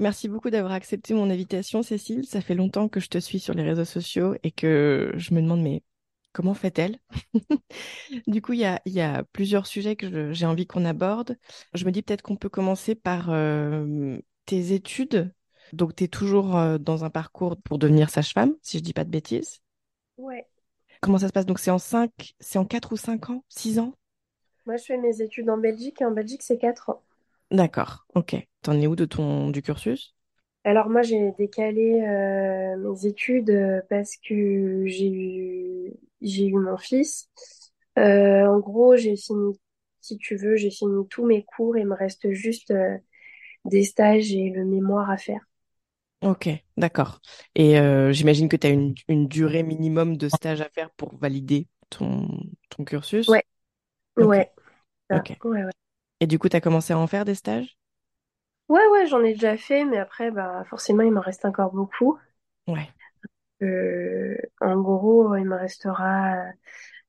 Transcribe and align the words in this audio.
Merci 0.00 0.28
beaucoup 0.28 0.50
d'avoir 0.50 0.72
accepté 0.72 1.14
mon 1.14 1.30
invitation, 1.30 1.82
Cécile. 1.82 2.26
Ça 2.26 2.40
fait 2.40 2.54
longtemps 2.54 2.88
que 2.88 2.98
je 2.98 3.08
te 3.08 3.18
suis 3.18 3.38
sur 3.38 3.54
les 3.54 3.62
réseaux 3.62 3.84
sociaux 3.84 4.34
et 4.42 4.50
que 4.50 5.12
je 5.16 5.34
me 5.34 5.40
demande, 5.40 5.62
mais 5.62 5.82
comment 6.32 6.54
fait-elle? 6.54 6.98
Du 8.26 8.42
coup, 8.42 8.52
il 8.54 8.60
y 8.60 8.64
a, 8.64 8.82
y 8.86 9.00
a, 9.00 9.22
plusieurs 9.32 9.66
sujets 9.66 9.94
que 9.94 10.32
j'ai 10.32 10.46
envie 10.46 10.66
qu'on 10.66 10.84
aborde. 10.84 11.38
Je 11.74 11.84
me 11.84 11.92
dis 11.92 12.02
peut-être 12.02 12.22
qu'on 12.22 12.36
peut 12.36 12.48
commencer 12.48 12.96
par 12.96 13.30
euh, 13.30 14.18
tes 14.46 14.72
études. 14.72 15.32
Donc, 15.72 15.94
tu 15.94 16.04
es 16.04 16.08
toujours 16.08 16.56
euh, 16.56 16.76
dans 16.76 17.04
un 17.04 17.10
parcours 17.10 17.56
pour 17.62 17.78
devenir 17.78 18.10
sage-femme, 18.10 18.54
si 18.62 18.78
je 18.78 18.82
dis 18.82 18.92
pas 18.92 19.04
de 19.04 19.10
bêtises. 19.10 19.60
Ouais. 20.16 20.46
Comment 21.00 21.18
ça 21.18 21.28
se 21.28 21.32
passe? 21.32 21.46
Donc, 21.46 21.60
c'est 21.60 21.70
en 21.70 21.78
5, 21.78 22.34
c'est 22.40 22.58
en 22.58 22.64
4 22.64 22.92
ou 22.92 22.96
5 22.96 23.30
ans? 23.30 23.44
6 23.48 23.78
ans? 23.78 23.94
Moi, 24.66 24.76
je 24.76 24.84
fais 24.84 24.96
mes 24.96 25.22
études 25.22 25.48
en 25.50 25.58
Belgique 25.58 26.00
et 26.00 26.04
en 26.04 26.10
Belgique, 26.10 26.42
c'est 26.42 26.58
4 26.58 26.90
ans. 26.90 27.02
D'accord, 27.54 28.06
ok. 28.14 28.36
T'en 28.60 28.78
es 28.78 28.86
où 28.86 28.96
de 28.96 29.06
ton 29.06 29.48
du 29.48 29.62
cursus? 29.62 30.14
Alors 30.64 30.88
moi, 30.88 31.02
j'ai 31.02 31.32
décalé 31.38 32.00
euh, 32.02 32.76
mes 32.78 33.06
études 33.06 33.50
euh, 33.50 33.82
parce 33.90 34.16
que 34.16 34.84
j'ai 34.86 35.10
eu, 35.10 35.92
j'ai 36.22 36.46
eu 36.46 36.54
mon 36.54 36.76
fils. 36.78 37.28
Euh, 37.98 38.46
en 38.46 38.58
gros, 38.60 38.96
j'ai 38.96 39.16
fini, 39.16 39.60
si 40.00 40.16
tu 40.18 40.36
veux, 40.36 40.56
j'ai 40.56 40.70
fini 40.70 41.06
tous 41.08 41.26
mes 41.26 41.44
cours 41.44 41.76
et 41.76 41.80
il 41.80 41.86
me 41.86 41.94
reste 41.94 42.30
juste 42.32 42.70
euh, 42.70 42.96
des 43.66 43.84
stages 43.84 44.32
et 44.34 44.50
le 44.50 44.64
mémoire 44.66 45.10
à 45.10 45.18
faire. 45.18 45.40
Ok, 46.22 46.48
d'accord. 46.78 47.20
Et 47.54 47.74
j'imagine 48.12 48.48
que 48.48 48.56
tu 48.56 48.66
as 48.66 48.70
une, 48.70 48.94
une 49.08 49.28
durée 49.28 49.62
minimum 49.62 50.16
de 50.16 50.28
stage 50.30 50.60
à 50.62 50.70
faire 50.70 50.90
pour 50.92 51.14
valider 51.18 51.68
ton, 51.90 52.26
ton 52.70 52.84
cursus? 52.84 53.42
Ouais, 54.16 54.50
ça. 55.10 55.28
Ouais, 55.44 55.64
ouais. 55.64 55.72
Et 56.24 56.26
du 56.26 56.38
coup, 56.38 56.48
tu 56.48 56.56
as 56.56 56.60
commencé 56.62 56.94
à 56.94 56.98
en 56.98 57.06
faire 57.06 57.26
des 57.26 57.34
stages? 57.34 57.76
Ouais, 58.68 58.86
ouais, 58.92 59.06
j'en 59.06 59.22
ai 59.24 59.32
déjà 59.32 59.56
fait, 59.56 59.84
mais 59.86 59.96
après, 59.98 60.30
bah, 60.30 60.64
forcément, 60.68 61.02
il 61.02 61.12
m'en 61.12 61.20
reste 61.22 61.44
encore 61.46 61.72
beaucoup. 61.72 62.18
Ouais, 62.66 62.88
Euh, 63.62 64.36
en 64.60 64.76
gros, 64.80 65.34
il 65.36 65.44
me 65.44 65.56
restera 65.56 66.36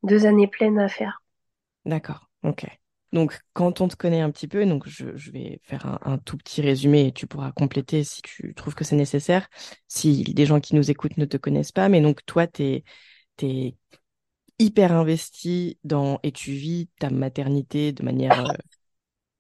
deux 0.04 0.25
années 0.28 0.48
pleines 0.48 0.80
à 0.80 0.90
faire. 0.90 1.22
d'accord, 1.86 2.30
ok. 2.44 2.66
Donc, 3.12 3.40
quand 3.54 3.80
on 3.81 3.88
te 3.88 3.96
connaît 3.96 4.20
un 4.22 4.31
petit 4.31 4.48
peu, 4.48 4.66
donc 4.66 4.88
je, 4.88 5.16
je 5.16 5.31
vais 5.31 5.59
faire 5.64 5.86
un, 5.86 6.00
un 6.14 6.18
tout 6.18 6.38
petit 6.38 6.62
résumé 6.62 7.08
et 7.08 7.12
tu 7.14 7.28
pourras 7.28 7.52
compléter 7.54 8.04
si 8.04 8.22
tu 8.22 8.54
trouves 8.56 8.75
que 8.75 8.84
c'est 8.84 8.96
nécessaire, 8.98 9.48
si 9.88 10.24
des 10.24 10.46
gens 10.46 10.59
qui 10.59 10.75
nous 10.75 10.92
écoutent 10.92 11.18
ne 11.18 11.25
te 11.25 11.38
connaissent 11.38 11.72
pas. 11.72 11.88
Mais 11.88 12.02
donc, 12.02 12.25
toi, 12.25 12.46
tu 12.48 12.64
es, 12.64 12.84
hyper 14.59 14.92
investi 14.94 15.80
dans, 15.84 16.20
et 16.24 16.31
tu 16.31 16.52
vis 16.52 16.90
ta 17.00 17.09
maternité 17.09 17.92
de 17.94 18.04
manière 18.04 18.40
euh, 18.40 18.54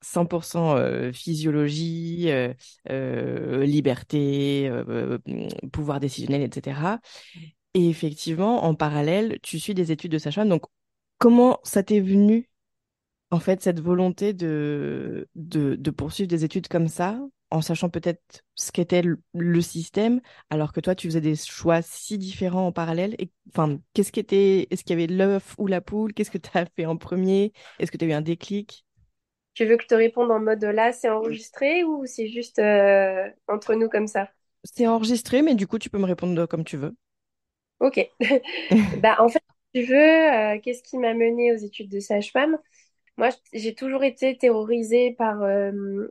100% 0.05 0.77
euh, 0.77 1.11
physiologie, 1.11 2.25
euh, 2.29 2.53
euh, 2.89 3.65
liberté, 3.65 4.71
pouvoir 5.71 5.99
décisionnel, 5.99 6.41
etc. 6.43 6.99
Et 7.73 7.89
effectivement, 7.89 8.63
en 8.63 8.75
parallèle, 8.75 9.39
tu 9.41 9.59
suis 9.59 9.73
des 9.73 9.91
études 9.91 10.11
de 10.11 10.17
sage-femme. 10.17 10.49
Donc, 10.49 10.63
comment 11.17 11.59
ça 11.63 11.83
t'est 11.83 11.99
venu, 11.99 12.49
en 13.31 13.39
fait, 13.39 13.61
cette 13.61 13.81
volonté 13.81 14.33
de, 14.33 15.27
de, 15.35 15.91
poursuivre 15.91 16.29
des 16.29 16.45
études 16.45 16.67
comme 16.67 16.87
ça, 16.87 17.19
en 17.51 17.61
sachant 17.61 17.89
peut-être 17.89 18.43
ce 18.55 18.71
qu'était 18.71 19.03
le, 19.33 19.61
système, 19.61 20.21
alors 20.49 20.71
que 20.71 20.79
toi, 20.79 20.95
tu 20.95 21.07
faisais 21.07 21.21
des 21.21 21.35
choix 21.35 21.81
si 21.81 22.17
différents 22.17 22.67
en 22.67 22.71
parallèle? 22.71 23.15
Enfin, 23.49 23.79
qu'est-ce 23.93 24.11
qui 24.11 24.19
était, 24.19 24.67
est-ce 24.69 24.83
qu'il 24.83 24.97
y 24.97 25.03
avait 25.03 25.13
l'œuf 25.13 25.55
ou 25.57 25.67
la 25.67 25.81
poule? 25.81 26.13
Qu'est-ce 26.13 26.31
que 26.31 26.37
tu 26.37 26.49
as 26.53 26.65
fait 26.65 26.85
en 26.85 26.97
premier? 26.97 27.51
Est-ce 27.79 27.91
que 27.91 27.97
tu 27.97 28.05
as 28.05 28.07
eu 28.07 28.13
un 28.13 28.21
déclic? 28.21 28.85
Tu 29.55 29.65
veux 29.65 29.77
que 29.77 29.83
je 29.83 29.87
te 29.87 29.95
réponde 29.95 30.31
en 30.31 30.39
mode 30.39 30.63
là, 30.65 30.91
c'est 30.93 31.09
enregistré 31.09 31.83
ou 31.83 32.05
c'est 32.05 32.27
juste 32.27 32.59
euh, 32.59 33.29
entre 33.47 33.73
nous 33.75 33.89
comme 33.89 34.07
ça? 34.07 34.29
C'est 34.65 34.85
enregistré, 34.85 35.41
mais 35.41 35.55
du 35.55 35.65
coup, 35.65 35.79
tu 35.79 35.89
peux 35.89 35.97
me 35.97 36.05
répondre 36.05 36.45
comme 36.45 36.65
tu 36.65 36.77
veux. 36.77 36.93
Ok. 37.79 37.99
Bah, 39.01 39.17
en 39.19 39.29
fait, 39.29 39.43
tu 39.73 39.83
veux, 39.83 39.95
euh, 39.97 40.59
qu'est-ce 40.61 40.83
qui 40.83 40.97
m'a 40.97 41.13
menée 41.13 41.53
aux 41.53 41.57
études 41.57 41.89
de 41.91 41.99
sage-femme? 41.99 42.57
Moi, 43.17 43.29
j'ai 43.53 43.75
toujours 43.75 44.03
été 44.03 44.37
terrorisée 44.37 45.13
par 45.17 45.41
euh, 45.43 46.07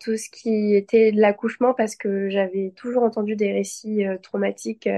tout 0.00 0.16
ce 0.16 0.30
qui 0.30 0.74
était 0.74 1.12
de 1.12 1.20
l'accouchement 1.20 1.74
parce 1.74 1.96
que 1.96 2.30
j'avais 2.30 2.72
toujours 2.76 3.02
entendu 3.04 3.36
des 3.36 3.52
récits 3.52 4.04
traumatiques 4.22 4.88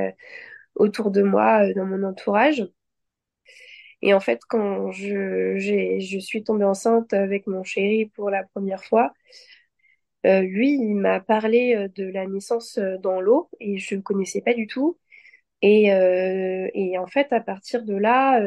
autour 0.76 1.10
de 1.10 1.22
moi, 1.22 1.72
dans 1.74 1.86
mon 1.86 2.02
entourage. 2.04 2.64
Et 4.04 4.12
en 4.12 4.20
fait, 4.20 4.40
quand 4.48 4.92
je, 4.92 6.18
suis 6.20 6.44
tombée 6.44 6.64
enceinte 6.64 7.14
avec 7.14 7.46
mon 7.46 7.64
chéri 7.64 8.04
pour 8.06 8.28
la 8.30 8.44
première 8.44 8.84
fois, 8.84 9.14
euh, 10.26 10.42
lui, 10.42 10.72
il 10.74 10.94
m'a 10.94 11.20
parlé 11.20 11.74
euh, 11.74 11.88
de 11.88 12.04
la 12.04 12.26
naissance 12.26 12.78
euh, 12.78 12.98
dans 12.98 13.20
l'eau 13.20 13.48
et 13.60 13.78
je 13.78 13.94
ne 13.94 14.00
connaissais 14.02 14.40
pas 14.42 14.54
du 14.54 14.66
tout. 14.66 14.98
Et, 15.62 15.90
en 16.98 17.06
fait, 17.06 17.32
à 17.32 17.40
partir 17.40 17.84
de 17.84 17.94
là, 17.94 18.40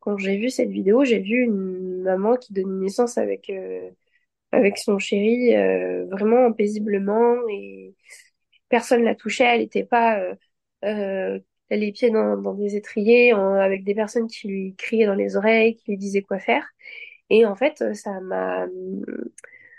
quand 0.00 0.18
j'ai 0.18 0.36
vu 0.38 0.50
cette 0.50 0.70
vidéo, 0.70 1.04
j'ai 1.04 1.20
vu 1.20 1.44
une 1.44 2.02
maman 2.02 2.36
qui 2.36 2.52
donne 2.52 2.80
naissance 2.80 3.18
avec, 3.18 3.52
avec 4.52 4.78
son 4.78 4.98
chéri 4.98 5.54
vraiment 6.10 6.52
paisiblement 6.52 7.36
et 7.50 7.94
personne 8.68 9.04
la 9.04 9.14
touchait. 9.14 9.44
Elle 9.44 9.60
n'était 9.60 9.84
pas 9.84 10.20
les 11.70 11.92
pieds 11.92 12.10
dans, 12.10 12.36
dans 12.36 12.54
des 12.54 12.76
étriers 12.76 13.32
en- 13.34 13.54
avec 13.54 13.84
des 13.84 13.94
personnes 13.94 14.26
qui 14.28 14.48
lui 14.48 14.74
criaient 14.76 15.06
dans 15.06 15.14
les 15.14 15.36
oreilles, 15.36 15.76
qui 15.76 15.92
lui 15.92 15.98
disaient 15.98 16.22
quoi 16.22 16.38
faire. 16.38 16.64
Et 17.30 17.46
en 17.46 17.54
fait, 17.56 17.94
ça 17.94 18.20
m'a, 18.20 18.66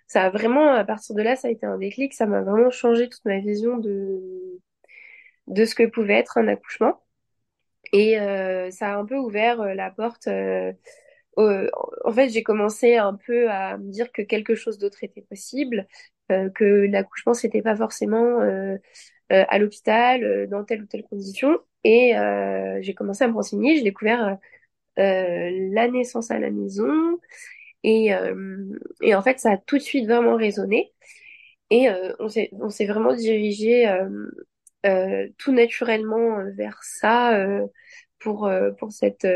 ça 0.07 0.25
a 0.25 0.29
vraiment, 0.29 0.71
à 0.73 0.83
partir 0.83 1.15
de 1.15 1.21
là, 1.21 1.35
ça 1.35 1.47
a 1.47 1.51
été 1.51 1.65
un 1.65 1.77
déclic. 1.77 2.13
Ça 2.13 2.25
m'a 2.25 2.41
vraiment 2.41 2.71
changé 2.71 3.09
toute 3.09 3.25
ma 3.25 3.39
vision 3.39 3.77
de, 3.77 4.19
de 5.47 5.65
ce 5.65 5.75
que 5.75 5.85
pouvait 5.87 6.15
être 6.15 6.37
un 6.37 6.47
accouchement. 6.47 7.01
Et 7.93 8.19
euh, 8.19 8.71
ça 8.71 8.93
a 8.95 8.97
un 8.97 9.05
peu 9.05 9.17
ouvert 9.17 9.61
euh, 9.61 9.73
la 9.75 9.91
porte. 9.91 10.27
euh, 10.27 10.73
au- 11.37 11.51
en 12.05 12.13
fait, 12.13 12.29
j'ai 12.29 12.43
commencé 12.43 12.97
un 12.97 13.15
peu 13.15 13.49
à 13.51 13.77
me 13.77 13.91
dire 13.91 14.11
que 14.13 14.21
quelque 14.23 14.55
chose 14.55 14.77
d'autre 14.79 15.03
était 15.03 15.21
possible, 15.23 15.87
euh, 16.31 16.49
que 16.51 16.65
l'accouchement, 16.91 17.33
c'était 17.35 17.61
pas 17.63 17.75
forcément 17.77 18.41
euh, 18.41 18.77
à 19.29 19.59
l'hôpital 19.59 20.47
dans 20.49 20.63
telle 20.63 20.83
ou 20.83 20.85
telle 20.85 21.03
condition. 21.03 21.59
Et 21.83 22.13
j'ai 22.81 22.93
commencé 22.93 23.23
à 23.23 23.27
me 23.27 23.33
renseigner. 23.33 23.77
J'ai 23.77 23.83
découvert 23.83 24.37
la 24.97 25.87
naissance 25.87 26.31
à 26.31 26.39
la 26.39 26.51
maison. 26.51 27.19
Et, 27.83 28.11
et 29.01 29.15
en 29.15 29.21
fait, 29.21 29.39
ça 29.39 29.53
a 29.53 29.57
tout 29.57 29.77
de 29.77 29.83
suite 29.83 30.05
vraiment 30.07 30.35
résonné. 30.35 30.93
Et 31.69 31.87
on 32.19 32.29
s'est 32.29 32.49
on 32.53 32.69
s'est 32.69 32.87
vraiment 32.87 33.13
dirigé 33.15 33.87
tout 35.37 35.51
naturellement 35.51 36.43
vers 36.55 36.81
ça 36.83 37.37
pour 38.19 38.49
pour 38.77 38.91
cette 38.91 39.27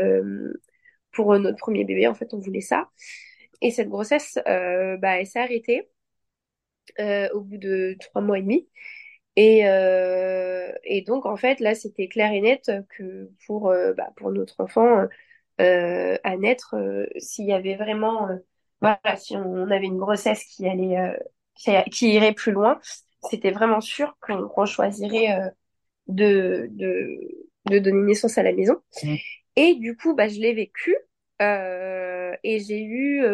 pour 1.12 1.38
notre 1.38 1.58
premier 1.58 1.84
bébé. 1.84 2.06
En 2.06 2.14
fait, 2.14 2.34
on 2.34 2.38
voulait 2.38 2.60
ça. 2.60 2.90
Et 3.60 3.70
cette 3.70 3.88
grossesse, 3.88 4.38
euh, 4.48 4.96
bah, 4.98 5.18
elle 5.20 5.26
s'est 5.26 5.40
arrêtée 5.40 5.88
euh, 7.00 7.28
au 7.32 7.40
bout 7.40 7.58
de 7.58 7.96
trois 8.00 8.22
mois 8.22 8.38
et 8.38 8.42
demi. 8.42 8.68
Et, 9.36 9.66
euh, 9.66 10.70
et 10.84 11.02
donc, 11.02 11.26
en 11.26 11.36
fait, 11.36 11.60
là, 11.60 11.74
c'était 11.74 12.08
clair 12.08 12.32
et 12.32 12.40
net 12.40 12.70
que 12.96 13.30
pour, 13.46 13.72
bah, 13.96 14.10
pour 14.16 14.30
notre 14.30 14.60
enfant 14.60 15.06
à 15.58 16.36
naître, 16.36 16.76
s'il 17.18 17.46
y 17.46 17.52
avait 17.52 17.76
vraiment, 17.76 18.28
voilà, 18.80 19.16
si 19.16 19.36
on 19.36 19.70
avait 19.70 19.86
une 19.86 19.98
grossesse 19.98 20.44
qui 20.44 20.68
allait, 20.68 21.18
qui, 21.90 22.12
irait 22.12 22.32
plus 22.32 22.52
loin, 22.52 22.78
c'était 23.28 23.50
vraiment 23.50 23.80
sûr 23.80 24.16
qu'on 24.20 24.66
choisirait 24.66 25.52
de, 26.06 26.68
de, 26.70 27.18
de 27.70 27.78
donner 27.78 28.02
naissance 28.06 28.38
à 28.38 28.42
la 28.42 28.52
maison. 28.52 28.76
Mmh. 29.02 29.14
Et 29.56 29.74
du 29.74 29.96
coup, 29.96 30.14
bah, 30.14 30.28
je 30.28 30.40
l'ai 30.40 30.54
vécu. 30.54 30.96
Euh, 31.42 32.32
et 32.44 32.60
j'ai 32.60 32.82
eu 32.82 33.24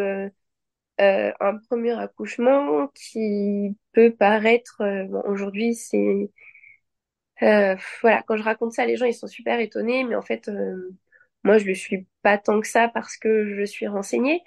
euh, 1.01 1.29
euh, 1.29 1.33
un 1.39 1.57
premier 1.57 1.91
accouchement 1.99 2.87
qui 2.89 3.75
peut 3.93 4.11
paraître, 4.15 4.77
bon, 5.09 5.21
aujourd'hui, 5.25 5.75
c'est... 5.75 6.29
voilà, 8.01 8.23
quand 8.27 8.37
je 8.37 8.43
raconte 8.43 8.73
ça, 8.73 8.85
les 8.85 8.97
gens, 8.97 9.05
ils 9.05 9.13
sont 9.13 9.27
super 9.27 9.59
étonnés, 9.59 10.03
mais 10.03 10.15
en 10.15 10.21
fait, 10.21 10.49
moi, 11.43 11.57
je 11.57 11.63
ne 11.63 11.69
le 11.69 11.75
suis 11.75 12.07
pas 12.21 12.37
tant 12.37 12.61
que 12.61 12.67
ça 12.67 12.87
parce 12.89 13.17
que 13.17 13.55
je 13.55 13.63
suis 13.65 13.87
renseignée. 13.87 14.43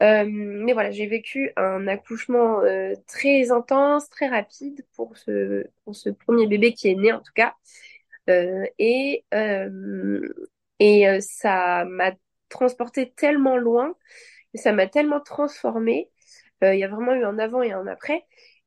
mais 0.00 0.72
voilà, 0.72 0.90
j'ai 0.90 1.06
vécu 1.06 1.52
un 1.56 1.86
accouchement 1.88 2.60
très 3.06 3.50
intense, 3.52 4.08
très 4.10 4.28
rapide 4.28 4.84
pour 4.96 5.16
ce, 5.16 5.66
pour 5.84 5.96
ce 5.96 6.10
premier 6.10 6.46
bébé 6.46 6.72
qui 6.74 6.88
est 6.88 6.94
né 6.96 7.12
en 7.12 7.20
tout 7.20 7.32
cas. 7.34 7.54
et 8.28 9.24
et 10.78 11.20
ça 11.20 11.84
m'a 11.86 12.12
transporté 12.48 13.10
tellement 13.12 13.56
loin, 13.56 13.94
ça 14.56 14.72
m'a 14.72 14.86
tellement 14.86 15.20
transformée. 15.20 16.10
Euh, 16.64 16.74
il 16.74 16.80
y 16.80 16.84
a 16.84 16.88
vraiment 16.88 17.14
eu 17.14 17.24
un 17.24 17.38
avant 17.38 17.62
et 17.62 17.72
un 17.72 17.86
après. 17.86 18.24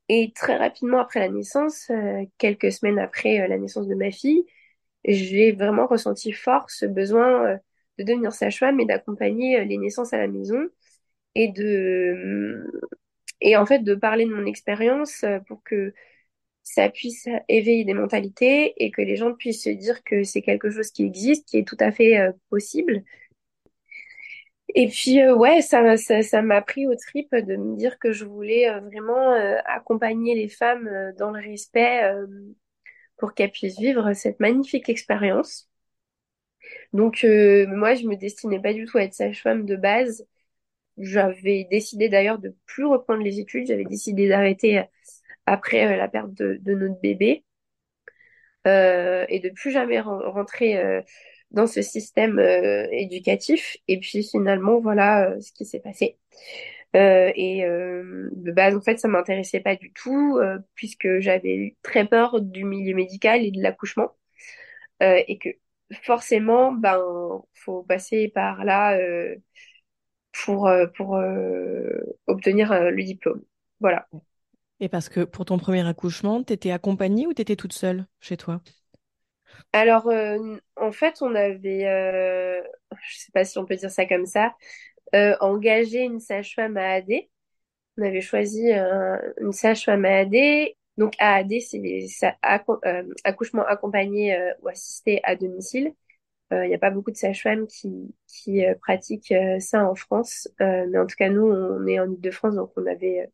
Et 0.10 0.32
très 0.36 0.58
rapidement 0.58 1.00
après 1.00 1.20
la 1.20 1.30
naissance, 1.30 1.90
euh, 1.92 2.26
quelques 2.38 2.72
semaines 2.72 3.00
après 3.00 3.42
euh, 3.42 3.48
la 3.48 3.58
naissance 3.58 3.88
de 3.88 3.96
ma 3.96 4.12
fille, 4.12 4.46
j'ai 5.06 5.52
vraiment 5.54 5.88
ressenti 5.88 6.32
fort 6.34 6.70
ce 6.72 6.86
besoin 6.86 7.60
de 7.98 8.04
devenir 8.04 8.34
sage-femme 8.34 8.80
et 8.80 8.86
d'accompagner 8.86 9.64
les 9.66 9.78
naissances 9.78 10.14
à 10.14 10.18
la 10.18 10.28
maison 10.28 10.68
et 11.36 11.50
de 11.50 12.66
et 13.42 13.56
en 13.58 13.66
fait 13.66 13.80
de 13.80 13.96
parler 13.96 14.26
de 14.26 14.34
mon 14.34 14.46
expérience 14.46 15.26
pour 15.48 15.64
que 15.64 15.94
ça 16.64 16.90
puisse 16.90 17.30
éveiller 17.48 17.86
des 17.86 17.94
mentalités 17.94 18.74
et 18.84 18.92
que 18.92 19.02
les 19.02 19.16
gens 19.16 19.34
puissent 19.34 19.64
se 19.64 19.70
dire 19.70 20.04
que 20.04 20.24
c'est 20.24 20.42
quelque 20.42 20.70
chose 20.70 20.92
qui 20.92 21.06
existe, 21.06 21.48
qui 21.48 21.58
est 21.58 21.68
tout 21.68 21.78
à 21.80 21.92
fait 21.92 22.18
possible 22.50 23.04
et 24.76 24.88
puis 24.88 25.20
euh, 25.22 25.36
ouais, 25.36 25.62
ça, 25.62 25.98
ça, 25.98 26.42
m'a 26.42 26.62
pris 26.62 26.88
au 26.88 26.96
trip 26.96 27.34
de 27.34 27.56
me 27.56 27.76
dire 27.76 27.98
que 28.00 28.12
je 28.12 28.26
voulais 28.26 28.70
euh, 28.70 28.80
vraiment 28.82 29.34
euh, 29.34 29.58
accompagner 29.66 30.36
les 30.36 30.48
femmes 30.48 30.90
dans 31.18 31.32
le 31.32 31.42
respect 31.42 32.02
pour 33.18 33.34
qu'elles 33.34 33.52
puissent 33.52 33.80
vivre 33.80 34.14
cette 34.14 34.40
magnifique 34.40 34.90
expérience. 34.90 35.70
Donc 36.94 37.24
moi, 37.24 37.96
je 37.96 38.06
me 38.08 38.16
destinais 38.16 38.60
pas 38.60 38.74
du 38.74 38.86
tout 38.86 38.98
à 38.98 39.04
être 39.04 39.14
sage-femme 39.14 39.66
de 39.66 39.76
base. 39.76 40.26
J'avais 40.98 41.68
décidé 41.72 42.10
d'ailleurs 42.10 42.40
de 42.40 42.56
plus 42.66 42.86
reprendre 42.86 43.24
les 43.24 43.40
études. 43.40 43.68
J'avais 43.68 43.86
décidé 43.86 44.28
d'arrêter 44.30 44.84
après 45.46 45.98
la 45.98 46.08
perte 46.08 46.34
de, 46.34 46.60
de 46.62 46.74
notre 46.76 47.00
bébé 47.02 47.44
et 48.66 49.40
de 49.44 49.50
plus 49.50 49.72
jamais 49.72 50.00
rentrer 50.00 51.04
dans 51.52 51.68
ce 51.68 51.82
système 51.82 52.40
euh, 52.40 52.88
éducatif. 52.92 53.78
Et 53.88 54.00
puis 54.00 54.24
finalement, 54.24 54.80
voilà 54.80 55.32
euh, 55.32 55.42
ce 55.42 55.52
qui 55.52 55.66
s'est 55.66 55.80
passé. 55.80 56.18
Euh, 56.96 57.32
et 57.36 57.62
de 57.62 58.52
base, 58.52 58.76
en 58.76 58.82
fait, 58.82 59.00
ça 59.00 59.08
m'intéressait 59.08 59.60
pas 59.60 59.76
du 59.76 59.92
tout 59.94 60.40
puisque 60.74 61.20
j'avais 61.20 61.76
très 61.84 62.08
peur 62.08 62.42
du 62.42 62.64
milieu 62.64 62.96
médical 62.96 63.44
et 63.46 63.52
de 63.52 63.62
l'accouchement 63.62 64.16
et 65.00 65.38
que 65.38 65.50
forcément, 66.02 66.72
ben, 66.72 67.00
faut 67.54 67.84
passer 67.84 68.28
par 68.28 68.66
là 68.66 68.98
pour 70.34 70.68
pour 70.96 71.22
obtenir 72.26 72.92
le 72.92 73.04
diplôme. 73.04 73.44
Voilà. 73.80 74.08
Et 74.80 74.90
parce 74.90 75.10
que 75.10 75.24
pour 75.26 75.46
ton 75.46 75.60
premier 75.60 75.88
accouchement, 75.88 76.44
tu 76.44 76.54
étais 76.54 76.72
accompagnée 76.72 77.28
ou 77.28 77.34
tu 77.36 77.42
étais 77.44 77.56
toute 77.56 77.74
seule 77.74 78.08
chez 78.20 78.38
toi? 78.38 78.62
Alors, 79.74 80.08
euh, 80.08 80.58
en 80.76 80.92
fait, 80.92 81.22
on 81.22 81.36
avait, 81.36 81.86
euh, 81.88 82.62
je 83.08 83.18
sais 83.20 83.32
pas 83.34 83.46
si 83.46 83.58
on 83.58 83.66
peut 83.66 83.76
dire 83.76 83.92
ça 83.92 84.06
comme 84.06 84.26
ça, 84.26 84.56
euh, 85.16 85.36
engagé 85.42 86.00
une 86.02 86.20
sage-femme 86.20 86.78
à 86.78 86.94
AD. 86.94 87.30
On 87.98 88.04
avait 88.04 88.22
choisi 88.22 88.72
une 89.42 89.52
sage-femme 89.54 90.06
à 90.06 90.20
AD. 90.20 90.76
Donc, 90.98 91.14
AAD, 91.20 91.60
c'est 91.62 92.34
accouchement 93.24 93.66
accompagné 93.66 94.38
ou 94.62 94.68
assisté 94.70 95.22
à 95.24 95.36
domicile. 95.36 95.94
Il 96.52 96.68
n'y 96.68 96.76
a 96.76 96.80
pas 96.80 96.92
beaucoup 96.92 97.12
de 97.12 97.18
sages-femmes 97.18 97.68
qui, 97.68 98.16
qui 98.28 98.64
pratiquent 98.82 99.34
ça 99.60 99.86
en 99.90 99.96
France. 99.96 100.48
mais 100.60 100.98
en 100.98 101.06
tout 101.08 101.16
cas, 101.18 101.30
nous, 101.30 101.46
on 101.46 101.86
est 101.88 102.00
en 102.00 102.12
Ile-de-France, 102.12 102.56
donc 102.56 102.72
on 102.78 102.86
avait 102.88 103.30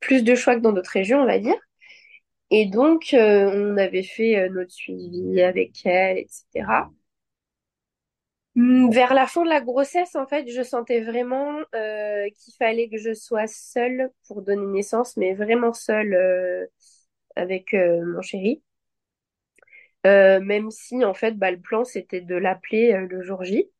plus 0.00 0.24
de 0.24 0.34
choix 0.34 0.56
que 0.56 0.60
dans 0.60 0.72
d'autres 0.72 0.90
régions, 0.92 1.20
on 1.22 1.26
va 1.26 1.38
dire. 1.38 1.56
Et 2.50 2.66
donc, 2.66 3.14
euh, 3.14 3.50
on 3.54 3.76
avait 3.76 4.02
fait 4.02 4.36
euh, 4.38 4.48
notre 4.48 4.72
suivi 4.72 5.40
avec 5.42 5.84
elle, 5.86 6.18
etc. 6.18 6.90
Hmm, 8.54 8.90
vers 8.90 9.12
la 9.12 9.26
fin 9.26 9.44
de 9.44 9.48
la 9.50 9.60
grossesse, 9.60 10.14
en 10.16 10.26
fait, 10.26 10.48
je 10.48 10.62
sentais 10.62 11.00
vraiment 11.02 11.58
euh, 11.74 12.26
qu'il 12.30 12.54
fallait 12.58 12.88
que 12.88 12.96
je 12.96 13.12
sois 13.12 13.46
seule 13.46 14.10
pour 14.26 14.40
donner 14.42 14.64
naissance, 14.66 15.16
mais 15.18 15.34
vraiment 15.34 15.74
seule 15.74 16.68
avec 17.36 17.72
mon 17.74 18.22
chéri. 18.22 18.62
même 20.04 20.70
si, 20.70 21.04
en 21.04 21.14
fait, 21.14 21.32
bah, 21.32 21.50
le 21.50 21.60
plan, 21.60 21.84
c'était 21.84 22.20
de 22.20 22.34
l'appeler 22.36 22.92
le 23.08 23.22
jour 23.22 23.44
J. 23.44 23.70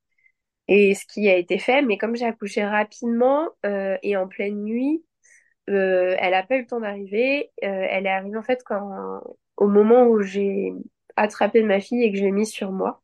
Et 0.68 0.94
ce 0.96 1.06
qui 1.06 1.28
a 1.30 1.36
été 1.36 1.58
fait, 1.58 1.82
mais 1.82 1.98
comme 1.98 2.16
j'ai 2.16 2.26
accouché 2.26 2.64
rapidement 2.66 3.50
et 4.02 4.16
en 4.18 4.28
pleine 4.28 4.64
nuit, 4.64 5.04
euh, 5.70 6.16
elle 6.18 6.34
a 6.34 6.42
pas 6.42 6.56
eu 6.56 6.60
le 6.62 6.66
temps 6.66 6.80
d'arriver. 6.80 7.50
Euh, 7.64 7.86
elle 7.90 8.06
est 8.06 8.10
arrivée 8.10 8.36
en 8.36 8.42
fait 8.42 8.62
quand, 8.64 9.20
au 9.56 9.68
moment 9.68 10.04
où 10.06 10.22
j'ai 10.22 10.72
attrapé 11.16 11.62
ma 11.62 11.80
fille 11.80 12.02
et 12.02 12.12
que 12.12 12.18
je 12.18 12.24
l'ai 12.24 12.32
mise 12.32 12.50
sur 12.50 12.72
moi. 12.72 13.00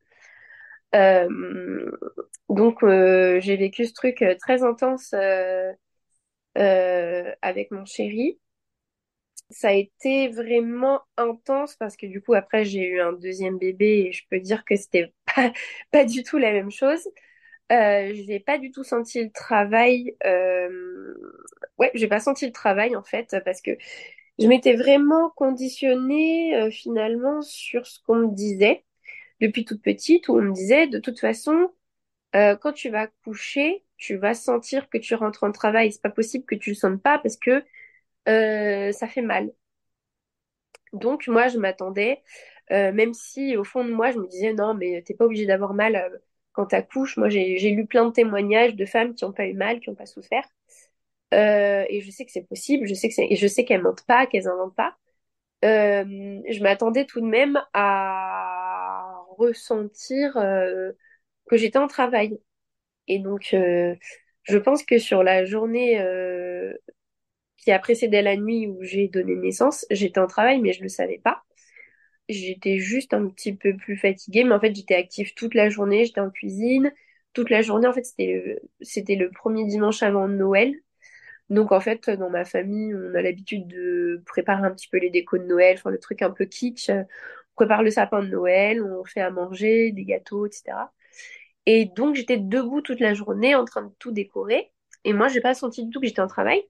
Euh, 0.95 1.91
donc 2.49 2.81
j'ai 2.83 3.57
vécu 3.57 3.87
ce 3.87 3.93
truc 3.95 4.25
très 4.41 4.63
intense 4.63 5.15
avec 6.55 7.71
mon 7.71 7.85
chéri. 7.85 8.39
Ça 9.51 9.69
a 9.69 9.73
été 9.73 10.29
vraiment 10.29 11.01
intense 11.19 11.77
parce 11.77 11.97
que 11.97 12.07
du 12.07 12.23
coup 12.23 12.33
après 12.35 12.65
j'ai 12.65 12.81
eu 12.89 13.01
un 13.01 13.13
deuxième 13.13 13.59
bébé 13.59 14.07
et 14.09 14.13
je 14.13 14.25
peux 14.31 14.41
dire 14.41 14.65
que 14.65 14.77
c'était 14.77 15.13
pas 15.93 16.05
du 16.05 16.23
tout 16.23 16.39
la 16.39 16.53
même 16.53 16.71
chose. 16.71 17.07
Euh, 17.71 18.15
je 18.15 18.23
n'ai 18.27 18.41
pas 18.41 18.59
du 18.59 18.71
tout 18.71 18.85
senti 18.85 19.23
le 19.23 19.31
travail. 19.31 20.15
Euh... 20.27 21.15
Ouais, 21.79 21.91
j'ai 21.95 22.07
pas 22.09 22.21
senti 22.21 22.47
le 22.47 22.53
travail 22.53 22.97
en 22.97 23.03
fait 23.03 23.35
parce 23.45 23.63
que 23.63 23.71
je 24.39 24.47
m'étais 24.47 24.75
vraiment 24.77 25.31
conditionnée 25.31 26.57
euh, 26.57 26.71
finalement 26.71 27.43
sur 27.43 27.87
ce 27.87 28.01
qu'on 28.07 28.17
me 28.17 28.35
disait 28.35 28.85
depuis 29.41 29.65
toute 29.65 29.83
petite 29.83 30.29
où 30.29 30.39
on 30.39 30.43
me 30.43 30.53
disait 30.55 30.87
de 30.89 30.99
toute 31.01 31.21
façon 31.21 31.71
euh, 32.37 32.57
quand 32.57 32.73
tu 32.73 32.91
vas 32.91 33.09
coucher, 33.25 33.85
tu 33.99 34.17
vas 34.17 34.35
sentir 34.35 34.89
que 34.91 34.99
tu 34.99 35.15
rentres 35.15 35.45
en 35.45 35.53
travail. 35.53 35.93
C'est 35.93 36.03
pas 36.03 36.11
possible 36.11 36.45
que 36.47 36.57
tu 36.57 36.71
le 36.71 36.77
sentes 36.77 37.03
pas 37.03 37.19
parce 37.19 37.37
que 37.37 37.65
ça 38.27 39.09
fait 39.09 39.23
mal. 39.23 39.53
Donc 40.93 41.27
moi 41.29 41.49
je 41.49 41.59
m'attendais, 41.59 42.23
même 42.71 43.15
si 43.15 43.57
au 43.57 43.65
fond 43.65 43.85
de 43.85 43.91
moi 43.93 44.11
je 44.13 44.19
me 44.19 44.27
disais 44.29 44.53
non 44.55 44.75
mais 44.75 45.03
t'es 45.03 45.15
pas 45.15 45.25
obligé 45.27 45.47
d'avoir 45.47 45.75
mal 45.75 46.21
quand 46.53 46.67
tu 46.67 46.75
accouches. 46.77 47.17
Moi, 47.17 47.29
j'ai 47.29 47.71
lu 47.71 47.87
plein 47.87 48.07
de 48.07 48.13
témoignages 48.13 48.75
de 48.75 48.85
femmes 48.87 49.15
qui 49.15 49.25
n'ont 49.25 49.33
pas 49.33 49.47
eu 49.47 49.55
mal, 49.55 49.81
qui 49.81 49.91
n'ont 49.91 49.97
pas 49.97 50.07
souffert. 50.07 50.45
Euh, 51.35 51.85
et 51.89 52.01
je 52.03 52.11
sais 52.11 52.25
que 52.27 52.33
c'est 52.33 52.47
possible, 52.47 52.87
je 52.87 52.95
sais 52.95 53.09
que 53.09 53.15
et 53.19 53.37
je 53.37 53.47
sais 53.47 53.65
qu'elles 53.65 53.83
mentent 53.83 54.05
pas, 54.07 54.27
qu'elles 54.27 54.49
inventent 54.49 54.77
pas. 54.77 54.97
Euh, 55.65 56.05
je 56.49 56.63
m'attendais 56.63 57.07
tout 57.07 57.21
de 57.21 57.27
même 57.27 57.61
à 57.75 59.25
ressentir 59.39 60.37
euh, 60.37 60.93
que 61.49 61.57
j'étais 61.57 61.79
en 61.79 61.89
travail. 61.89 62.39
Et 63.09 63.19
donc, 63.19 63.49
je 63.53 64.59
pense 64.59 64.85
que 64.85 64.99
sur 64.99 65.23
la 65.23 65.45
journée 65.45 65.99
qui 67.57 67.71
a 67.71 67.79
précédé 67.79 68.23
la 68.23 68.37
nuit 68.37 68.67
où 68.67 68.83
j'ai 68.83 69.09
donné 69.09 69.37
naissance, 69.37 69.87
j'étais 69.91 70.21
en 70.21 70.27
travail, 70.27 70.61
mais 70.61 70.73
je 70.73 70.81
ne 70.81 70.85
le 70.85 70.89
savais 70.89 71.19
pas. 71.19 71.43
J'étais 72.33 72.79
juste 72.79 73.15
un 73.15 73.29
petit 73.29 73.55
peu 73.55 73.77
plus 73.77 73.97
fatiguée, 73.97 74.45
mais 74.45 74.55
en 74.55 74.61
fait, 74.61 74.75
j'étais 74.75 74.95
active 74.95 75.35
toute 75.35 75.55
la 75.55 75.69
journée, 75.71 76.05
j'étais 76.05 76.21
en 76.21 76.31
cuisine 76.31 76.93
toute 77.33 77.51
la 77.51 77.63
journée. 77.63 77.87
En 77.87 77.93
fait, 77.93 78.05
c'était 78.05 78.27
le, 79.17 79.25
le 79.25 79.31
premier 79.31 79.65
dimanche 79.67 80.03
avant 80.03 80.29
Noël. 80.29 80.75
Donc, 81.51 81.73
en 81.73 81.81
fait, 81.81 82.09
dans 82.11 82.31
ma 82.31 82.45
famille, 82.45 82.95
on 82.95 83.15
a 83.15 83.23
l'habitude 83.23 83.67
de 83.69 84.23
préparer 84.27 84.65
un 84.65 84.71
petit 84.73 84.89
peu 84.89 84.99
les 84.99 85.11
décos 85.11 85.39
de 85.39 85.45
Noël, 85.45 85.77
enfin, 85.79 85.91
le 85.91 85.99
truc 85.99 86.23
un 86.23 86.31
peu 86.31 86.47
kitsch. 86.47 86.91
On 86.91 87.07
prépare 87.57 87.83
le 87.83 87.91
sapin 87.91 88.23
de 88.23 88.29
Noël, 88.29 88.83
on 88.83 89.05
fait 89.05 89.21
à 89.21 89.31
manger, 89.31 89.93
des 89.93 90.05
gâteaux, 90.05 90.47
etc. 90.47 90.93
Et 91.67 91.87
donc, 91.87 92.15
j'étais 92.17 92.39
debout 92.39 92.81
toute 92.83 93.01
la 93.01 93.15
journée 93.15 93.55
en 93.55 93.65
train 93.65 93.83
de 93.83 93.93
tout 93.99 94.13
décorer. 94.13 94.73
Et 95.05 95.13
moi, 95.13 95.29
j'ai 95.29 95.41
pas 95.41 95.55
senti 95.55 95.85
du 95.85 95.91
tout 95.91 96.01
que 96.01 96.07
j'étais 96.07 96.21
en 96.23 96.27
travail. 96.29 96.63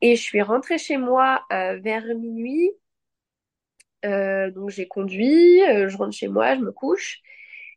Et 0.00 0.16
je 0.16 0.22
suis 0.22 0.42
rentrée 0.42 0.78
chez 0.78 0.96
moi 0.98 1.44
euh, 1.52 1.78
vers 1.80 2.04
minuit. 2.16 2.70
Euh, 4.04 4.50
donc 4.50 4.70
j'ai 4.70 4.86
conduit, 4.88 5.62
euh, 5.64 5.88
je 5.88 5.96
rentre 5.96 6.12
chez 6.16 6.28
moi, 6.28 6.54
je 6.56 6.60
me 6.60 6.72
couche. 6.72 7.20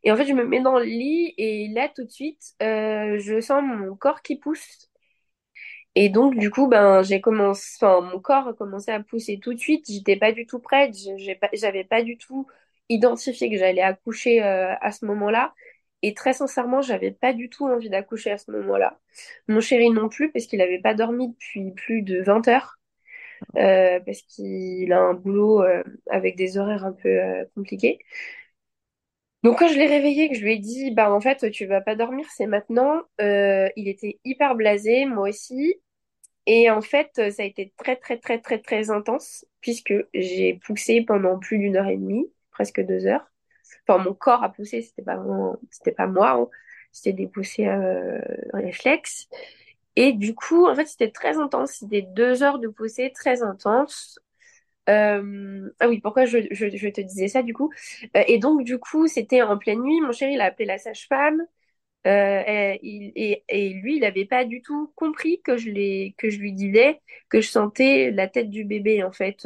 Et 0.03 0.11
en 0.11 0.17
fait, 0.17 0.25
je 0.25 0.33
me 0.33 0.45
mets 0.45 0.61
dans 0.61 0.79
le 0.79 0.85
lit 0.85 1.33
et 1.37 1.67
là, 1.69 1.89
tout 1.89 2.03
de 2.05 2.09
suite, 2.11 2.55
je 2.61 3.39
sens 3.41 3.63
mon 3.63 3.95
corps 3.95 4.21
qui 4.23 4.37
pousse. 4.37 4.89
Et 5.95 6.09
donc, 6.09 6.37
du 6.37 6.49
coup, 6.51 6.67
ben, 6.67 7.01
j'ai 7.03 7.19
commencé, 7.21 7.77
enfin, 7.81 8.01
mon 8.01 8.19
corps 8.19 8.47
a 8.47 8.53
commencé 8.53 8.91
à 8.91 9.01
pousser 9.01 9.39
tout 9.39 9.53
de 9.53 9.59
suite. 9.59 9.85
J'étais 9.91 10.15
pas 10.17 10.31
du 10.31 10.45
tout 10.45 10.59
prête. 10.59 10.95
J'avais 11.17 11.35
pas, 11.35 11.49
pas 11.89 12.03
du 12.03 12.17
tout 12.17 12.47
identifié 12.89 13.49
que 13.49 13.57
j'allais 13.57 13.81
accoucher 13.81 14.41
à 14.41 14.91
ce 14.91 15.05
moment-là. 15.05 15.53
Et 16.03 16.13
très 16.13 16.33
sincèrement, 16.33 16.81
j'avais 16.81 17.11
pas 17.11 17.33
du 17.33 17.49
tout 17.49 17.67
envie 17.67 17.89
d'accoucher 17.89 18.31
à 18.31 18.37
ce 18.37 18.51
moment-là. 18.51 18.99
Mon 19.47 19.59
chéri 19.61 19.89
non 19.91 20.09
plus, 20.09 20.31
parce 20.31 20.45
qu'il 20.47 20.61
avait 20.61 20.79
pas 20.81 20.93
dormi 20.95 21.29
depuis 21.29 21.71
plus 21.71 22.01
de 22.01 22.21
20 22.21 22.47
heures. 22.47 22.79
Euh, 23.57 23.99
parce 24.05 24.21
qu'il 24.23 24.91
a 24.93 25.01
un 25.01 25.13
boulot 25.13 25.63
euh, 25.63 25.83
avec 26.09 26.35
des 26.35 26.57
horaires 26.57 26.85
un 26.85 26.93
peu 26.93 27.09
euh, 27.09 27.45
compliqués. 27.55 27.99
Donc 29.43 29.57
quand 29.59 29.67
je 29.67 29.75
l'ai 29.75 29.87
réveillé, 29.87 30.29
que 30.29 30.35
je 30.35 30.43
lui 30.43 30.53
ai 30.53 30.59
dit, 30.59 30.91
bah 30.91 31.11
en 31.11 31.19
fait, 31.19 31.49
tu 31.51 31.65
vas 31.65 31.81
pas 31.81 31.95
dormir, 31.95 32.27
c'est 32.35 32.45
maintenant. 32.45 33.01
il 33.19 33.87
était 33.87 34.19
hyper 34.23 34.55
blasé, 34.55 35.05
moi 35.05 35.29
aussi. 35.29 35.75
Et 36.47 36.69
en 36.71 36.81
fait, 36.81 37.11
ça 37.31 37.43
a 37.43 37.45
été 37.45 37.73
très 37.77 37.95
très 37.95 38.17
très 38.17 38.39
très 38.39 38.59
très 38.59 38.89
intense 38.91 39.45
puisque 39.61 39.93
j'ai 40.13 40.55
poussé 40.65 41.01
pendant 41.01 41.39
plus 41.39 41.59
d'une 41.59 41.77
heure 41.77 41.87
et 41.87 41.97
demie, 41.97 42.31
presque 42.51 42.81
deux 42.81 43.05
heures 43.05 43.27
enfin 43.87 44.03
mon 44.03 44.13
corps 44.13 44.43
a 44.43 44.51
poussé, 44.51 44.81
c'était 44.81 45.01
pas 45.01 45.17
pas 45.97 46.07
moi, 46.07 46.31
hein. 46.31 46.47
c'était 46.91 47.13
des 47.13 47.27
poussées 47.27 47.69
réflexes. 48.53 49.27
Et 49.95 50.13
du 50.13 50.35
coup, 50.35 50.67
en 50.67 50.75
fait, 50.75 50.85
c'était 50.85 51.11
très 51.11 51.37
intense. 51.37 51.73
C'était 51.73 52.01
deux 52.01 52.43
heures 52.43 52.59
de 52.59 52.67
poussée 52.67 53.11
très 53.13 53.43
intense. 53.43 54.19
Euh, 54.89 55.69
ah 55.79 55.89
oui, 55.89 55.99
pourquoi 56.01 56.25
je, 56.25 56.37
te 56.39 57.01
disais 57.01 57.27
ça 57.27 57.43
du 57.43 57.53
coup? 57.53 57.71
Euh, 58.17 58.23
Et 58.27 58.39
donc 58.39 58.63
du 58.63 58.79
coup, 58.79 59.07
c'était 59.07 59.41
en 59.41 59.57
pleine 59.57 59.81
nuit. 59.81 60.01
Mon 60.01 60.11
chéri, 60.11 60.33
il 60.33 60.41
a 60.41 60.45
appelé 60.45 60.65
la 60.65 60.77
sage-femme. 60.77 61.41
et, 62.05 63.43
et, 63.49 63.69
lui, 63.73 63.97
il 63.97 64.01
n'avait 64.01 64.25
pas 64.25 64.45
du 64.45 64.61
tout 64.61 64.91
compris 64.95 65.41
que 65.43 65.57
je, 65.57 65.69
lui 65.69 66.53
disais 66.53 67.01
que 67.29 67.41
je 67.41 67.49
sentais 67.49 68.11
la 68.11 68.27
tête 68.27 68.49
du 68.49 68.65
bébé 68.65 69.03
en 69.03 69.11
fait 69.11 69.45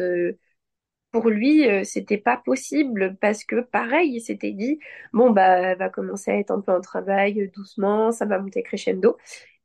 pour 1.11 1.29
lui, 1.29 1.65
euh, 1.69 1.83
c'était 1.85 2.17
pas 2.17 2.35
possible 2.37 3.15
parce 3.21 3.45
que 3.45 3.61
pareil, 3.61 4.15
il 4.15 4.21
s'était 4.21 4.51
dit 4.51 4.79
bon 5.13 5.29
bah 5.31 5.59
elle 5.71 5.77
va 5.77 5.89
commencer 5.89 6.31
à 6.31 6.37
être 6.39 6.51
un 6.51 6.59
peu 6.59 6.73
en 6.73 6.81
travail 6.81 7.41
euh, 7.41 7.49
doucement, 7.55 8.11
ça 8.11 8.25
va 8.25 8.37
monter 8.39 8.63
crescendo. 8.63 9.17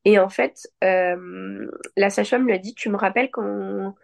Et 0.05 0.19
en 0.19 0.29
fait, 0.29 0.69
euh, 0.85 1.71
la 1.97 2.11
sage-femme 2.11 2.47
lui 2.47 2.53
a 2.55 2.59
dit 2.59 2.75
tu 2.75 2.89
me 2.91 2.97
rappelles 2.97 3.31
quand 3.31 3.95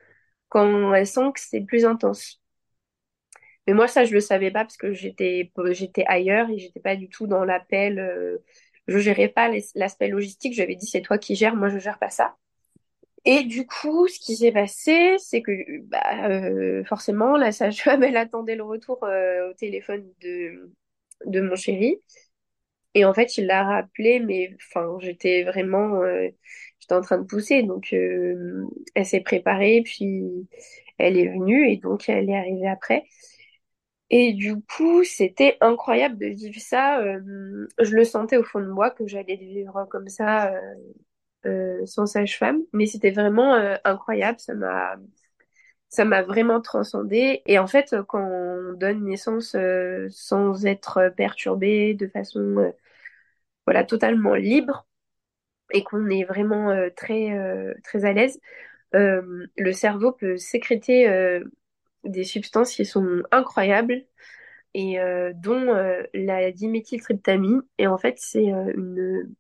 quand 0.50 0.94
elle 0.94 1.06
sent 1.06 1.32
que 1.34 1.40
c'est 1.40 1.62
plus 1.62 1.86
intense. 1.86 2.40
Mais 3.66 3.74
moi 3.74 3.88
ça 3.88 4.04
je 4.04 4.12
le 4.14 4.20
savais 4.20 4.50
pas 4.50 4.64
parce 4.64 4.76
que 4.76 4.92
j'étais 4.92 5.52
j'étais 5.70 6.04
ailleurs 6.06 6.48
et 6.50 6.58
j'étais 6.58 6.80
pas 6.80 6.96
du 6.96 7.08
tout 7.08 7.26
dans 7.26 7.44
l'appel. 7.44 8.40
je 8.86 8.98
gérais 8.98 9.28
pas 9.28 9.50
l'aspect 9.74 10.08
logistique. 10.08 10.54
J'avais 10.54 10.76
dit 10.76 10.86
c'est 10.86 11.02
toi 11.02 11.18
qui 11.18 11.34
gères, 11.36 11.56
moi 11.56 11.68
je 11.68 11.78
gère 11.78 11.98
pas 11.98 12.10
ça. 12.10 12.36
Et 13.24 13.44
du 13.44 13.66
coup, 13.66 14.08
ce 14.08 14.20
qui 14.20 14.36
s'est 14.36 14.52
passé, 14.52 15.16
c'est 15.18 15.42
que 15.42 15.52
bah, 15.88 16.28
euh, 16.30 16.84
forcément, 16.84 17.36
la 17.36 17.52
sage-femme, 17.52 18.02
elle 18.04 18.16
attendait 18.16 18.56
le 18.56 18.64
retour 18.64 19.04
euh, 19.04 19.50
au 19.50 19.54
téléphone 19.54 20.06
de, 20.22 20.72
de 21.26 21.40
mon 21.42 21.56
chéri. 21.56 22.00
Et 22.96 23.04
en 23.04 23.14
fait, 23.14 23.38
il 23.38 23.46
l'a 23.46 23.64
rappelé, 23.64 24.20
mais 24.20 24.56
enfin, 24.56 24.96
j'étais 25.00 25.44
vraiment, 25.44 26.02
euh, 26.02 26.28
j'étais 26.80 26.94
en 26.94 27.02
train 27.02 27.18
de 27.18 27.24
pousser, 27.26 27.62
donc 27.62 27.92
elle 27.92 29.06
s'est 29.06 29.20
préparée, 29.20 29.82
puis 29.84 30.24
elle 30.98 31.18
est 31.18 31.28
venue, 31.28 31.70
et 31.70 31.76
donc 31.76 32.08
elle 32.08 32.30
est 32.30 32.36
arrivée 32.36 32.68
après. 32.68 33.04
Et 34.10 34.32
du 34.34 34.54
coup, 34.62 35.02
c'était 35.04 35.58
incroyable 35.60 36.16
de 36.18 36.26
vivre 36.26 36.60
ça. 36.60 37.00
je 37.80 37.94
le 37.94 38.04
sentais 38.04 38.36
au 38.36 38.44
fond 38.44 38.60
de 38.60 38.66
moi 38.68 38.90
que 38.90 39.06
j'allais 39.06 39.36
vivre 39.36 39.86
comme 39.90 40.08
ça 40.08 40.52
euh, 41.46 41.86
sans 41.86 42.06
sage-femme, 42.06 42.62
mais 42.72 42.86
c'était 42.86 43.10
vraiment 43.12 43.54
euh, 43.54 43.76
incroyable. 43.84 44.38
Ça 44.40 44.54
m'a 44.54 44.96
ça 45.96 46.04
m'a 46.04 46.22
vraiment 46.22 46.60
transcendé. 46.60 47.42
Et 47.46 47.58
en 47.58 47.66
fait, 47.66 47.94
quand 48.08 48.22
on 48.22 48.74
donne 48.74 49.04
naissance 49.04 49.54
euh, 49.54 50.06
sans 50.10 50.66
être 50.66 51.12
perturbé, 51.16 51.94
de 51.94 52.06
façon 52.06 52.72
voilà 53.66 53.84
totalement 53.84 54.34
libre, 54.34 54.86
et 55.72 55.82
qu'on 55.82 56.08
est 56.10 56.24
vraiment 56.24 56.72
très 56.96 57.74
très 57.82 58.04
à 58.04 58.12
l'aise, 58.12 58.40
le 58.92 59.72
cerveau 59.72 60.12
peut 60.12 60.36
sécréter 60.36 61.08
des 62.04 62.24
substances 62.24 62.72
qui 62.72 62.84
sont 62.84 63.22
incroyables 63.32 64.04
et 64.74 64.98
dont 65.34 65.74
la 66.14 66.52
diméthyltryptamine. 66.52 67.62
Et 67.78 67.88
en 67.88 67.98
fait, 67.98 68.16
c'est 68.18 68.44
une 68.44 69.34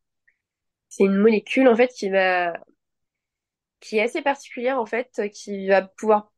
c'est 0.88 1.04
une 1.04 1.16
molécule 1.18 1.68
en 1.68 1.76
fait 1.76 1.88
qui 1.88 2.10
va 2.10 2.58
qui 3.80 3.98
est 3.98 4.02
assez 4.02 4.22
particulière 4.22 4.80
en 4.80 4.86
fait, 4.86 5.20
qui 5.32 5.68
va 5.68 5.82
pouvoir 5.82 6.32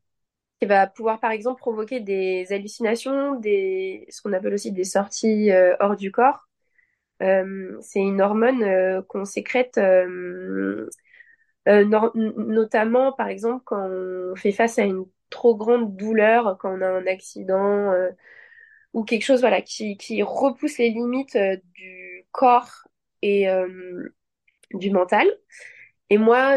qui 0.61 0.67
va 0.67 0.87
pouvoir 0.87 1.21
par 1.21 1.31
exemple 1.31 1.61
provoquer 1.61 2.01
des 2.01 2.47
hallucinations, 2.51 3.37
des 3.37 4.07
ce 4.11 4.23
qu'on 4.23 4.33
appelle 4.33 4.55
aussi 4.55 4.73
des 4.73 4.85
sorties 4.85 5.53
euh, 5.53 5.77
hors 5.81 5.97
du 5.97 6.11
corps. 6.11 6.49
Euh, 7.23 7.77
c'est 7.81 8.01
une 8.01 8.21
hormone 8.21 8.63
euh, 8.63 9.03
qu'on 9.03 9.25
sécrète 9.25 9.81
notamment 11.67 13.13
par 13.13 13.29
exemple 13.29 13.63
quand 13.65 13.89
on 13.91 14.35
fait 14.37 14.53
face 14.53 14.79
à 14.79 14.85
une 14.85 15.05
trop 15.31 15.55
grande 15.57 15.97
douleur, 15.97 16.57
quand 16.59 16.79
on 16.79 16.81
a 16.81 16.89
un 16.89 17.07
accident 17.07 17.93
ou 18.95 19.05
quelque 19.05 19.25
chose 19.25 19.41
voilà 19.41 19.61
qui, 19.63 20.23
repousse 20.23 20.79
les 20.79 20.91
limites 20.91 21.37
du 21.37 22.27
corps 22.33 22.89
et 23.23 23.47
du 24.73 24.91
mental. 24.91 25.29
Et 26.11 26.19
moi, 26.19 26.57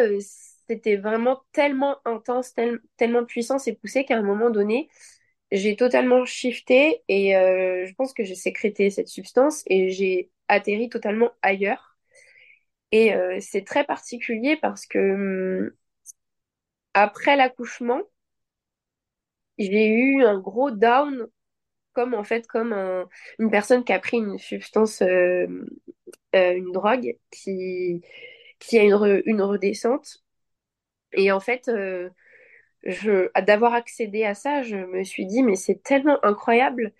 c'était 0.72 0.96
vraiment 0.96 1.44
tellement 1.51 1.98
intense, 2.06 2.54
tellement 2.98 3.25
puissant 3.25 3.58
et 3.66 3.74
poussé 3.75 4.06
qu'à 4.06 4.18
un 4.18 4.22
moment 4.22 4.50
donné, 4.50 4.90
j'ai 5.51 5.75
totalement 5.75 6.25
shifté 6.25 7.04
et 7.10 7.36
euh, 7.38 7.86
je 7.86 7.94
pense 7.96 8.13
que 8.13 8.24
j'ai 8.24 8.36
sécrété 8.36 8.90
cette 8.90 9.10
substance 9.10 9.63
et 9.68 9.92
j'ai 9.92 10.32
atterri 10.48 10.90
totalement 10.90 11.32
ailleurs. 11.42 11.98
Et 12.92 13.13
euh, 13.16 13.38
c'est 13.42 13.66
très 13.66 13.86
particulier 13.86 14.58
parce 14.58 14.86
que 14.86 15.00
hum, 15.68 15.72
après 16.94 17.36
l'accouchement, 17.36 18.01
j'ai 19.58 19.88
eu 19.90 20.24
un 20.24 20.40
gros 20.40 20.72
down, 20.72 21.28
comme 21.94 22.13
en 22.13 22.24
fait 22.24 22.48
comme 22.48 22.74
une 23.40 23.51
personne 23.51 23.84
qui 23.84 23.94
a 23.94 24.00
pris 24.00 24.18
une 24.18 24.38
substance 24.38 25.01
euh, 25.01 26.56
une 26.56 26.72
drogue 26.72 27.18
qui, 27.32 28.01
a 28.74 28.84
une 28.84 29.42
redescente. 29.42 30.24
Et 31.13 31.32
en 31.32 31.39
fait, 31.39 31.68
euh, 31.68 32.10
je, 32.84 33.30
d'avoir 33.41 33.74
accédé 33.74 34.24
à 34.24 34.34
ça, 34.34 34.63
je 34.63 34.77
me 34.77 35.03
suis 35.03 35.25
dit, 35.25 35.44
mais 35.44 35.56
c'est 35.56 35.84
tellement 35.84 36.24
incroyable 36.24 36.94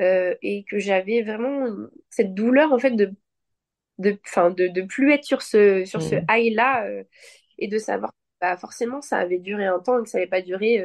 euh, 0.00 0.34
et 0.42 0.64
que 0.64 0.78
j'avais 0.78 1.22
vraiment 1.22 1.66
cette 2.10 2.34
douleur 2.34 2.72
en 2.72 2.78
fait 2.78 2.92
de 2.92 3.12
de, 3.98 4.18
fin, 4.24 4.50
de, 4.50 4.66
de 4.66 4.82
plus 4.82 5.12
être 5.12 5.24
sur 5.24 5.40
ce, 5.40 5.84
sur 5.84 6.02
ce 6.02 6.16
mmh. 6.16 6.26
high-là 6.28 6.84
et 7.58 7.68
de 7.68 7.78
savoir 7.78 8.12
bah, 8.40 8.56
forcément 8.56 9.00
ça 9.00 9.18
avait 9.18 9.38
duré 9.38 9.66
un 9.66 9.78
temps 9.78 10.00
et 10.00 10.02
que 10.02 10.08
ça 10.08 10.18
n'avait 10.18 10.28
pas 10.28 10.42
duré 10.42 10.84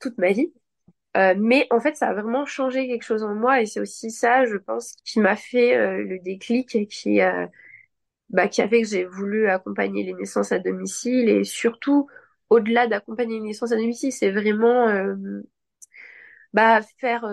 toute 0.00 0.16
ma 0.18 0.32
vie. 0.32 0.52
Euh, 1.16 1.34
mais 1.38 1.66
en 1.70 1.80
fait, 1.80 1.96
ça 1.96 2.08
a 2.08 2.12
vraiment 2.14 2.44
changé 2.44 2.86
quelque 2.88 3.04
chose 3.04 3.22
en 3.22 3.34
moi 3.34 3.62
et 3.62 3.66
c'est 3.66 3.80
aussi 3.80 4.10
ça, 4.10 4.44
je 4.44 4.56
pense, 4.56 4.92
qui 5.04 5.20
m'a 5.20 5.36
fait 5.36 5.74
euh, 5.74 6.04
le 6.04 6.18
déclic 6.18 6.74
et 6.74 6.86
qui, 6.86 7.20
bah, 8.30 8.48
qui 8.48 8.62
a 8.62 8.68
fait 8.68 8.82
que 8.82 8.88
j'ai 8.88 9.04
voulu 9.04 9.48
accompagner 9.48 10.04
les 10.04 10.14
naissances 10.14 10.52
à 10.52 10.58
domicile 10.58 11.28
et 11.28 11.44
surtout, 11.44 12.08
au-delà 12.50 12.86
d'accompagner 12.86 13.36
les 13.36 13.48
naissances 13.48 13.72
à 13.72 13.76
domicile, 13.76 14.12
c'est 14.12 14.30
vraiment 14.32 14.88
euh, 14.88 15.14
bah, 16.52 16.80
faire, 16.98 17.24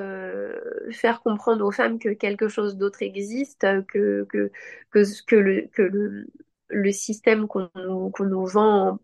faire 0.91 1.21
comprendre 1.21 1.65
aux 1.65 1.71
femmes 1.71 1.99
que 1.99 2.09
quelque 2.09 2.47
chose 2.47 2.77
d'autre 2.77 3.01
existe, 3.03 3.61
que, 3.87 4.25
que, 4.29 4.51
que, 4.91 5.03
que, 5.27 5.35
le, 5.35 5.67
que 5.73 5.81
le, 5.81 6.27
le 6.69 6.91
système 6.91 7.47
qu'on 7.47 7.69
qu'on 8.11 8.25
nous 8.25 8.45
vend 8.45 8.99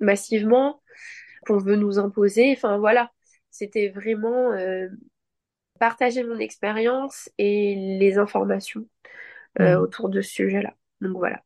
massivement, 0.00 0.82
qu'on 1.46 1.58
veut 1.58 1.76
nous 1.76 1.98
imposer, 2.00 2.52
enfin 2.56 2.78
voilà 2.78 3.12
c'était 3.50 3.88
vraiment 3.90 4.52
euh, 4.52 4.88
partager 5.80 6.24
mon 6.24 6.38
expérience 6.38 7.30
et 7.38 7.74
les 8.00 8.18
informations 8.18 8.86
euh, 9.60 9.78
Mhm. 9.78 9.80
autour 9.80 10.08
de 10.10 10.22
ce 10.22 10.30
sujet-là. 10.32 10.74
Donc 11.00 11.16
voilà. 11.16 11.42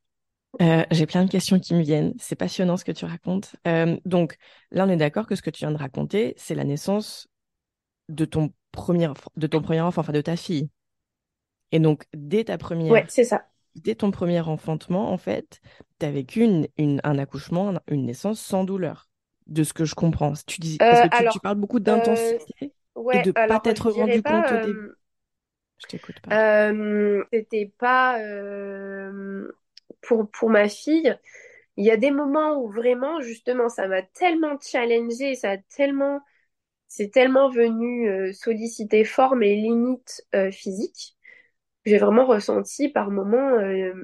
Euh, 0.61 0.85
j'ai 0.90 1.07
plein 1.07 1.25
de 1.25 1.30
questions 1.30 1.61
qui 1.61 1.75
me 1.75 1.80
viennent. 1.83 2.14
C'est 2.19 2.37
passionnant 2.37 2.76
ce 2.76 2.85
que 2.85 2.92
tu 2.92 3.04
racontes. 3.04 3.54
Euh, 3.66 3.97
donc 4.04 4.37
là, 4.71 4.85
on 4.87 4.90
est 4.90 4.97
d'accord 4.97 5.26
que 5.26 5.37
ce 5.37 5.42
que 5.42 5.50
tu 5.50 5.61
viens 5.61 5.71
de 5.73 5.76
raconter, 5.76 6.35
c'est 6.37 6.54
la 6.54 6.64
naissance 6.64 7.28
de 8.09 8.25
ton 8.26 8.52
premier, 8.73 9.11
de 9.37 9.47
ton 9.49 9.62
premier 9.62 9.80
enfant, 9.83 10.02
enfin 10.02 10.12
de 10.12 10.21
ta 10.23 10.37
fille. 10.37 10.71
Et 11.73 11.78
donc, 11.80 12.04
dès 12.14 12.45
ta 12.45 12.59
Ouais, 12.88 13.04
première, 13.04 13.09
c'est 13.09 13.25
ça. 13.25 13.47
dès 13.76 13.95
ton 13.97 14.11
premier 14.11 14.40
enfantement, 14.40 15.12
en 15.12 15.19
fait, 15.19 15.61
tu 16.00 16.07
as 16.07 16.12
vécu 16.12 16.42
une, 16.45 16.69
une- 16.78 17.00
un 17.04 17.19
accouchement, 17.19 17.71
un- 17.76 17.80
une 17.88 18.07
naissance 18.07 18.40
sans 18.40 18.64
douleur, 18.64 19.11
de 19.49 19.64
ce 19.64 19.73
que 19.75 19.85
je 19.85 19.95
comprends. 19.95 20.35
Tu 20.47 20.61
dis, 20.61 20.80
parce 20.88 21.00
Euh, 21.02 21.07
que 21.09 21.09
tu, 21.09 21.40
parles 21.40 21.57
beaucoup 21.59 21.80
d'intensité 21.80 22.75
et 23.12 23.21
de 23.21 23.33
pas 23.33 23.61
alors 23.61 23.75
je 23.75 23.75
t'être 23.75 23.90
rendu 23.90 24.23
compte 24.23 24.52
pas, 24.52 24.52
au 24.52 24.59
début. 24.59 24.92
Je 25.80 25.87
t'écoute, 25.88 26.20
pardon. 26.20 26.37
euh, 26.37 27.25
c'était 27.32 27.72
pas 27.78 28.20
euh, 28.20 29.50
pour, 30.02 30.30
pour 30.30 30.50
ma 30.50 30.68
fille. 30.68 31.16
Il 31.76 31.84
y 31.84 31.90
a 31.90 31.96
des 31.96 32.10
moments 32.10 32.58
où 32.62 32.70
vraiment, 32.70 33.20
justement, 33.20 33.68
ça 33.68 33.88
m'a 33.88 34.02
tellement 34.02 34.58
challengée, 34.60 35.34
ça 35.34 35.52
a 35.52 35.58
tellement, 35.58 36.20
c'est 36.88 37.10
tellement 37.12 37.50
venu 37.50 38.08
euh, 38.10 38.32
solliciter 38.32 39.04
fort 39.04 39.37
mes 39.37 39.56
limites 39.56 40.26
euh, 40.34 40.50
physiques. 40.52 41.16
J'ai 41.87 41.99
vraiment 41.99 42.26
ressenti 42.26 42.88
par 42.88 43.10
moments 43.10 43.50
euh, 43.58 43.94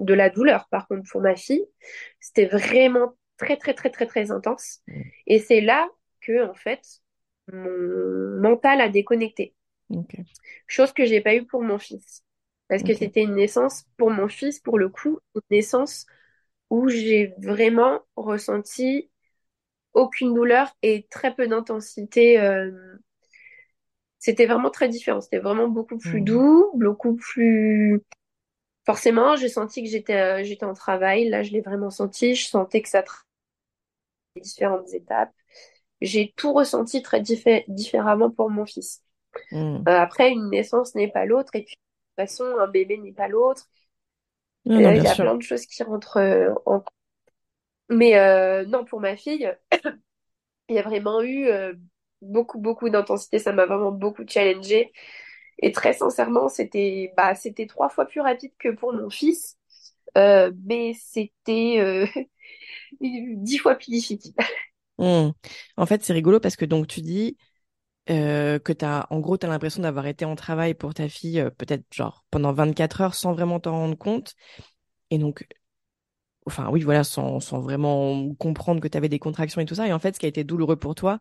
de 0.00 0.14
la 0.14 0.30
douleur. 0.30 0.68
Par 0.70 0.88
contre, 0.88 1.08
pour 1.10 1.20
ma 1.22 1.36
fille, 1.36 1.64
c'était 2.20 2.46
vraiment 2.46 3.16
très, 3.38 3.56
très, 3.56 3.74
très, 3.74 3.90
très, 3.90 4.06
très 4.06 4.30
intense. 4.30 4.80
Mm. 4.88 5.02
Et 5.26 5.38
c'est 5.40 5.60
là 5.60 5.88
que, 6.20 6.48
en 6.48 6.54
fait, 6.54 6.82
mon 7.52 8.40
mental 8.40 8.80
a 8.80 8.88
déconnecté. 8.88 9.54
Chose 10.66 10.92
que 10.92 11.04
j'ai 11.04 11.20
pas 11.20 11.34
eu 11.34 11.44
pour 11.46 11.62
mon 11.62 11.78
fils. 11.78 12.24
Parce 12.68 12.82
que 12.82 12.94
c'était 12.94 13.22
une 13.22 13.34
naissance 13.34 13.84
pour 13.96 14.10
mon 14.10 14.28
fils, 14.28 14.60
pour 14.60 14.78
le 14.78 14.88
coup, 14.88 15.18
une 15.34 15.42
naissance 15.50 16.06
où 16.70 16.88
j'ai 16.88 17.34
vraiment 17.38 18.00
ressenti 18.16 19.10
aucune 19.94 20.34
douleur 20.34 20.76
et 20.82 21.06
très 21.10 21.34
peu 21.34 21.48
d'intensité. 21.48 22.40
euh, 22.40 22.72
C'était 24.18 24.46
vraiment 24.46 24.70
très 24.70 24.88
différent. 24.88 25.20
C'était 25.20 25.38
vraiment 25.38 25.68
beaucoup 25.68 25.98
plus 25.98 26.20
Mm. 26.20 26.22
doux, 26.22 26.70
beaucoup 26.74 27.16
plus 27.16 28.02
Forcément, 28.86 29.36
j'ai 29.36 29.48
senti 29.48 29.82
que 29.84 29.90
j'étais 29.90 30.16
euh, 30.16 30.44
j'étais 30.44 30.66
en 30.66 30.74
travail. 30.74 31.28
Là, 31.28 31.42
je 31.44 31.52
l'ai 31.52 31.60
vraiment 31.62 31.90
senti. 31.90 32.34
Je 32.36 32.46
sentais 32.48 32.82
que 32.82 32.88
ça 32.90 33.02
traversait 33.02 33.26
différentes 34.36 34.92
étapes. 34.94 35.32
J'ai 36.00 36.32
tout 36.36 36.52
ressenti 36.54 37.02
très 37.02 37.20
diffé- 37.22 37.64
différemment 37.68 38.30
pour 38.30 38.50
mon 38.50 38.66
fils. 38.66 39.02
Mm. 39.52 39.84
Euh, 39.88 39.98
après, 39.98 40.30
une 40.30 40.50
naissance 40.50 40.94
n'est 40.94 41.10
pas 41.10 41.24
l'autre. 41.26 41.54
Et 41.54 41.62
puis, 41.64 41.76
de 41.76 42.22
toute 42.24 42.28
façon, 42.28 42.44
un 42.58 42.68
bébé 42.68 42.98
n'est 42.98 43.12
pas 43.12 43.28
l'autre. 43.28 43.64
Euh, 44.68 44.74
Il 44.74 45.02
y 45.02 45.06
a 45.06 45.14
sûr. 45.14 45.24
plein 45.24 45.34
de 45.36 45.42
choses 45.42 45.66
qui 45.66 45.82
rentrent 45.82 46.18
euh, 46.18 46.54
en... 46.66 46.82
Mais 47.88 48.16
euh, 48.16 48.64
non, 48.66 48.84
pour 48.84 49.00
ma 49.00 49.16
fille, 49.16 49.50
il 50.68 50.76
y 50.76 50.78
a 50.78 50.82
vraiment 50.82 51.22
eu 51.22 51.46
euh, 51.48 51.74
beaucoup, 52.22 52.58
beaucoup 52.58 52.88
d'intensité. 52.88 53.38
Ça 53.38 53.52
m'a 53.52 53.66
vraiment 53.66 53.92
beaucoup 53.92 54.24
challengée. 54.26 54.92
Et 55.58 55.72
très 55.72 55.92
sincèrement, 55.92 56.48
c'était 56.48 57.12
bah, 57.16 57.34
c'était 57.34 57.66
trois 57.66 57.88
fois 57.90 58.06
plus 58.06 58.20
rapide 58.20 58.52
que 58.58 58.68
pour 58.70 58.92
mon 58.92 59.10
fils. 59.10 59.58
Mais 60.16 60.94
c'était 60.94 62.06
dix 63.00 63.58
fois 63.58 63.74
plus 63.74 63.90
difficile. 63.90 64.34
Mm. 64.98 65.30
En 65.76 65.86
fait, 65.86 66.04
c'est 66.04 66.12
rigolo 66.12 66.40
parce 66.40 66.56
que 66.56 66.64
donc 66.64 66.86
tu 66.86 67.00
dis 67.00 67.36
euh, 68.08 68.58
que 68.58 68.72
t'as, 68.72 69.06
en 69.10 69.20
gros, 69.20 69.36
tu 69.36 69.46
as 69.46 69.48
l'impression 69.48 69.82
d'avoir 69.82 70.06
été 70.06 70.24
en 70.24 70.34
travail 70.34 70.74
pour 70.74 70.94
ta 70.94 71.08
fille 71.08 71.40
euh, 71.40 71.50
peut-être 71.50 71.84
genre 71.92 72.24
pendant 72.30 72.52
24 72.52 73.00
heures 73.02 73.14
sans 73.14 73.32
vraiment 73.32 73.60
t'en 73.60 73.72
rendre 73.72 73.98
compte. 73.98 74.34
Et 75.10 75.18
donc, 75.18 75.46
enfin 76.46 76.68
oui, 76.70 76.80
voilà, 76.80 77.04
sans, 77.04 77.38
vraiment 77.60 78.34
comprendre 78.36 78.80
que 78.80 78.88
tu 78.88 78.96
avais 78.96 79.08
des 79.08 79.18
contractions 79.18 79.60
et 79.60 79.66
tout 79.66 79.74
ça. 79.74 79.86
Et 79.86 79.92
en 79.92 79.98
fait, 79.98 80.14
ce 80.14 80.20
qui 80.20 80.26
a 80.26 80.28
été 80.28 80.44
douloureux 80.44 80.76
pour 80.76 80.94
toi, 80.94 81.20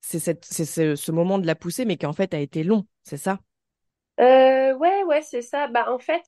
c'est 0.00 0.18
ce, 0.18 1.10
moment 1.12 1.38
de 1.38 1.46
la 1.46 1.54
poussée, 1.54 1.84
mais 1.84 1.96
qui 1.96 2.06
en 2.06 2.12
fait 2.12 2.34
a 2.34 2.38
été 2.38 2.62
long, 2.64 2.86
c'est 3.02 3.16
ça? 3.16 3.38
Euh, 4.20 4.74
ouais, 4.74 5.04
ouais, 5.04 5.22
c'est 5.22 5.42
ça. 5.42 5.68
Bah, 5.68 5.90
en 5.90 5.98
fait, 5.98 6.22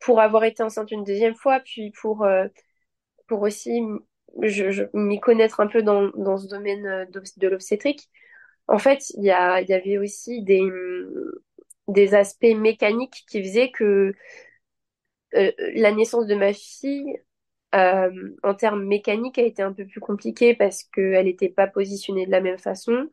pour 0.00 0.20
avoir 0.20 0.44
été 0.44 0.62
enceinte 0.62 0.90
une 0.90 1.04
deuxième 1.04 1.34
fois, 1.34 1.60
puis 1.60 1.90
pour, 2.00 2.24
euh, 2.24 2.46
pour 3.28 3.42
aussi 3.42 3.82
m'y 4.92 5.20
connaître 5.20 5.60
un 5.60 5.66
peu 5.66 5.82
dans, 5.82 6.08
dans 6.16 6.36
ce 6.36 6.48
domaine 6.48 6.86
euh, 6.86 7.04
de 7.36 7.48
l'obstétrique, 7.48 8.08
en 8.68 8.78
fait, 8.78 9.10
il 9.16 9.22
y 9.24 9.26
y 9.28 9.32
avait 9.32 9.98
aussi 9.98 10.42
des, 10.42 10.62
des 11.88 12.14
aspects 12.14 12.44
mécaniques 12.56 13.24
qui 13.28 13.42
faisaient 13.42 13.70
que 13.70 14.12
euh, 15.34 15.52
la 15.74 15.92
naissance 15.92 16.26
de 16.26 16.34
ma 16.34 16.52
fille, 16.52 17.18
euh, 17.74 18.36
en 18.42 18.54
termes 18.54 18.84
mécaniques, 18.86 19.38
a 19.38 19.42
été 19.42 19.62
un 19.62 19.72
peu 19.72 19.86
plus 19.86 20.00
compliquée 20.00 20.54
parce 20.54 20.84
qu'elle 20.84 21.26
n'était 21.26 21.48
pas 21.50 21.66
positionnée 21.66 22.26
de 22.26 22.30
la 22.30 22.40
même 22.40 22.58
façon. 22.58 23.10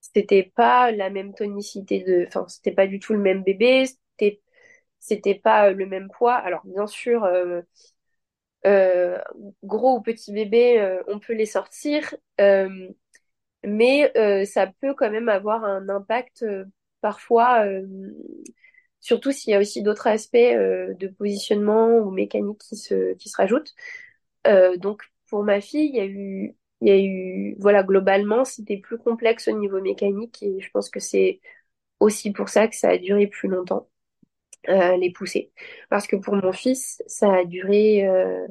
C'était 0.00 0.44
pas 0.56 0.92
la 0.92 1.10
même 1.10 1.34
tonicité 1.34 2.04
de, 2.04 2.26
enfin, 2.28 2.46
c'était 2.48 2.72
pas 2.72 2.86
du 2.86 3.00
tout 3.00 3.14
le 3.14 3.20
même 3.20 3.42
bébé, 3.44 3.86
c'était, 3.86 4.42
c'était 5.00 5.36
pas 5.36 5.72
le 5.72 5.86
même 5.86 6.08
poids. 6.10 6.36
Alors, 6.36 6.62
bien 6.66 6.86
sûr, 6.86 7.24
euh, 7.24 7.62
euh, 8.66 9.18
gros 9.64 9.96
ou 9.98 10.02
petit 10.02 10.32
bébé, 10.32 10.78
euh, 10.80 11.02
on 11.08 11.18
peut 11.18 11.32
les 11.34 11.46
sortir, 11.46 12.14
euh, 12.40 12.88
mais 13.64 14.12
euh, 14.16 14.44
ça 14.44 14.66
peut 14.80 14.94
quand 14.94 15.10
même 15.10 15.28
avoir 15.28 15.64
un 15.64 15.88
impact 15.88 16.42
euh, 16.42 16.64
parfois, 17.00 17.64
euh, 17.66 17.86
surtout 19.00 19.32
s'il 19.32 19.52
y 19.52 19.54
a 19.54 19.60
aussi 19.60 19.82
d'autres 19.82 20.06
aspects 20.06 20.34
euh, 20.36 20.94
de 20.94 21.08
positionnement 21.08 21.88
ou 21.98 22.10
mécanique 22.10 22.58
qui 22.60 22.76
se, 22.76 23.14
qui 23.14 23.28
se 23.28 23.36
rajoutent. 23.36 23.74
Euh, 24.46 24.76
donc, 24.76 25.02
pour 25.30 25.44
ma 25.44 25.60
fille, 25.60 25.88
il 25.90 25.96
y 25.96 26.00
a 26.00 26.06
eu, 26.06 26.56
il 26.80 26.88
y 26.88 26.90
a 26.92 26.98
eu, 27.00 27.56
voilà, 27.60 27.82
globalement, 27.82 28.44
c'était 28.44 28.78
plus 28.78 28.98
complexe 28.98 29.48
au 29.48 29.58
niveau 29.58 29.80
mécanique 29.80 30.42
et 30.42 30.60
je 30.60 30.70
pense 30.70 30.90
que 30.90 31.00
c'est 31.00 31.40
aussi 32.00 32.32
pour 32.32 32.48
ça 32.50 32.68
que 32.68 32.76
ça 32.76 32.90
a 32.90 32.98
duré 32.98 33.26
plus 33.28 33.48
longtemps, 33.48 33.88
euh, 34.68 34.96
les 34.98 35.12
poussées. 35.12 35.52
Parce 35.90 36.06
que 36.06 36.16
pour 36.16 36.36
mon 36.36 36.52
fils, 36.52 37.02
ça 37.08 37.32
a 37.34 37.44
duré 37.44 38.06
euh, 38.08 38.46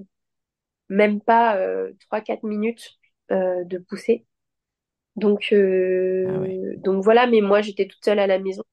même 0.90 1.22
pas 1.22 1.58
euh, 1.58 1.94
3-4 2.00 2.44
minutes 2.46 3.00
de 3.32 3.78
poussée. 3.80 4.26
Donc, 5.20 5.50
Ah 6.26 6.40
ouais. 6.40 6.54
euh, 6.54 6.76
donc 6.78 7.04
voilà, 7.04 7.28
mais 7.28 7.42
moi, 7.42 7.62
j'étais 7.62 7.88
toute 7.88 8.04
seule 8.04 8.20
à 8.20 8.28
la 8.28 8.40
maison. 8.40 8.64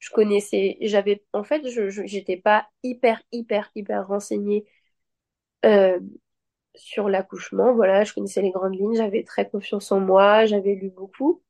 Je 0.00 0.10
connaissais, 0.10 0.78
j'avais, 0.82 1.24
en 1.34 1.44
fait, 1.44 1.68
je, 1.70 1.90
j'étais 2.06 2.36
pas 2.38 2.68
hyper, 2.84 3.22
hyper, 3.32 3.70
hyper 3.76 4.06
renseignée 4.08 4.66
euh, 5.64 5.98
sur 6.74 7.08
l'accouchement. 7.08 7.74
Voilà, 7.74 8.04
je 8.04 8.14
connaissais 8.14 8.42
les 8.42 8.50
grandes 8.52 8.76
lignes, 8.76 8.96
j'avais 8.96 9.24
très 9.24 9.48
confiance 9.48 9.92
en 9.92 10.00
moi, 10.00 10.46
j'avais 10.46 10.74
lu 10.74 10.90
beaucoup. 10.90 11.42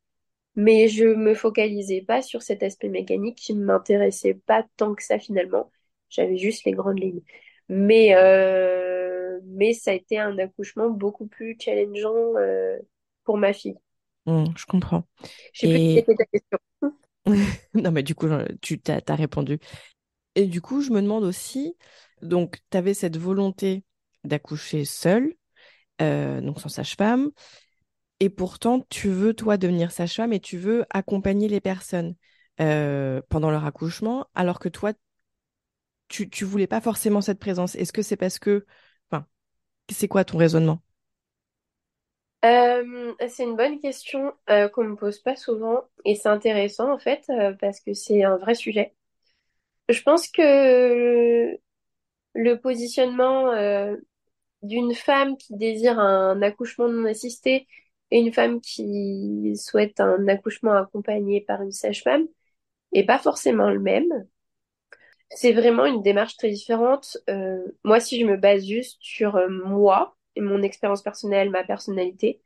Mais 0.56 0.88
je 0.88 1.06
me 1.06 1.34
focalisais 1.34 2.02
pas 2.02 2.22
sur 2.22 2.42
cet 2.42 2.62
aspect 2.64 2.88
mécanique 2.90 3.38
qui 3.38 3.54
ne 3.54 3.64
m'intéressait 3.64 4.34
pas 4.34 4.66
tant 4.76 4.94
que 4.94 5.02
ça 5.04 5.18
finalement. 5.18 5.70
J'avais 6.10 6.38
juste 6.38 6.64
les 6.66 6.72
grandes 6.72 7.00
lignes. 7.00 7.22
Mais, 7.70 8.14
euh, 8.16 9.40
mais 9.46 9.74
ça 9.74 9.92
a 9.92 9.94
été 9.94 10.18
un 10.18 10.38
accouchement 10.38 10.90
beaucoup 10.90 11.26
plus 11.28 11.56
challengeant 11.60 12.36
euh, 12.38 12.78
pour 13.24 13.38
ma 13.38 13.52
fille. 13.54 13.78
Mm, 14.28 14.44
je 14.56 14.66
comprends. 14.66 15.04
Je 15.54 15.60
sais 15.60 15.68
plus 15.68 15.80
Et 15.80 15.98
était 15.98 16.14
ta 16.14 16.24
question. 16.26 16.58
non, 17.74 17.90
mais 17.90 18.02
du 18.02 18.14
coup, 18.14 18.26
tu 18.60 18.78
t'as, 18.78 19.00
t'as 19.00 19.14
répondu. 19.14 19.58
Et 20.34 20.46
du 20.46 20.60
coup, 20.60 20.82
je 20.82 20.90
me 20.90 21.00
demande 21.00 21.24
aussi, 21.24 21.76
donc, 22.22 22.58
tu 22.70 22.76
avais 22.76 22.94
cette 22.94 23.16
volonté 23.16 23.84
d'accoucher 24.24 24.84
seule, 24.84 25.34
euh, 26.02 26.40
donc 26.40 26.60
sans 26.60 26.68
sage-femme, 26.68 27.30
et 28.20 28.30
pourtant, 28.30 28.86
tu 28.90 29.08
veux, 29.08 29.34
toi, 29.34 29.56
devenir 29.56 29.92
sage-femme 29.92 30.32
et 30.32 30.40
tu 30.40 30.58
veux 30.58 30.84
accompagner 30.90 31.48
les 31.48 31.60
personnes 31.60 32.14
euh, 32.60 33.22
pendant 33.28 33.50
leur 33.50 33.64
accouchement, 33.64 34.26
alors 34.34 34.58
que 34.58 34.68
toi, 34.68 34.92
tu, 36.08 36.28
tu 36.30 36.44
voulais 36.44 36.66
pas 36.66 36.80
forcément 36.80 37.20
cette 37.20 37.38
présence. 37.38 37.74
Est-ce 37.74 37.92
que 37.92 38.02
c'est 38.02 38.16
parce 38.16 38.38
que, 38.38 38.66
enfin, 39.10 39.26
c'est 39.90 40.08
quoi 40.08 40.24
ton 40.24 40.38
raisonnement? 40.38 40.82
Euh, 42.44 43.14
c'est 43.28 43.42
une 43.44 43.56
bonne 43.56 43.80
question 43.80 44.32
euh, 44.48 44.68
qu'on 44.68 44.84
me 44.84 44.94
pose 44.96 45.18
pas 45.18 45.34
souvent 45.34 45.82
et 46.04 46.14
c'est 46.14 46.28
intéressant 46.28 46.92
en 46.92 46.98
fait 46.98 47.24
euh, 47.30 47.52
parce 47.60 47.80
que 47.80 47.94
c'est 47.94 48.22
un 48.22 48.36
vrai 48.36 48.54
sujet. 48.54 48.94
Je 49.88 50.02
pense 50.02 50.28
que 50.28 51.58
le 52.34 52.54
positionnement 52.60 53.52
euh, 53.52 53.96
d'une 54.62 54.94
femme 54.94 55.36
qui 55.38 55.56
désire 55.56 55.98
un 56.00 56.42
accouchement 56.42 56.88
non 56.88 57.06
assisté 57.06 57.68
et 58.10 58.20
une 58.20 58.32
femme 58.32 58.60
qui 58.60 59.54
souhaite 59.56 60.00
un 60.00 60.28
accouchement 60.28 60.74
accompagné 60.74 61.42
par 61.42 61.62
une 61.62 61.72
sage-femme 61.72 62.26
est 62.94 63.04
pas 63.04 63.18
forcément 63.18 63.70
le 63.70 63.80
même. 63.80 64.08
C'est 65.30 65.52
vraiment 65.52 65.84
une 65.86 66.02
démarche 66.02 66.36
très 66.36 66.50
différente. 66.50 67.18
Euh, 67.28 67.58
moi, 67.84 68.00
si 68.00 68.18
je 68.20 68.26
me 68.26 68.36
base 68.36 68.66
juste 68.66 68.98
sur 69.00 69.36
euh, 69.36 69.48
moi 69.48 70.16
mon 70.40 70.62
expérience 70.62 71.02
personnelle, 71.02 71.50
ma 71.50 71.64
personnalité, 71.64 72.40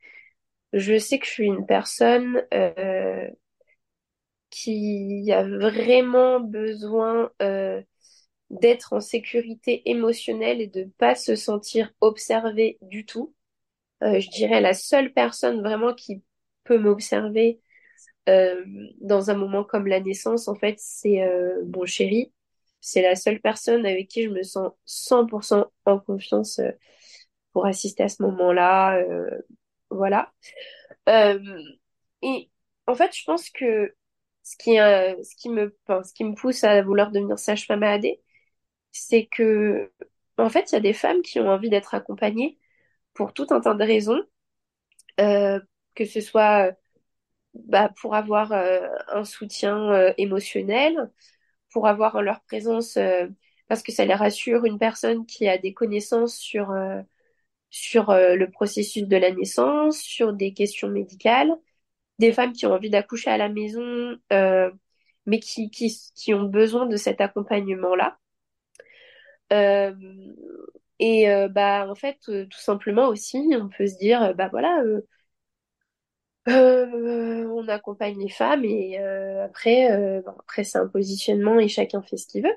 je 0.73 0.97
sais 0.99 1.19
que 1.19 1.25
je 1.25 1.31
suis 1.31 1.47
une 1.47 1.65
personne 1.65 2.43
euh, 2.53 3.29
qui 4.49 5.31
a 5.31 5.43
vraiment 5.43 6.39
besoin 6.39 7.31
euh, 7.41 7.81
d'être 8.51 8.93
en 8.93 8.99
sécurité 9.01 9.89
émotionnelle 9.89 10.61
et 10.61 10.67
de 10.67 10.85
pas 10.97 11.15
se 11.15 11.35
sentir 11.35 11.91
observé 12.01 12.77
du 12.81 13.05
tout. 13.05 13.33
Euh, 14.03 14.19
je 14.19 14.29
dirais 14.29 14.61
la 14.61 14.73
seule 14.73 15.13
personne 15.13 15.61
vraiment 15.61 15.93
qui 15.93 16.23
peut 16.65 16.77
m'observer 16.79 17.61
euh, 18.29 18.65
dans 19.01 19.31
un 19.31 19.35
moment 19.35 19.63
comme 19.63 19.87
la 19.87 19.99
naissance, 20.01 20.47
en 20.47 20.55
fait, 20.55 20.75
c'est 20.79 21.21
mon 21.75 21.85
chéri. 21.85 22.33
C'est 22.81 23.01
la 23.01 23.15
seule 23.15 23.41
personne 23.41 23.85
avec 23.85 24.09
qui 24.09 24.23
je 24.23 24.29
me 24.29 24.43
sens 24.43 24.71
100% 24.85 25.65
en 25.85 25.99
confiance 25.99 26.61
pour 27.53 27.65
assister 27.65 28.03
à 28.03 28.09
ce 28.09 28.23
moment-là. 28.23 29.03
voilà. 29.89 30.31
et 32.21 32.49
en 32.87 32.95
fait, 32.95 33.15
je 33.15 33.23
pense 33.25 33.49
que 33.49 33.95
ce 34.43 34.57
qui, 34.57 34.79
euh, 34.79 35.15
ce 35.23 35.35
qui 35.35 35.49
me, 35.49 35.77
enfin, 35.87 36.03
ce 36.03 36.13
qui 36.13 36.23
me 36.25 36.35
pousse 36.35 36.63
à 36.63 36.81
vouloir 36.81 37.11
devenir 37.11 37.39
sage-femme 37.39 37.83
à 37.83 37.93
AD, 37.93 38.07
c'est 38.91 39.25
que, 39.27 39.91
en 40.37 40.49
fait, 40.49 40.71
il 40.71 40.75
y 40.75 40.77
a 40.77 40.81
des 40.81 40.93
femmes 40.93 41.21
qui 41.21 41.39
ont 41.39 41.49
envie 41.49 41.69
d'être 41.69 41.93
accompagnées 41.95 42.59
pour 43.13 43.33
tout 43.33 43.47
un 43.51 43.61
tas 43.61 43.75
de 43.75 43.83
raisons, 43.83 44.21
euh, 45.19 45.59
que 45.95 46.05
ce 46.05 46.21
soit 46.21 46.73
bah, 47.53 47.89
pour 48.01 48.15
avoir 48.15 48.51
euh, 48.53 48.87
un 49.09 49.25
soutien 49.25 49.91
euh, 49.91 50.13
émotionnel, 50.17 51.11
pour 51.71 51.87
avoir 51.87 52.15
en 52.15 52.21
leur 52.21 52.41
présence, 52.43 52.97
euh, 52.97 53.27
parce 53.67 53.83
que 53.83 53.91
ça 53.91 54.05
les 54.05 54.15
rassure, 54.15 54.65
une 54.65 54.79
personne 54.79 55.25
qui 55.25 55.47
a 55.47 55.57
des 55.57 55.73
connaissances 55.73 56.35
sur, 56.37 56.73
sur 57.75 58.13
le 58.13 58.45
processus 58.51 59.03
de 59.07 59.17
la 59.17 59.31
naissance, 59.31 59.99
sur 59.99 60.33
des 60.33 60.53
questions 60.53 60.89
médicales 60.89 61.53
des 62.19 62.33
femmes 62.33 62.53
qui 62.53 62.65
ont 62.65 62.73
envie 62.73 62.89
d'accoucher 62.89 63.29
à 63.31 63.37
la 63.37 63.49
maison, 63.49 64.17
euh, 64.31 64.71
mais 65.25 65.39
qui, 65.39 65.69
qui, 65.71 65.91
qui, 66.15 66.33
ont 66.33 66.43
besoin 66.43 66.85
de 66.85 66.97
cet 66.97 67.21
accompagnement-là. 67.21 68.17
Euh, 69.51 69.93
et 70.99 71.29
euh, 71.29 71.47
bah 71.47 71.87
en 71.89 71.95
fait, 71.95 72.17
tout 72.25 72.59
simplement 72.59 73.07
aussi, 73.07 73.37
on 73.59 73.69
peut 73.69 73.87
se 73.87 73.97
dire, 73.97 74.33
bah 74.35 74.49
voilà, 74.49 74.83
on 76.47 77.67
accompagne 77.67 78.19
les 78.19 78.29
femmes 78.29 78.65
et 78.65 78.97
après, 78.97 79.87
après 80.27 80.63
c'est 80.63 80.77
un 80.77 80.87
positionnement 80.87 81.59
et 81.59 81.67
chacun 81.67 82.01
fait 82.01 82.17
ce 82.17 82.27
qu'il 82.27 82.43
veut. 82.43 82.55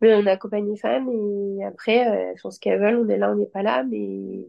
Mais 0.00 0.14
on 0.14 0.26
accompagne 0.26 0.70
les 0.70 0.76
femmes 0.76 1.08
et 1.10 1.64
après, 1.64 1.96
elles 1.96 2.38
font 2.38 2.50
ce 2.50 2.60
qu'elles 2.60 2.80
veulent, 2.80 3.04
on 3.04 3.08
est 3.08 3.18
là, 3.18 3.32
on 3.32 3.36
n'est 3.36 3.46
pas 3.46 3.62
là. 3.62 3.82
Mais 3.84 3.98
il 3.98 4.46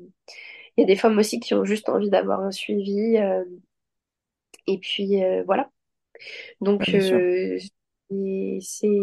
y 0.78 0.84
a 0.84 0.86
des 0.86 0.96
femmes 0.96 1.18
aussi 1.18 1.40
qui 1.40 1.54
ont 1.56 1.66
juste 1.66 1.90
envie 1.90 2.10
d'avoir 2.10 2.42
un 2.42 2.52
suivi 2.52 3.18
et 4.70 4.78
puis 4.80 5.24
euh, 5.24 5.44
voilà. 5.46 5.70
Donc 6.62 6.90
euh, 6.90 7.60
c'est 8.62 9.00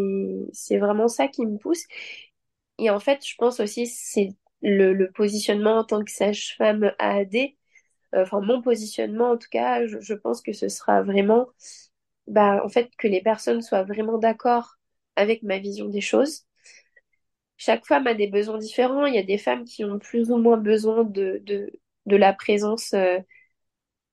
c'est 0.53 0.79
vraiment 0.79 1.09
ça 1.09 1.29
qui 1.29 1.47
me 1.47 1.59
pousse. 1.59 1.85
Et 2.79 2.91
en 2.91 3.01
fait, 3.01 3.27
je 3.27 3.35
pense 3.37 3.61
aussi 3.61 3.87
c'est 3.87 4.31
le, 4.63 4.93
le 4.93 5.11
positionnement 5.13 5.79
en 5.79 5.85
tant 5.85 6.05
que 6.05 6.11
sage-femme 6.11 6.93
AAD. 6.99 7.35
Euh, 8.15 8.23
enfin, 8.23 8.41
mon 8.41 8.63
positionnement 8.63 9.31
en 9.33 9.39
tout 9.39 9.49
cas, 9.51 9.87
je, 9.87 10.01
je, 10.01 10.15
pense 10.15 10.41
que 10.43 10.53
ce 10.53 10.69
sera 10.69 11.03
vraiment, 11.03 11.49
bah, 12.29 12.63
en 12.65 12.69
fait, 12.69 12.91
que 12.99 13.09
les 13.09 13.23
personnes 13.23 13.63
soient 13.63 13.85
vraiment 13.85 14.19
d'accord 14.19 14.76
avec 15.17 15.43
ma 15.43 15.59
vision 15.59 15.89
des 15.89 16.01
choses. 16.01 16.47
Chaque 17.57 17.87
femme 17.87 18.07
a 18.07 18.15
des 18.15 18.29
besoins 18.29 18.59
différents. 18.59 19.07
Il 19.07 19.15
y 19.15 19.19
a 19.19 19.23
des 19.23 19.39
femmes 19.39 19.65
qui 19.65 19.85
ont 19.85 19.99
plus 19.99 20.31
ou 20.31 20.39
moins 20.39 20.59
besoin 20.59 21.05
de, 21.05 21.43
de, 21.45 22.17
la 22.17 22.33
présence 22.33 22.93
euh, 22.95 23.19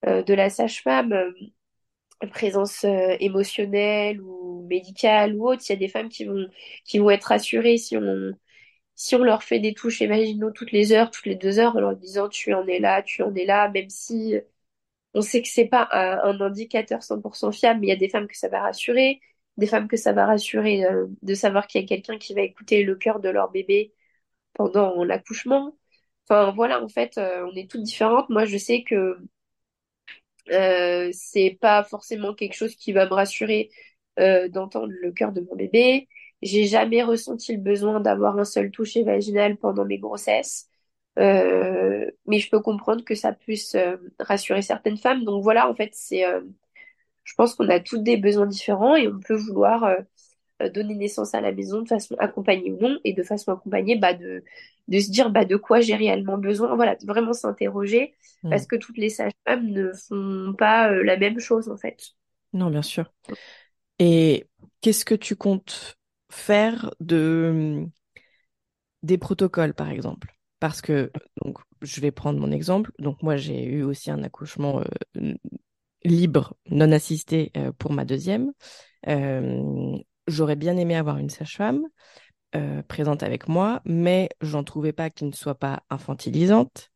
euh, 0.07 0.23
de 0.23 0.33
la 0.33 0.49
sage-femme, 0.49 1.13
euh, 1.13 2.27
présence 2.31 2.85
émotionnelle 3.19 4.21
ou 4.21 4.65
médicale 4.69 5.35
ou 5.35 5.49
autre. 5.49 5.63
Il 5.67 5.73
y 5.73 5.75
a 5.75 5.77
des 5.79 5.89
femmes 5.89 6.09
qui 6.09 6.25
vont, 6.25 6.47
qui 6.85 6.99
vont 6.99 7.09
être 7.09 7.25
rassurées 7.25 7.77
si 7.77 7.97
on, 7.97 8.31
si 8.95 9.15
on 9.15 9.23
leur 9.23 9.43
fait 9.43 9.59
des 9.59 9.73
touches 9.73 10.01
vaginaux 10.03 10.51
toutes 10.51 10.71
les 10.71 10.93
heures, 10.93 11.11
toutes 11.11 11.25
les 11.25 11.35
deux 11.35 11.59
heures, 11.59 11.75
en 11.75 11.81
leur 11.81 11.95
disant 11.95 12.29
tu 12.29 12.53
en 12.53 12.65
es 12.67 12.79
là, 12.79 13.03
tu 13.03 13.23
en 13.23 13.35
es 13.35 13.45
là, 13.45 13.69
même 13.69 13.89
si 13.89 14.35
on 15.13 15.21
sait 15.21 15.41
que 15.41 15.47
c'est 15.47 15.65
pas 15.67 15.87
un, 15.91 16.39
indicateur 16.41 17.03
100% 17.03 17.51
fiable, 17.51 17.79
mais 17.81 17.87
il 17.87 17.89
y 17.89 17.93
a 17.93 17.95
des 17.97 18.09
femmes 18.09 18.27
que 18.27 18.37
ça 18.37 18.49
va 18.49 18.61
rassurer, 18.61 19.21
des 19.57 19.67
femmes 19.67 19.87
que 19.87 19.97
ça 19.97 20.13
va 20.13 20.25
rassurer 20.25 20.83
de 21.21 21.33
savoir 21.35 21.67
qu'il 21.67 21.81
y 21.81 21.83
a 21.85 21.87
quelqu'un 21.87 22.17
qui 22.17 22.33
va 22.33 22.41
écouter 22.41 22.83
le 22.83 22.95
cœur 22.95 23.19
de 23.19 23.29
leur 23.29 23.51
bébé 23.51 23.93
pendant 24.53 25.03
l'accouchement. 25.03 25.77
Enfin 26.29 26.51
voilà, 26.51 26.83
en 26.83 26.89
fait, 26.89 27.17
on 27.19 27.55
est 27.55 27.69
toutes 27.69 27.83
différentes. 27.83 28.29
Moi, 28.29 28.45
je 28.45 28.57
sais 28.57 28.83
que 28.83 29.17
euh, 30.51 31.09
c'est 31.13 31.57
pas 31.61 31.83
forcément 31.83 32.33
quelque 32.33 32.53
chose 32.55 32.75
qui 32.75 32.91
va 32.93 33.05
me 33.05 33.13
rassurer 33.13 33.69
euh, 34.19 34.49
d'entendre 34.49 34.91
le 35.01 35.11
cœur 35.11 35.31
de 35.31 35.41
mon 35.41 35.55
bébé. 35.55 36.07
J'ai 36.41 36.65
jamais 36.67 37.03
ressenti 37.03 37.53
le 37.55 37.61
besoin 37.61 37.99
d'avoir 38.01 38.37
un 38.37 38.43
seul 38.45 38.69
toucher 38.71 39.03
vaginal 39.03 39.57
pendant 39.57 39.85
mes 39.85 39.99
grossesses. 39.99 40.69
Euh, 41.19 42.09
mais 42.25 42.39
je 42.39 42.49
peux 42.49 42.59
comprendre 42.59 43.03
que 43.05 43.15
ça 43.15 43.31
puisse 43.33 43.75
euh, 43.75 43.97
rassurer 44.19 44.61
certaines 44.61 44.97
femmes. 44.97 45.23
Donc 45.23 45.43
voilà, 45.43 45.69
en 45.69 45.75
fait, 45.75 45.91
c'est, 45.93 46.25
euh, 46.25 46.41
je 47.23 47.33
pense 47.36 47.55
qu'on 47.55 47.69
a 47.69 47.79
toutes 47.79 48.03
des 48.03 48.17
besoins 48.17 48.45
différents 48.45 48.95
et 48.95 49.07
on 49.07 49.19
peut 49.19 49.36
vouloir 49.36 49.83
euh, 49.83 50.69
donner 50.69 50.95
naissance 50.95 51.33
à 51.33 51.41
la 51.41 51.51
maison 51.51 51.81
de 51.81 51.88
façon 51.88 52.15
accompagnée 52.19 52.71
ou 52.71 52.77
non, 52.79 52.99
et 53.03 53.13
de 53.13 53.23
façon 53.23 53.51
accompagnée, 53.51 53.97
bah, 53.97 54.13
de, 54.13 54.43
de 54.88 54.99
se 54.99 55.12
dire 55.12 55.29
bah, 55.29 55.45
de 55.45 55.55
quoi 55.55 55.81
j'ai 55.81 55.95
réellement 55.95 56.38
besoin. 56.38 56.75
Voilà, 56.75 56.95
vraiment 57.05 57.33
s'interroger, 57.33 58.13
mm. 58.43 58.49
parce 58.49 58.67
que 58.67 58.75
toutes 58.75 58.97
les 58.97 59.09
sages-femmes 59.09 59.67
ne 59.67 59.91
font 59.93 60.53
pas 60.57 60.91
euh, 60.91 61.03
la 61.03 61.17
même 61.17 61.39
chose, 61.39 61.69
en 61.69 61.77
fait. 61.77 62.12
Non, 62.53 62.69
bien 62.69 62.81
sûr. 62.81 63.12
Et 63.99 64.47
qu'est-ce 64.81 65.05
que 65.05 65.15
tu 65.15 65.36
comptes 65.36 65.97
faire 66.29 66.93
de 66.99 67.86
des 69.01 69.17
protocoles, 69.17 69.73
par 69.73 69.89
exemple? 69.89 70.36
Parce 70.59 70.81
que, 70.81 71.12
donc, 71.43 71.57
je 71.81 71.99
vais 71.99 72.12
prendre 72.12 72.39
mon 72.39 72.51
exemple. 72.51 72.91
Donc, 72.99 73.21
moi, 73.21 73.36
j'ai 73.36 73.65
eu 73.65 73.83
aussi 73.83 74.12
un 74.12 74.23
accouchement 74.23 74.81
euh, 75.17 75.33
libre, 76.03 76.55
non 76.69 76.91
assisté 76.91 77.51
pour 77.77 77.91
ma 77.93 78.05
deuxième. 78.05 78.51
Euh, 79.07 79.97
j'aurais 80.27 80.55
bien 80.55 80.77
aimé 80.77 80.95
avoir 80.95 81.17
une 81.17 81.29
sage-femme 81.29 81.83
euh, 82.55 82.83
présente 82.83 83.23
avec 83.23 83.47
moi, 83.47 83.81
mais 83.85 84.29
j'en 84.41 84.63
trouvais 84.63 84.93
pas 84.93 85.09
qui 85.09 85.25
ne 85.25 85.31
soit 85.31 85.55
pas 85.55 85.83
infantilisante. 85.89 86.91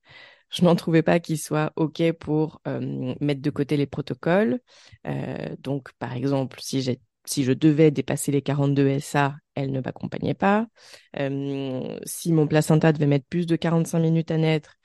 Je 0.49 0.63
n'en 0.63 0.75
trouvais 0.75 1.01
pas 1.03 1.19
qui 1.19 1.37
soit 1.37 1.73
OK 1.75 2.01
pour 2.13 2.61
euh, 2.67 3.13
mettre 3.19 3.41
de 3.41 3.49
côté 3.49 3.75
les 3.75 3.85
protocoles. 3.85 4.59
Euh, 5.05 5.55
donc, 5.59 5.91
par 5.99 6.13
exemple, 6.13 6.59
si, 6.61 6.99
si 7.25 7.43
je 7.43 7.51
devais 7.51 7.91
dépasser 7.91 8.31
les 8.31 8.41
42 8.41 8.99
SA, 8.99 9.35
elle 9.55 9.71
ne 9.71 9.81
m'accompagnait 9.81 10.33
pas. 10.35 10.67
Euh, 11.19 11.99
si 12.05 12.31
mon 12.31 12.47
placenta 12.47 12.93
devait 12.93 13.07
mettre 13.07 13.25
plus 13.27 13.45
de 13.45 13.55
45 13.57 13.99
minutes 13.99 14.31
à 14.31 14.37
naître, 14.37 14.75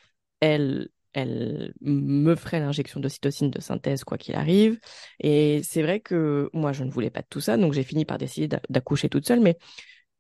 elle 0.41 0.89
elle 1.13 1.75
me 1.81 2.35
ferait 2.35 2.61
l'injection 2.61 3.01
d'ocytocine 3.01 3.51
de 3.51 3.61
synthèse 3.61 4.05
quoi 4.05 4.19
qu'il 4.19 4.35
arrive. 4.35 4.79
Et 5.21 5.61
c'est 5.63 5.83
vrai 5.83 6.01
que 6.01 6.49
moi, 6.53 6.73
je 6.73 6.85
ne 6.85 6.91
voulais 6.91 7.11
pas 7.11 7.23
de 7.23 7.27
tout 7.29 7.41
ça, 7.41 7.57
donc 7.57 7.73
j'ai 7.73 7.83
fini 7.83 8.05
par 8.05 8.19
décider 8.19 8.57
d'accoucher 8.69 9.09
toute 9.09 9.27
seule. 9.27 9.41
Mais 9.41 9.59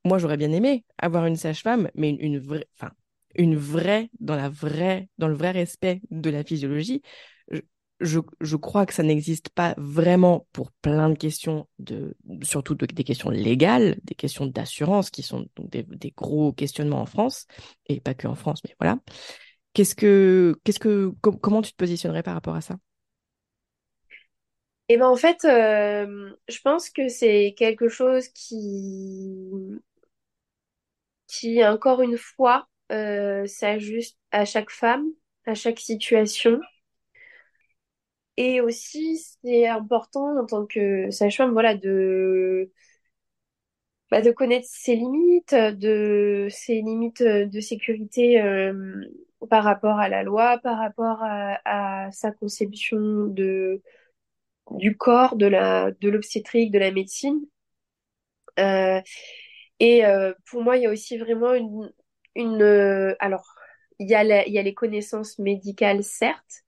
moi, 0.04 0.18
j'aurais 0.18 0.36
bien 0.36 0.52
aimé 0.52 0.84
avoir 0.98 1.26
une 1.26 1.36
sage-femme, 1.36 1.90
mais 1.94 2.10
une, 2.10 2.38
vraie, 2.38 2.66
enfin, 2.78 2.92
une 3.34 3.56
vraie, 3.56 4.10
dans 4.20 4.36
la 4.36 4.48
vraie, 4.48 5.08
dans 5.18 5.28
le 5.28 5.34
vrai 5.34 5.52
respect 5.52 6.02
de 6.10 6.30
la 6.30 6.44
physiologie. 6.44 7.02
Je, 8.00 8.18
je, 8.40 8.56
crois 8.56 8.84
que 8.84 8.94
ça 8.94 9.04
n'existe 9.04 9.50
pas 9.50 9.76
vraiment 9.78 10.48
pour 10.52 10.72
plein 10.72 11.08
de 11.08 11.14
questions, 11.14 11.68
de, 11.78 12.16
surtout 12.42 12.74
des 12.74 13.04
questions 13.04 13.30
légales, 13.30 13.96
des 14.02 14.16
questions 14.16 14.46
d'assurance 14.46 15.08
qui 15.10 15.22
sont 15.22 15.46
donc 15.54 15.70
des, 15.70 15.84
des, 15.84 16.10
gros 16.10 16.52
questionnements 16.52 17.00
en 17.00 17.06
France, 17.06 17.46
et 17.86 18.00
pas 18.00 18.14
que 18.14 18.26
en 18.26 18.34
France, 18.34 18.60
mais 18.64 18.74
voilà. 18.80 18.98
Qu'est-ce 19.74 19.94
que, 19.94 20.54
qu'est-ce 20.64 20.78
que, 20.80 21.12
comment 21.22 21.62
tu 21.62 21.72
te 21.72 21.76
positionnerais 21.76 22.22
par 22.22 22.34
rapport 22.34 22.54
à 22.56 22.60
ça? 22.60 22.76
Eh 24.88 24.96
ben 24.98 25.06
en 25.08 25.16
fait, 25.16 25.44
euh, 25.44 26.30
je 26.48 26.58
pense 26.60 26.90
que 26.90 27.08
c'est 27.08 27.54
quelque 27.56 27.88
chose 27.88 28.28
qui, 28.28 29.30
qui 31.26 31.64
encore 31.64 32.02
une 32.02 32.18
fois, 32.18 32.68
euh, 32.92 33.46
s'ajuste 33.46 34.18
à 34.30 34.44
chaque 34.44 34.70
femme, 34.70 35.06
à 35.46 35.54
chaque 35.54 35.80
situation. 35.80 36.60
Et 38.36 38.60
aussi, 38.60 39.18
c'est 39.44 39.66
important 39.68 40.38
en 40.38 40.46
tant 40.46 40.66
que 40.66 41.10
sage-femme, 41.10 41.52
voilà, 41.52 41.74
de 41.76 42.70
bah, 44.10 44.20
de 44.22 44.30
connaître 44.30 44.66
ses 44.70 44.94
limites, 44.96 45.54
de 45.54 46.48
ses 46.50 46.82
limites 46.82 47.22
de 47.22 47.60
sécurité 47.60 48.40
euh, 48.42 48.72
par 49.50 49.64
rapport 49.64 49.98
à 49.98 50.08
la 50.08 50.22
loi, 50.22 50.58
par 50.58 50.78
rapport 50.78 51.18
à, 51.22 52.10
sa 52.12 52.32
conception 52.32 53.26
de, 53.26 53.82
du 54.72 54.96
corps, 54.96 55.36
de 55.36 55.48
de 56.00 56.08
l'obstétrique, 56.08 56.72
de 56.72 56.78
la 56.78 56.90
médecine. 56.90 57.40
Euh, 58.58 59.00
et 59.80 60.04
euh, 60.06 60.32
pour 60.46 60.62
moi, 60.62 60.76
il 60.76 60.82
y 60.84 60.86
a 60.86 60.90
aussi 60.90 61.18
vraiment 61.18 61.54
une, 61.54 61.92
une 62.34 62.62
euh, 62.62 63.14
alors, 63.20 63.54
il 63.98 64.08
y 64.08 64.14
a 64.14 64.46
il 64.46 64.52
y 64.52 64.58
a 64.58 64.62
les 64.62 64.74
connaissances 64.74 65.38
médicales, 65.38 66.04
certes, 66.04 66.64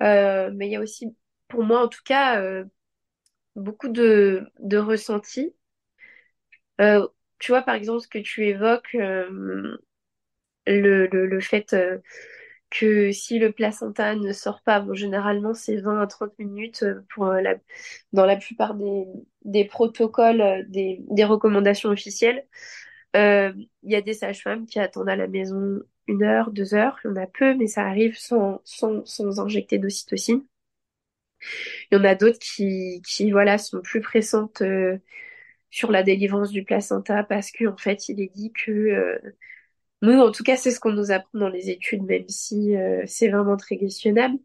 mais 0.00 0.68
il 0.68 0.72
y 0.72 0.76
a 0.76 0.80
aussi, 0.80 1.14
pour 1.48 1.62
moi 1.64 1.84
en 1.84 1.88
tout 1.88 2.02
cas, 2.04 2.42
beaucoup 3.56 3.88
de, 3.88 4.46
de 4.60 4.78
ressentis. 4.78 5.54
Tu 7.38 7.52
vois, 7.52 7.62
par 7.62 7.74
exemple, 7.74 8.00
ce 8.00 8.08
que 8.08 8.18
tu 8.18 8.46
évoques, 8.46 8.96
le, 10.66 11.06
le, 11.08 11.26
le 11.26 11.40
fait 11.40 11.72
euh, 11.74 11.98
que 12.70 13.12
si 13.12 13.38
le 13.38 13.52
placenta 13.52 14.14
ne 14.16 14.32
sort 14.32 14.62
pas, 14.62 14.80
bon, 14.80 14.94
généralement 14.94 15.54
c'est 15.54 15.78
20 15.80 16.00
à 16.00 16.06
30 16.06 16.38
minutes 16.38 16.84
pour 17.14 17.26
la, 17.26 17.56
dans 18.12 18.26
la 18.26 18.36
plupart 18.36 18.74
des, 18.74 19.06
des 19.44 19.64
protocoles, 19.66 20.66
des, 20.70 21.00
des 21.10 21.24
recommandations 21.24 21.90
officielles. 21.90 22.46
Il 23.82 23.90
y 23.90 23.94
a 23.96 24.00
des 24.02 24.14
sages-femmes 24.14 24.66
qui 24.66 24.78
attendent 24.78 25.08
à 25.10 25.16
la 25.16 25.26
maison 25.28 25.80
une 26.06 26.22
heure, 26.22 26.50
deux 26.50 26.74
heures, 26.74 26.98
il 27.04 27.08
y 27.08 27.10
en 27.12 27.16
a 27.16 27.26
peu, 27.26 27.54
mais 27.54 27.66
ça 27.66 27.84
arrive 27.86 28.16
sans, 28.18 28.60
sans, 28.64 29.04
sans 29.06 29.38
injecter 29.40 29.78
d'ocytocine. 29.78 30.44
Il 31.90 31.96
y 31.98 32.00
en 32.00 32.04
a 32.04 32.14
d'autres 32.14 32.38
qui, 32.38 33.02
qui 33.06 33.30
voilà, 33.30 33.58
sont 33.58 33.80
plus 33.82 34.00
pressantes 34.00 34.62
euh, 34.62 34.98
sur 35.70 35.90
la 35.92 36.02
délivrance 36.02 36.50
du 36.50 36.64
placenta 36.64 37.24
parce 37.24 37.50
qu'en 37.52 37.72
en 37.74 37.76
fait, 37.76 38.08
il 38.08 38.20
est 38.20 38.32
dit 38.34 38.52
que 38.52 38.70
euh, 38.72 39.18
nous, 40.02 40.18
en 40.20 40.32
tout 40.32 40.42
cas, 40.44 40.56
c'est 40.56 40.70
ce 40.70 40.80
qu'on 40.80 40.92
nous 40.92 41.10
apprend 41.10 41.38
dans 41.38 41.48
les 41.48 41.70
études, 41.70 42.02
même 42.04 42.28
si 42.28 42.76
euh, 42.76 43.02
c'est 43.06 43.28
vraiment 43.28 43.56
très 43.56 43.76
questionnable, 43.78 44.38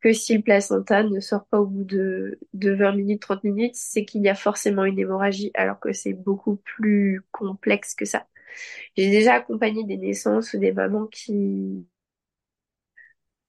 que 0.00 0.12
si 0.12 0.36
le 0.36 0.42
placenta 0.42 1.02
ne 1.04 1.20
sort 1.20 1.46
pas 1.46 1.60
au 1.60 1.66
bout 1.66 1.84
de, 1.84 2.38
de 2.54 2.72
20 2.72 2.92
minutes, 2.94 3.22
30 3.22 3.44
minutes, 3.44 3.74
c'est 3.76 4.04
qu'il 4.04 4.22
y 4.22 4.28
a 4.28 4.34
forcément 4.34 4.84
une 4.84 4.98
hémorragie, 4.98 5.50
alors 5.54 5.80
que 5.80 5.92
c'est 5.92 6.14
beaucoup 6.14 6.56
plus 6.56 7.22
complexe 7.32 7.94
que 7.94 8.04
ça. 8.06 8.26
J'ai 8.96 9.10
déjà 9.10 9.34
accompagné 9.34 9.84
des 9.84 9.96
naissances 9.98 10.54
des 10.56 10.72
mamans 10.72 11.06
qui 11.08 11.86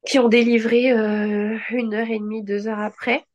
qui 0.05 0.19
ont 0.19 0.29
délivré 0.29 0.91
euh, 0.91 1.57
une 1.71 1.93
heure 1.93 2.09
et 2.09 2.19
demie, 2.19 2.43
deux 2.43 2.67
heures 2.67 2.79
après, 2.79 3.25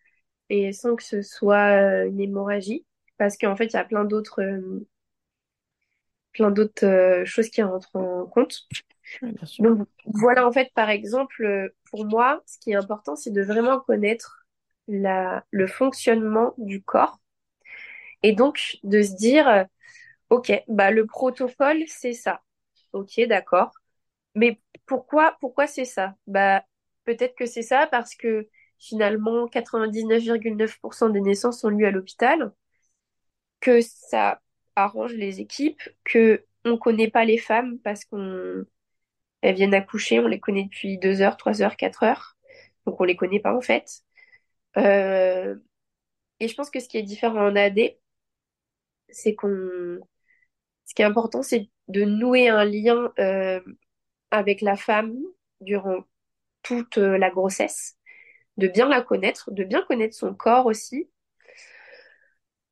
et 0.50 0.72
sans 0.72 0.96
que 0.96 1.02
ce 1.04 1.22
soit 1.22 2.04
euh, 2.04 2.08
une 2.08 2.20
hémorragie, 2.20 2.86
parce 3.18 3.36
qu'en 3.38 3.56
fait, 3.56 3.66
il 3.66 3.74
y 3.74 3.76
a 3.76 3.84
plein 3.84 4.04
d'autres 4.04 4.42
euh, 4.42 4.86
plein 6.32 6.50
d'autres 6.50 7.22
choses 7.24 7.48
qui 7.50 7.62
rentrent 7.62 7.96
en 7.96 8.26
compte. 8.26 8.66
Donc 9.58 9.88
voilà, 10.06 10.46
en 10.46 10.52
fait, 10.52 10.70
par 10.74 10.90
exemple, 10.90 11.72
pour 11.90 12.04
moi, 12.06 12.42
ce 12.46 12.58
qui 12.58 12.72
est 12.72 12.76
important, 12.76 13.16
c'est 13.16 13.30
de 13.32 13.42
vraiment 13.42 13.80
connaître 13.80 14.46
la, 14.88 15.44
le 15.50 15.66
fonctionnement 15.66 16.54
du 16.58 16.82
corps, 16.82 17.18
et 18.22 18.32
donc 18.32 18.78
de 18.84 19.02
se 19.02 19.14
dire, 19.14 19.66
ok, 20.30 20.52
bah 20.68 20.92
le 20.92 21.06
protocole, 21.06 21.84
c'est 21.88 22.12
ça. 22.12 22.42
Ok, 22.94 23.20
d'accord. 23.28 23.72
Mais 24.36 24.60
pourquoi, 24.86 25.36
pourquoi 25.40 25.66
c'est 25.66 25.86
ça? 25.86 26.16
Bah, 26.28 26.64
peut-être 27.04 27.36
que 27.36 27.46
c'est 27.46 27.62
ça 27.62 27.88
parce 27.88 28.14
que 28.16 28.48
finalement, 28.78 29.48
99,9% 29.48 31.10
des 31.10 31.20
naissances 31.22 31.60
sont 31.62 31.70
lieues 31.70 31.88
à 31.88 31.90
l'hôpital, 31.92 32.52
que 33.60 33.80
ça 33.80 34.40
arrange 34.84 35.14
les 35.14 35.40
équipes, 35.40 35.80
que 36.04 36.44
on 36.64 36.76
connaît 36.78 37.10
pas 37.10 37.24
les 37.24 37.38
femmes 37.38 37.78
parce 37.80 38.04
qu'on 38.04 38.64
elles 39.42 39.54
viennent 39.56 39.74
accoucher, 39.74 40.20
on 40.20 40.26
les 40.28 40.40
connaît 40.40 40.64
depuis 40.64 40.98
2 40.98 41.22
heures, 41.22 41.36
3 41.36 41.62
heures, 41.62 41.76
4 41.76 42.02
heures, 42.04 42.36
donc 42.86 43.00
on 43.00 43.04
les 43.04 43.16
connaît 43.16 43.40
pas 43.40 43.54
en 43.56 43.60
fait. 43.60 44.02
Euh, 44.76 45.56
et 46.40 46.48
je 46.48 46.54
pense 46.54 46.70
que 46.70 46.80
ce 46.80 46.88
qui 46.88 46.98
est 46.98 47.02
différent 47.02 47.46
en 47.48 47.56
AD, 47.56 47.98
c'est 49.10 49.34
qu'on, 49.34 49.98
ce 50.86 50.94
qui 50.94 51.02
est 51.02 51.04
important, 51.04 51.42
c'est 51.42 51.68
de 51.88 52.04
nouer 52.04 52.48
un 52.48 52.64
lien 52.64 53.12
euh, 53.18 53.60
avec 54.30 54.60
la 54.60 54.76
femme 54.76 55.16
durant 55.60 56.04
toute 56.62 56.98
euh, 56.98 57.18
la 57.18 57.30
grossesse, 57.30 57.96
de 58.58 58.68
bien 58.68 58.88
la 58.88 59.02
connaître, 59.02 59.50
de 59.52 59.64
bien 59.64 59.82
connaître 59.82 60.16
son 60.16 60.34
corps 60.34 60.66
aussi. 60.66 61.10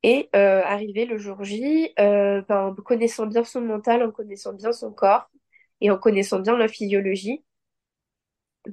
Et 0.03 0.29
euh, 0.35 0.61
arriver 0.63 1.05
le 1.05 1.17
jour 1.17 1.43
J, 1.43 1.93
euh, 1.99 2.41
ben, 2.47 2.67
en 2.67 2.75
connaissant 2.75 3.27
bien 3.27 3.43
son 3.43 3.61
mental, 3.61 4.03
en 4.03 4.11
connaissant 4.11 4.53
bien 4.53 4.71
son 4.71 4.91
corps 4.93 5.29
et 5.81 5.91
en 5.91 5.97
connaissant 5.97 6.39
bien 6.39 6.57
la 6.57 6.67
physiologie. 6.69 7.43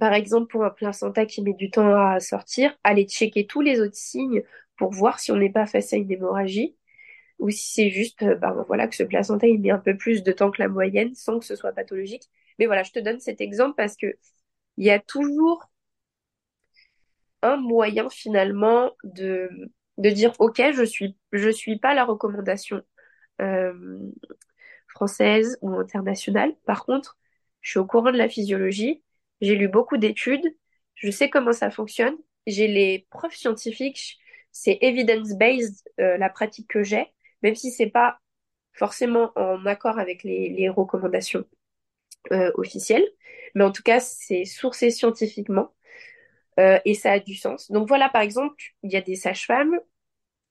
Par 0.00 0.12
exemple, 0.14 0.48
pour 0.48 0.64
un 0.64 0.70
placenta 0.70 1.26
qui 1.26 1.42
met 1.42 1.54
du 1.54 1.70
temps 1.70 1.94
à 1.94 2.20
sortir, 2.20 2.76
aller 2.84 3.04
checker 3.06 3.46
tous 3.46 3.60
les 3.60 3.80
autres 3.80 3.94
signes 3.96 4.42
pour 4.76 4.90
voir 4.92 5.20
si 5.20 5.32
on 5.32 5.36
n'est 5.36 5.50
pas 5.50 5.66
face 5.66 5.92
à 5.92 5.96
une 5.96 6.10
hémorragie 6.10 6.76
ou 7.38 7.50
si 7.50 7.72
c'est 7.74 7.90
juste 7.90 8.24
ben, 8.24 8.64
voilà, 8.68 8.88
que 8.88 8.96
ce 8.96 9.04
placenta 9.04 9.46
il 9.48 9.60
met 9.60 9.70
un 9.70 9.78
peu 9.78 9.96
plus 9.96 10.22
de 10.24 10.32
temps 10.32 10.50
que 10.50 10.62
la 10.62 10.68
moyenne 10.68 11.14
sans 11.14 11.38
que 11.40 11.46
ce 11.46 11.56
soit 11.56 11.72
pathologique. 11.72 12.24
Mais 12.58 12.66
voilà, 12.66 12.82
je 12.84 12.92
te 12.92 13.00
donne 13.00 13.20
cet 13.20 13.40
exemple 13.40 13.74
parce 13.76 13.96
que 13.96 14.08
il 14.78 14.86
y 14.86 14.90
a 14.90 15.00
toujours 15.00 15.70
un 17.42 17.56
moyen 17.56 18.08
finalement 18.10 18.92
de, 19.04 19.50
de 19.98 20.10
dire 20.10 20.32
ok 20.38 20.62
je 20.74 20.84
suis 20.84 21.16
je 21.32 21.48
suis 21.48 21.78
pas 21.78 21.94
la 21.94 22.04
recommandation 22.04 22.82
euh, 23.40 23.98
française 24.88 25.58
ou 25.62 25.74
internationale. 25.76 26.54
Par 26.66 26.84
contre 26.84 27.18
je 27.60 27.70
suis 27.70 27.78
au 27.78 27.86
courant 27.86 28.12
de 28.12 28.18
la 28.18 28.28
physiologie. 28.28 29.02
J'ai 29.40 29.56
lu 29.56 29.68
beaucoup 29.68 29.96
d'études. 29.96 30.46
Je 30.94 31.10
sais 31.10 31.28
comment 31.30 31.52
ça 31.52 31.70
fonctionne. 31.70 32.16
J'ai 32.46 32.68
les 32.68 33.06
preuves 33.10 33.34
scientifiques. 33.34 34.18
C'est 34.52 34.78
evidence 34.80 35.32
based 35.34 35.82
euh, 36.00 36.16
la 36.16 36.30
pratique 36.30 36.68
que 36.68 36.82
j'ai 36.82 37.12
même 37.42 37.54
si 37.54 37.70
c'est 37.70 37.90
pas 37.90 38.18
forcément 38.72 39.30
en 39.36 39.64
accord 39.66 39.98
avec 39.98 40.22
les, 40.24 40.48
les 40.48 40.68
recommandations 40.68 41.44
euh, 42.32 42.50
officielles. 42.54 43.06
Mais 43.54 43.64
en 43.64 43.72
tout 43.72 43.82
cas, 43.82 44.00
c'est 44.00 44.44
sourcé 44.44 44.90
scientifiquement 44.90 45.74
euh, 46.58 46.78
et 46.84 46.94
ça 46.94 47.12
a 47.12 47.20
du 47.20 47.34
sens. 47.34 47.70
Donc 47.70 47.88
voilà, 47.88 48.08
par 48.08 48.22
exemple, 48.22 48.62
il 48.82 48.92
y 48.92 48.96
a 48.96 49.00
des 49.02 49.16
sages-femmes 49.16 49.78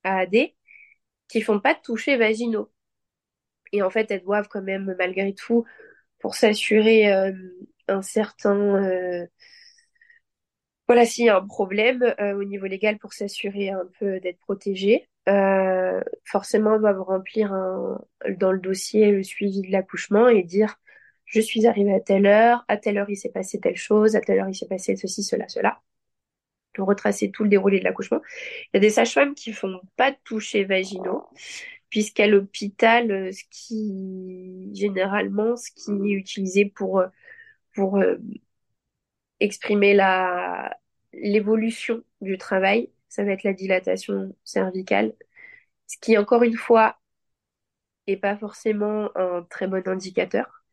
à 0.03 0.19
AD 0.19 0.55
qui 1.27 1.41
font 1.41 1.59
pas 1.59 1.73
de 1.73 1.81
toucher 1.81 2.17
vaginaux. 2.17 2.71
Et 3.71 3.81
en 3.81 3.89
fait, 3.89 4.09
elles 4.11 4.23
doivent 4.23 4.47
quand 4.47 4.61
même, 4.61 4.95
malgré 4.97 5.33
tout, 5.33 5.65
pour 6.19 6.35
s'assurer 6.35 7.13
euh, 7.13 7.33
un 7.87 8.01
certain... 8.01 8.55
Euh, 8.83 9.27
voilà, 10.87 11.05
s'il 11.05 11.25
y 11.25 11.29
a 11.29 11.37
un 11.37 11.45
problème 11.45 12.13
au 12.19 12.43
niveau 12.43 12.67
légal 12.67 12.99
pour 12.99 13.13
s'assurer 13.13 13.69
un 13.69 13.87
peu 13.99 14.19
d'être 14.19 14.39
protégées, 14.39 15.09
forcément, 16.25 16.75
elles 16.75 16.81
doivent 16.81 17.01
remplir 17.01 17.51
dans 18.37 18.51
le 18.51 18.59
dossier 18.59 19.11
le 19.11 19.23
suivi 19.23 19.61
de 19.61 19.71
l'accouchement 19.71 20.27
et 20.27 20.43
dire 20.43 20.75
je 21.25 21.41
suis 21.41 21.65
arrivée 21.65 21.93
à 21.93 21.99
telle 21.99 22.27
heure, 22.27 22.63
à 22.67 22.77
telle 22.77 22.97
heure 22.99 23.09
il 23.09 23.17
s'est 23.17 23.31
passé 23.31 23.59
telle 23.59 23.75
chose, 23.77 24.15
à 24.15 24.21
telle 24.21 24.39
heure 24.39 24.49
il 24.49 24.55
s'est 24.55 24.67
passé 24.67 24.95
ceci, 24.95 25.23
cela, 25.23 25.47
cela. 25.47 25.81
Retracer 26.83 27.31
tout 27.31 27.43
le 27.43 27.49
déroulé 27.49 27.79
de 27.79 27.83
l'accouchement. 27.83 28.21
Il 28.73 28.77
y 28.77 28.77
a 28.77 28.79
des 28.79 28.89
sages-femmes 28.89 29.35
qui 29.35 29.53
font 29.53 29.79
pas 29.97 30.11
de 30.11 30.17
toucher 30.23 30.63
vaginaux, 30.65 31.25
puisqu'à 31.89 32.27
l'hôpital, 32.27 33.11
euh, 33.11 33.31
ce 33.31 33.43
qui, 33.49 34.71
généralement, 34.73 35.55
ce 35.55 35.71
qui 35.71 35.91
est 35.91 36.15
utilisé 36.15 36.65
pour, 36.65 36.99
euh, 36.99 37.07
euh, 37.79 38.19
exprimer 39.39 39.97
l'évolution 41.13 42.03
du 42.21 42.37
travail, 42.37 42.89
ça 43.09 43.23
va 43.23 43.31
être 43.31 43.43
la 43.43 43.53
dilatation 43.53 44.35
cervicale, 44.43 45.13
ce 45.87 45.97
qui, 45.99 46.17
encore 46.17 46.43
une 46.43 46.55
fois, 46.57 46.97
est 48.07 48.17
pas 48.17 48.37
forcément 48.37 49.09
un 49.15 49.43
très 49.49 49.67
bon 49.67 49.87
indicateur. 49.87 50.63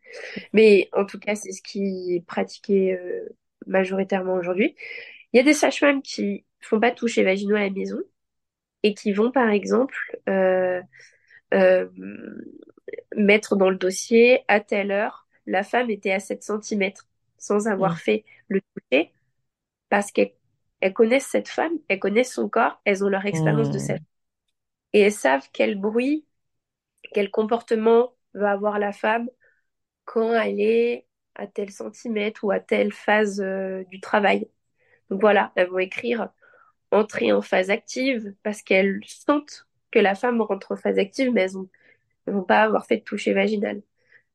Mais 0.53 0.89
en 0.93 1.07
tout 1.07 1.19
cas, 1.19 1.35
c'est 1.35 1.53
ce 1.53 1.63
qui 1.63 2.15
est 2.17 2.27
pratiqué 2.27 2.99
majoritairement 3.67 4.35
aujourd'hui. 4.35 4.77
Il 5.33 5.39
y 5.39 5.41
a 5.41 5.43
des 5.43 5.55
sages-femmes 5.55 6.03
qui 6.03 6.45
font 6.61 6.81
pas 6.81 6.91
de 6.91 6.97
toucher 6.97 7.25
vaginaux 7.25 7.57
à 7.57 7.61
la 7.61 7.71
maison 7.71 7.99
et 8.83 8.95
qui 8.95 9.13
vont, 9.13 9.31
par 9.31 9.51
exemple, 9.51 10.19
euh, 10.29 10.81
euh, 11.55 11.89
mettre 13.17 13.57
dans 13.57 13.71
le 13.71 13.77
dossier 13.77 14.45
à 14.49 14.61
telle 14.61 14.91
heure, 14.91 15.27
la 15.47 15.63
femme 15.63 15.91
était 15.91 16.13
à 16.13 16.21
7 16.21 16.43
cm 16.43 16.93
sans 17.39 17.67
avoir 17.67 17.95
mmh. 17.95 17.97
fait 17.97 18.25
le 18.49 18.61
toucher 18.75 19.13
parce 19.89 20.13
qu'elles 20.13 20.33
connaissent 20.95 21.27
cette 21.27 21.49
femme, 21.49 21.73
elles 21.89 21.99
connaissent 21.99 22.33
son 22.33 22.49
corps, 22.49 22.81
elles 22.85 23.05
ont 23.05 23.09
leur 23.09 23.27
expérience 23.27 23.71
de 23.71 23.77
mmh. 23.77 23.81
cette 23.81 24.03
et 24.93 25.01
elles 25.01 25.13
savent 25.13 25.49
quel 25.53 25.79
bruit, 25.79 26.27
quel 27.13 27.31
comportement 27.31 28.15
va 28.35 28.53
avoir 28.53 28.79
la 28.79 28.93
femme 28.93 29.29
quand 30.05 30.35
elle 30.35 30.61
est 30.61 31.07
à 31.35 31.47
tel 31.47 31.71
centimètre 31.71 32.45
ou 32.45 32.51
à 32.51 32.61
telle 32.61 32.93
phase 32.93 33.41
euh, 33.41 33.85
du 33.85 34.01
travail. 34.01 34.49
Donc 35.13 35.21
voilà, 35.21 35.53
elles 35.57 35.69
vont 35.69 35.79
écrire 35.79 36.31
entrer 36.91 37.33
en 37.33 37.43
phase 37.43 37.69
active 37.71 38.35
parce 38.43 38.63
qu'elles 38.63 39.03
sentent 39.07 39.69
que 39.91 39.99
la 39.99 40.15
femme 40.15 40.41
rentre 40.41 40.73
en 40.73 40.77
phase 40.77 40.99
active, 40.99 41.33
mais 41.33 41.43
elles 41.43 41.53
ne 42.29 42.33
vont 42.33 42.45
pas 42.45 42.63
avoir 42.63 42.87
fait 42.87 42.99
de 42.99 43.03
toucher 43.05 43.35
vaginal. 43.35 43.83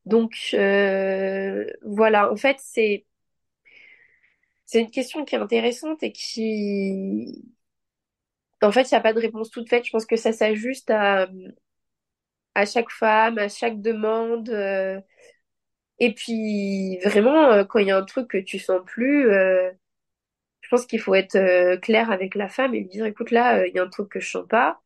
Donc 0.05 0.35
euh, 0.53 1.65
voilà, 1.83 2.31
en 2.31 2.35
fait, 2.37 2.57
c'est 2.61 3.05
une 4.73 4.91
question 4.91 5.25
qui 5.25 5.33
est 5.35 5.39
intéressante 5.39 6.03
et 6.03 6.11
qui 6.11 7.43
en 8.61 8.71
fait, 8.71 8.83
il 8.91 8.93
n'y 8.93 8.97
a 8.97 9.01
pas 9.01 9.13
de 9.13 9.19
réponse 9.19 9.49
toute 9.49 9.67
faite. 9.69 9.85
Je 9.85 9.91
pense 9.91 10.05
que 10.05 10.15
ça 10.15 10.31
s'ajuste 10.31 10.91
à 12.55 12.65
chaque 12.65 12.89
femme, 12.89 13.37
à 13.37 13.49
chaque 13.49 13.81
demande. 13.81 14.49
Euh, 14.49 14.99
et 15.99 16.13
puis, 16.13 16.99
vraiment, 17.05 17.51
euh, 17.51 17.63
quand 17.65 17.79
il 17.79 17.87
y 17.87 17.91
a 17.91 17.97
un 17.97 18.05
truc 18.05 18.27
que 18.29 18.37
tu 18.37 18.59
sens 18.59 18.81
plus, 18.85 19.29
je 20.67 20.75
pense 20.75 20.85
qu'il 20.85 20.99
faut 20.99 21.15
être 21.15 21.35
euh, 21.37 21.77
clair 21.77 22.11
avec 22.11 22.35
la 22.35 22.49
femme 22.49 22.75
et 22.75 22.79
lui 22.81 22.87
dire, 22.89 23.05
écoute, 23.05 23.31
là, 23.31 23.65
il 23.67 23.73
y 23.75 23.79
a 23.79 23.83
un 23.83 23.89
truc 23.89 24.09
que 24.09 24.19
je 24.19 24.29
sens 24.29 24.45
pas. 24.47 24.81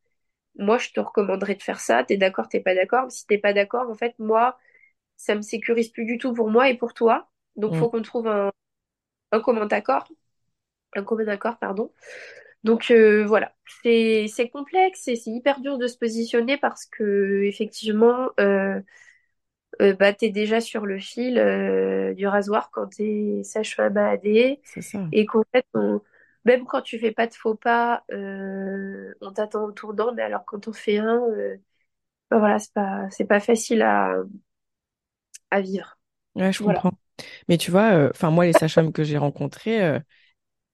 Moi, 0.57 0.77
je 0.79 0.91
te 0.91 0.99
recommanderais 1.01 1.55
de 1.55 1.63
faire 1.63 1.79
ça. 1.81 2.03
T'es 2.05 2.17
d'accord, 2.17 2.49
t'es 2.49 2.61
pas 2.61 2.75
d'accord. 2.75 3.11
Si 3.11 3.27
t'es 3.27 3.37
pas 3.39 3.53
d'accord, 3.53 3.89
en 3.89 3.95
fait, 3.95 4.15
moi, 4.19 4.57
ça 5.17 5.35
me 5.35 5.41
sécurise 5.41 5.89
plus 5.89 6.05
du 6.05 6.17
tout 6.19 6.33
pour 6.33 6.49
moi 6.51 6.69
et 6.69 6.77
pour 6.77 6.93
toi. 6.95 7.29
Donc, 7.57 7.75
faut 7.75 7.89
Mm. 7.89 7.91
qu'on 7.91 8.01
trouve 8.03 8.27
un, 8.27 8.51
un 9.33 9.41
commun 9.41 9.67
accord. 9.69 10.07
Un 10.95 11.03
commun 11.03 11.27
accord, 11.27 11.57
pardon. 11.57 11.93
Donc 12.63 12.91
euh, 12.91 13.25
voilà, 13.25 13.55
c'est 13.83 14.27
c'est 14.27 14.49
complexe 14.49 15.07
et 15.07 15.15
c'est 15.15 15.31
hyper 15.31 15.61
dur 15.61 15.77
de 15.79 15.87
se 15.87 15.97
positionner 15.97 16.57
parce 16.57 16.85
que 16.85 17.43
effectivement, 17.45 18.29
euh, 19.81 19.93
bah 19.95 20.13
t'es 20.13 20.29
déjà 20.29 20.61
sur 20.61 20.85
le 20.85 20.99
fil 20.99 21.37
euh, 21.39 22.13
du 22.13 22.27
rasoir 22.27 22.71
quand 22.71 22.87
t'es 22.87 23.41
sage-femme 23.43 23.97
AD 23.97 24.59
C'est 24.63 24.81
ça. 24.81 25.13
et 25.13 25.25
qu'en 25.25 25.43
fait, 25.53 25.65
on- 25.73 26.01
même 26.45 26.65
quand 26.65 26.81
tu 26.81 26.99
fais 26.99 27.11
pas 27.11 27.27
de 27.27 27.33
faux 27.35 27.55
pas, 27.55 28.03
euh, 28.11 29.13
on 29.21 29.31
t'attend 29.33 29.63
au 29.65 29.71
tournant, 29.71 30.13
mais 30.13 30.23
alors 30.23 30.45
quand 30.45 30.67
on 30.67 30.73
fait 30.73 30.97
un, 30.97 31.19
euh, 31.29 31.57
bah 32.31 32.39
voilà, 32.39 32.59
c'est 32.59 32.73
pas 32.73 33.09
c'est 33.11 33.25
pas 33.25 33.39
facile 33.41 33.81
à 33.83 34.15
à 35.49 35.61
vivre. 35.61 35.97
Ouais, 36.35 36.53
je 36.53 36.61
Voilà. 36.61 36.61
comprends. 36.61 36.93
Mais 37.49 37.57
tu 37.57 37.71
vois, 37.71 38.09
enfin 38.11 38.31
moi, 38.31 38.45
les 38.45 38.53
sages-femmes 38.53 38.93
que 38.93 39.03
j'ai 39.03 39.17
rencontrées, 39.17 39.99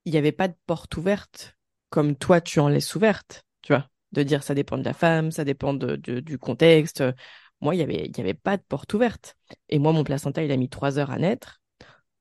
il 0.05 0.11
n'y 0.11 0.17
avait 0.17 0.31
pas 0.31 0.47
de 0.47 0.55
porte 0.65 0.97
ouverte 0.97 1.57
comme 1.89 2.15
toi, 2.15 2.41
tu 2.41 2.59
en 2.59 2.69
laisses 2.69 2.95
ouverte, 2.95 3.43
tu 3.61 3.73
vois, 3.73 3.89
de 4.13 4.23
dire 4.23 4.43
ça 4.43 4.55
dépend 4.55 4.77
de 4.77 4.83
la 4.83 4.93
femme, 4.93 5.31
ça 5.31 5.43
dépend 5.45 5.73
de, 5.73 5.95
de- 5.97 6.19
du 6.21 6.37
contexte. 6.39 7.03
Moi, 7.61 7.75
il 7.75 7.79
y 7.79 7.81
avait, 7.81 8.11
y 8.15 8.21
avait 8.21 8.33
pas 8.33 8.57
de 8.57 8.63
porte 8.67 8.93
ouverte. 8.93 9.35
Et 9.69 9.79
moi, 9.79 9.93
mon 9.93 10.03
placenta, 10.03 10.43
il 10.43 10.51
a 10.51 10.57
mis 10.57 10.69
trois 10.69 10.99
heures 10.99 11.11
à 11.11 11.17
naître. 11.17 11.61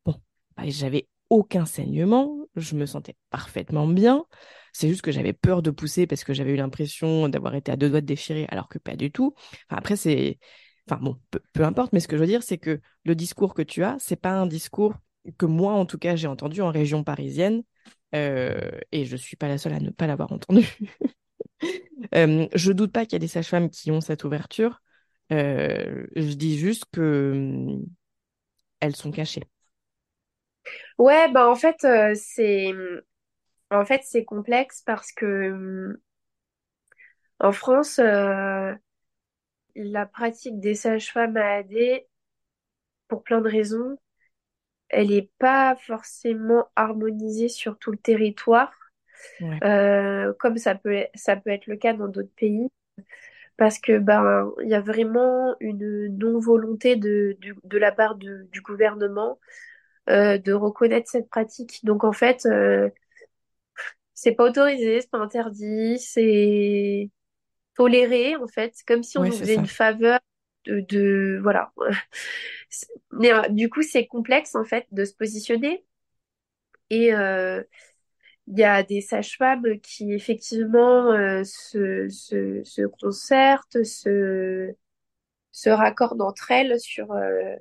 Bon, 0.05 0.15
bah, 0.57 0.65
j'avais 0.67 1.09
aucun 1.31 1.67
saignement, 1.67 2.47
je 2.55 2.77
me 2.77 2.87
sentais 2.87 3.17
parfaitement 3.31 3.87
bien. 3.87 4.25
C'est 4.73 4.89
juste 4.89 5.03
que 5.03 5.13
j'avais 5.13 5.33
peur 5.33 5.63
de 5.63 5.71
pousser 5.71 6.07
parce 6.07 6.25
que 6.25 6.35
j'avais 6.35 6.53
eu 6.53 6.57
l'impression 6.57 7.29
d'avoir 7.29 7.55
été 7.55 7.73
à 7.73 7.77
deux 7.77 7.91
doigts 7.91 8.01
de 8.01 8.07
déchirer, 8.07 8.47
alors 8.51 8.69
que 8.69 8.79
pas 8.79 8.97
du 8.97 9.11
tout. 9.11 9.35
Enfin, 9.69 9.79
après, 9.79 9.97
c'est, 9.97 10.39
enfin 10.89 11.01
bon, 11.03 11.19
peu, 11.53 11.65
importe. 11.65 11.93
Mais 11.93 12.01
ce 12.01 12.09
que 12.09 12.17
je 12.17 12.21
veux 12.21 12.29
dire, 12.29 12.43
c'est 12.43 12.59
que 12.59 12.81
le 13.05 13.15
discours 13.15 13.55
que 13.55 13.63
tu 13.63 13.83
as, 13.85 13.97
c'est 13.99 14.17
pas 14.21 14.33
un 14.33 14.47
discours 14.47 14.95
que 15.39 15.47
moi, 15.47 15.73
en 15.73 15.87
tout 15.87 15.99
cas, 15.99 16.15
j'ai 16.17 16.29
entendu 16.29 16.61
en 16.63 16.71
région 16.71 17.05
parisienne. 17.05 17.63
Euh, 18.15 18.71
et 18.93 19.05
je 19.05 19.17
suis 19.17 19.37
pas 19.37 19.49
la 19.49 19.59
seule 19.59 19.73
à 19.73 19.81
ne 19.81 19.91
pas 19.91 20.07
l'avoir 20.07 20.33
entendu. 20.33 20.67
Euh, 22.15 22.47
je 22.55 22.73
doute 22.73 22.93
pas 22.93 23.05
qu'il 23.05 23.15
y 23.15 23.17
a 23.17 23.21
des 23.21 23.29
sages-femmes 23.29 23.71
qui 23.71 23.91
ont 23.91 24.03
cette 24.03 24.25
ouverture. 24.25 24.83
Euh, 25.33 26.07
je 26.17 26.35
dis 26.35 26.59
juste 26.59 26.85
que 26.93 27.33
hum, 27.35 27.87
elles 28.81 28.97
sont 28.97 29.13
cachées. 29.13 29.45
Ouais, 30.99 31.31
bah 31.33 31.49
en 31.49 31.55
fait, 31.55 31.85
euh, 31.85 32.15
c'est 32.15 32.73
en 33.71 33.85
fait 33.85 34.03
c'est 34.05 34.25
complexe 34.25 34.83
parce 34.87 35.13
que 35.13 35.53
hum, 35.53 35.99
en 37.41 37.53
France, 37.53 37.99
euh, 37.99 38.75
la 39.77 40.07
pratique 40.07 40.59
des 40.59 40.75
sages-femmes 40.75 41.37
à 41.37 41.59
AD, 41.59 42.07
pour 43.09 43.25
plein 43.25 43.41
de 43.43 43.51
raisons, 43.51 43.99
elle 44.91 45.09
n'est 45.11 45.31
pas 45.39 45.77
forcément 45.77 46.69
harmonisée 46.77 47.49
sur 47.51 47.79
tout 47.79 47.93
le 47.93 47.99
territoire, 47.99 48.73
Ouais, 49.41 49.63
comme 50.39 50.57
ça 50.59 50.75
peut, 50.75 51.05
ça 51.15 51.37
peut 51.37 51.51
être 51.51 51.67
le 51.67 51.77
cas 51.77 51.93
dans 51.95 52.09
d'autres 52.09 52.35
pays, 52.37 52.69
parce 53.57 53.79
que 53.79 53.99
ben 53.99 54.53
il 54.63 54.69
y 54.71 54.75
a 54.75 54.81
vraiment 54.81 55.57
une 55.61 56.09
non-volonté 56.19 56.97
de, 56.97 57.37
du- 57.41 57.57
de 57.65 57.79
la 57.79 57.93
part 57.93 58.17
de- 58.17 58.49
du 58.53 58.61
gouvernement 58.63 59.39
euh, 60.11 60.39
de 60.39 60.53
reconnaître 60.55 61.11
cette 61.11 61.31
pratique. 61.31 61.81
Donc 61.85 62.05
en 62.05 62.13
fait, 62.13 62.47
euh, 62.47 62.91
c'est 64.15 64.33
pas 64.33 64.45
autorisé, 64.45 65.01
c'est 65.01 65.11
pas 65.11 65.19
interdit, 65.19 65.99
c'est 65.99 67.11
toléré 67.77 68.37
en 68.37 68.49
fait, 68.49 68.75
comme 68.87 69.03
si 69.03 69.19
on 69.19 69.27
nous 69.27 69.39
faisait 69.39 69.57
une 69.57 69.67
faveur 69.67 70.21
de, 70.67 70.81
de 70.81 71.41
voilà. 71.43 71.73
Mais 73.13 73.33
euh, 73.33 73.49
du 73.49 73.69
coup, 73.71 73.83
c'est 73.83 74.07
complexe 74.07 74.55
en 74.55 74.65
fait 74.65 74.87
de 74.93 75.05
se 75.05 75.15
positionner. 75.15 75.85
Et 76.91 77.13
euh, 77.15 77.63
il 78.49 78.59
y 78.59 78.65
a 78.65 78.83
des 78.83 79.01
sages-femmes 79.01 79.81
qui 79.81 80.13
effectivement 80.13 81.11
euh, 81.13 81.43
se, 81.45 82.09
se, 82.09 82.63
se 82.65 82.83
concertent, 82.87 83.83
se, 83.85 84.75
se 85.53 85.71
raccordent 85.71 86.23
entre 86.23 86.51
elles 86.53 86.81
sur, 86.81 87.13
euh, 87.13 87.57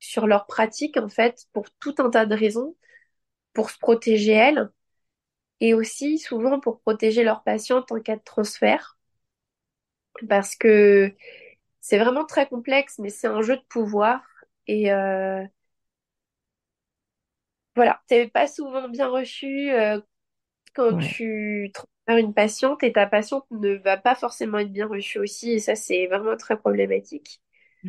sur 0.00 0.26
leur 0.28 0.46
pratique 0.46 0.96
en 0.98 1.08
fait 1.08 1.46
pour 1.52 1.70
tout 1.80 1.94
un 1.98 2.10
tas 2.10 2.26
de 2.26 2.34
raisons, 2.36 2.76
pour 3.54 3.70
se 3.70 3.78
protéger 3.78 4.32
elles 4.32 4.70
et 5.60 5.74
aussi 5.74 6.18
souvent 6.18 6.60
pour 6.60 6.80
protéger 6.80 7.24
leurs 7.24 7.42
patientes 7.44 7.90
en 7.92 8.00
cas 8.00 8.16
de 8.16 8.22
transfert. 8.24 8.98
Parce 10.28 10.56
que 10.56 11.12
c'est 11.80 11.98
vraiment 11.98 12.24
très 12.26 12.48
complexe, 12.48 12.98
mais 12.98 13.10
c'est 13.10 13.26
un 13.28 13.42
jeu 13.42 13.56
de 13.56 13.62
pouvoir. 13.68 14.22
Et 14.66 14.92
euh, 14.92 15.44
voilà, 17.76 18.00
t'es 18.08 18.28
pas 18.28 18.46
souvent 18.46 18.88
bien 18.88 19.08
reçu 19.08 19.70
euh, 19.72 20.00
quand 20.74 20.94
Ouais, 20.94 20.98
tu 20.98 21.70
transfères 21.74 22.18
une 22.18 22.34
patiente 22.34 22.82
et 22.84 22.92
ta 22.92 23.06
patiente 23.06 23.46
ne 23.52 23.74
va 23.76 23.96
pas 23.98 24.14
forcément 24.16 24.58
être 24.58 24.72
bien 24.72 24.86
reçue 24.88 25.18
aussi. 25.20 25.52
Et 25.52 25.60
ça, 25.60 25.74
c'est 25.76 26.06
vraiment 26.08 26.36
très 26.36 26.56
problématique. 26.58 27.40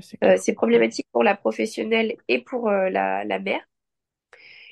c'est 0.01 0.17
Euh, 0.23 0.35
clair. 0.35 0.37
c'est 0.37 0.53
problématique 0.53 1.07
pour 1.13 1.23
la 1.23 1.35
professionnelle 1.35 2.17
et 2.29 2.41
pour 2.43 2.69
euh, 2.69 2.89
la, 2.89 3.23
la 3.25 3.39
mère. 3.39 3.61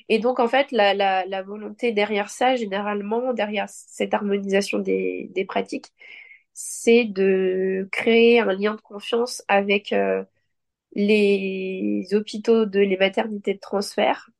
Et 0.08 0.18
donc, 0.18 0.38
en 0.40 0.48
fait, 0.48 0.70
la, 0.72 0.94
la, 0.94 1.24
la 1.26 1.42
volonté 1.42 1.92
derrière 1.92 2.28
ça, 2.30 2.56
généralement, 2.56 3.32
derrière 3.32 3.68
cette 3.68 4.14
harmonisation 4.14 4.78
des, 4.78 5.30
des 5.34 5.44
pratiques, 5.44 5.92
c'est 6.54 7.04
de 7.04 7.88
créer 7.92 8.40
un 8.40 8.52
lien 8.54 8.74
de 8.74 8.80
confiance 8.80 9.42
avec 9.48 9.92
euh, 9.92 10.24
les 10.94 12.08
hôpitaux 12.14 12.66
de 12.66 12.80
les 12.80 12.96
maternités 12.98 13.54
de 13.54 13.60
transfert 13.60 14.30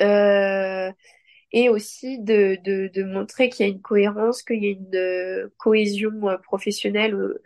et 0.00 1.68
aussi 1.68 2.18
de, 2.18 2.58
de, 2.64 3.04
montrer 3.04 3.48
qu'il 3.48 3.66
y 3.66 3.68
a 3.68 3.72
une 3.72 3.80
cohérence, 3.82 4.42
qu'il 4.42 4.62
y 4.64 4.66
a 4.68 4.70
une 4.70 4.94
euh, 4.96 5.48
cohésion 5.58 6.28
euh, 6.28 6.36
professionnelle 6.38 7.14
euh, 7.14 7.42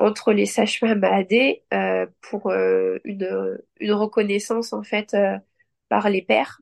entre 0.00 0.32
les 0.32 0.46
sages-femmes 0.46 1.04
AD 1.04 1.62
euh, 1.74 2.06
pour 2.22 2.50
euh, 2.50 2.98
une, 3.04 3.58
une 3.80 3.92
reconnaissance 3.92 4.72
en 4.72 4.82
fait 4.84 5.14
euh, 5.14 5.38
par 5.88 6.10
les 6.10 6.22
pairs. 6.22 6.60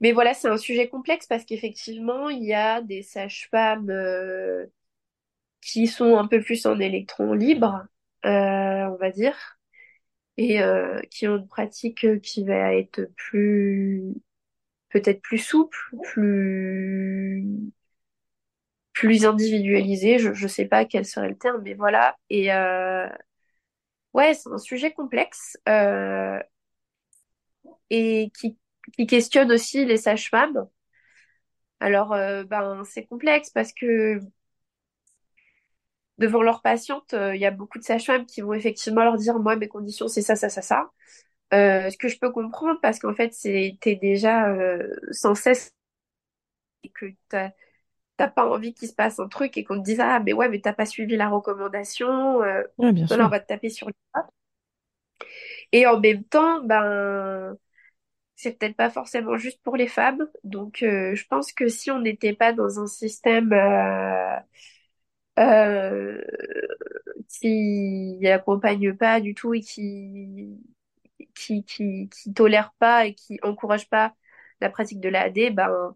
Mais 0.00 0.12
voilà, 0.12 0.34
c'est 0.34 0.48
un 0.48 0.56
sujet 0.56 0.88
complexe 0.88 1.26
parce 1.26 1.44
qu'effectivement, 1.44 2.30
il 2.30 2.44
y 2.44 2.54
a 2.54 2.80
des 2.82 3.02
sages-femmes 3.02 3.90
euh, 3.90 4.66
qui 5.62 5.86
sont 5.86 6.16
un 6.18 6.26
peu 6.26 6.40
plus 6.42 6.66
en 6.66 6.78
électron 6.80 7.32
libre, 7.34 7.86
euh, 8.24 8.28
on 8.86 8.96
va 8.96 9.10
dire, 9.10 9.59
et 10.40 10.62
euh, 10.62 10.98
qui 11.10 11.28
ont 11.28 11.36
une 11.36 11.46
pratique 11.46 12.04
euh, 12.06 12.18
qui 12.18 12.44
va 12.44 12.74
être 12.74 13.02
plus, 13.14 14.02
peut-être 14.90 15.22
plus 15.22 15.38
souple, 15.38 15.78
plus, 16.04 17.44
plus 18.92 19.24
individualisée. 19.26 20.18
Je, 20.18 20.32
je 20.32 20.46
sais 20.48 20.66
pas 20.66 20.84
quel 20.84 21.04
serait 21.04 21.28
le 21.28 21.36
terme, 21.38 21.60
mais 21.62 21.74
voilà. 21.74 22.16
Et 22.30 22.52
euh, 22.52 23.06
ouais, 24.14 24.34
c'est 24.34 24.50
un 24.50 24.58
sujet 24.58 24.92
complexe 24.92 25.56
et 27.90 28.30
qui, 28.38 28.58
qui 28.96 29.06
questionne 29.06 29.52
aussi 29.52 29.84
les 29.84 29.96
sages-femmes. 29.96 30.68
Alors, 31.80 32.10
ben, 32.10 32.82
c'est 32.84 33.06
complexe 33.06 33.50
parce 33.50 33.72
que 33.72 34.20
devant 36.20 36.42
leurs 36.42 36.62
patientes, 36.62 37.14
euh, 37.14 37.34
il 37.36 37.42
y 37.42 37.46
a 37.46 37.52
beaucoup 37.52 37.78
de 37.80 37.84
sages-femmes 37.84 38.26
qui 38.26 38.42
vont 38.42 38.54
effectivement 38.54 39.04
leur 39.04 39.16
dire, 39.18 39.38
moi, 39.40 39.56
mes 39.56 39.68
conditions, 39.68 40.08
c'est 40.08 40.22
ça, 40.22 40.36
ça, 40.36 40.50
ça, 40.50 40.62
ça. 40.62 40.90
Euh, 41.54 41.90
ce 41.90 41.98
que 41.98 42.08
je 42.08 42.18
peux 42.18 42.30
comprendre 42.32 42.80
parce 42.82 42.98
qu'en 43.00 43.14
fait, 43.14 43.34
c'est, 43.34 43.78
t'es 43.80 43.96
déjà 43.96 44.48
euh, 44.50 44.88
sans 45.12 45.34
cesse 45.34 45.74
et 46.82 46.90
que 46.90 47.06
t'as, 47.28 47.50
t'as 48.16 48.28
pas 48.28 48.46
envie 48.48 48.74
qu'il 48.74 48.88
se 48.88 48.94
passe 48.94 49.20
un 49.20 49.28
truc 49.28 49.56
et 49.58 49.64
qu'on 49.64 49.78
te 49.78 49.84
dise, 49.84 50.00
ah, 50.00 50.20
mais 50.20 50.32
ouais, 50.32 50.48
mais 50.48 50.60
t'as 50.60 50.74
pas 50.74 50.86
suivi 50.86 51.16
la 51.16 51.28
recommandation. 51.28 52.42
Euh, 52.42 52.62
Ouais, 52.78 52.92
bien 52.92 53.06
on 53.20 53.28
va 53.28 53.40
te 53.40 53.48
taper 53.48 53.70
sur 53.70 53.88
les 53.88 53.94
doigts. 54.14 54.28
Et 55.72 55.86
en 55.86 56.00
même 56.00 56.24
temps, 56.24 56.62
ben, 56.64 57.56
c'est 58.36 58.58
peut-être 58.58 58.76
pas 58.76 58.90
forcément 58.90 59.36
juste 59.36 59.62
pour 59.62 59.76
les 59.76 59.88
femmes. 59.88 60.28
Donc, 60.44 60.82
euh, 60.82 61.14
je 61.14 61.26
pense 61.26 61.52
que 61.52 61.68
si 61.68 61.90
on 61.90 62.00
n'était 62.00 62.34
pas 62.34 62.52
dans 62.52 62.80
un 62.80 62.86
système 62.86 63.52
euh, 63.52 64.36
euh, 65.40 66.20
qui 67.28 68.18
accompagne 68.26 68.94
pas 68.96 69.20
du 69.20 69.34
tout 69.34 69.54
et 69.54 69.60
qui 69.60 70.58
qui, 71.34 71.64
qui, 71.64 72.08
qui 72.10 72.32
tolère 72.34 72.72
pas 72.78 73.06
et 73.06 73.14
qui 73.14 73.38
encourage 73.42 73.88
pas 73.88 74.14
la 74.60 74.70
pratique 74.70 75.00
de 75.00 75.08
l'AD, 75.08 75.50
ben 75.50 75.94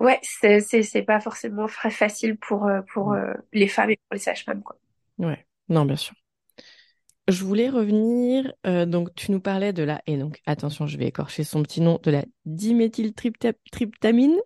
ouais, 0.00 0.18
c'est 0.22 0.60
c'est 0.60 0.82
c'est 0.82 1.02
pas 1.02 1.20
forcément 1.20 1.66
très 1.66 1.90
facile 1.90 2.36
pour 2.38 2.66
euh, 2.66 2.80
pour 2.92 3.12
euh, 3.12 3.34
les 3.52 3.68
femmes 3.68 3.90
et 3.90 3.96
pour 3.96 4.14
les 4.14 4.18
sages-femmes 4.20 4.62
quoi. 4.62 4.78
Ouais, 5.18 5.46
non, 5.68 5.84
bien 5.84 5.96
sûr. 5.96 6.14
je 7.28 7.44
voulais 7.44 7.68
revenir. 7.68 8.52
euh, 8.66 8.86
donc, 8.86 9.14
tu 9.14 9.32
nous 9.32 9.40
parlais 9.40 9.72
de 9.72 9.82
la. 9.82 10.00
Et 10.06 10.16
donc, 10.16 10.40
attention, 10.46 10.86
je 10.86 10.96
vais 10.96 11.06
écorcher 11.06 11.44
son 11.44 11.62
petit 11.62 11.80
nom 11.80 11.98
de 12.02 12.10
la 12.10 12.24
diméthyltryptamine. 12.44 14.36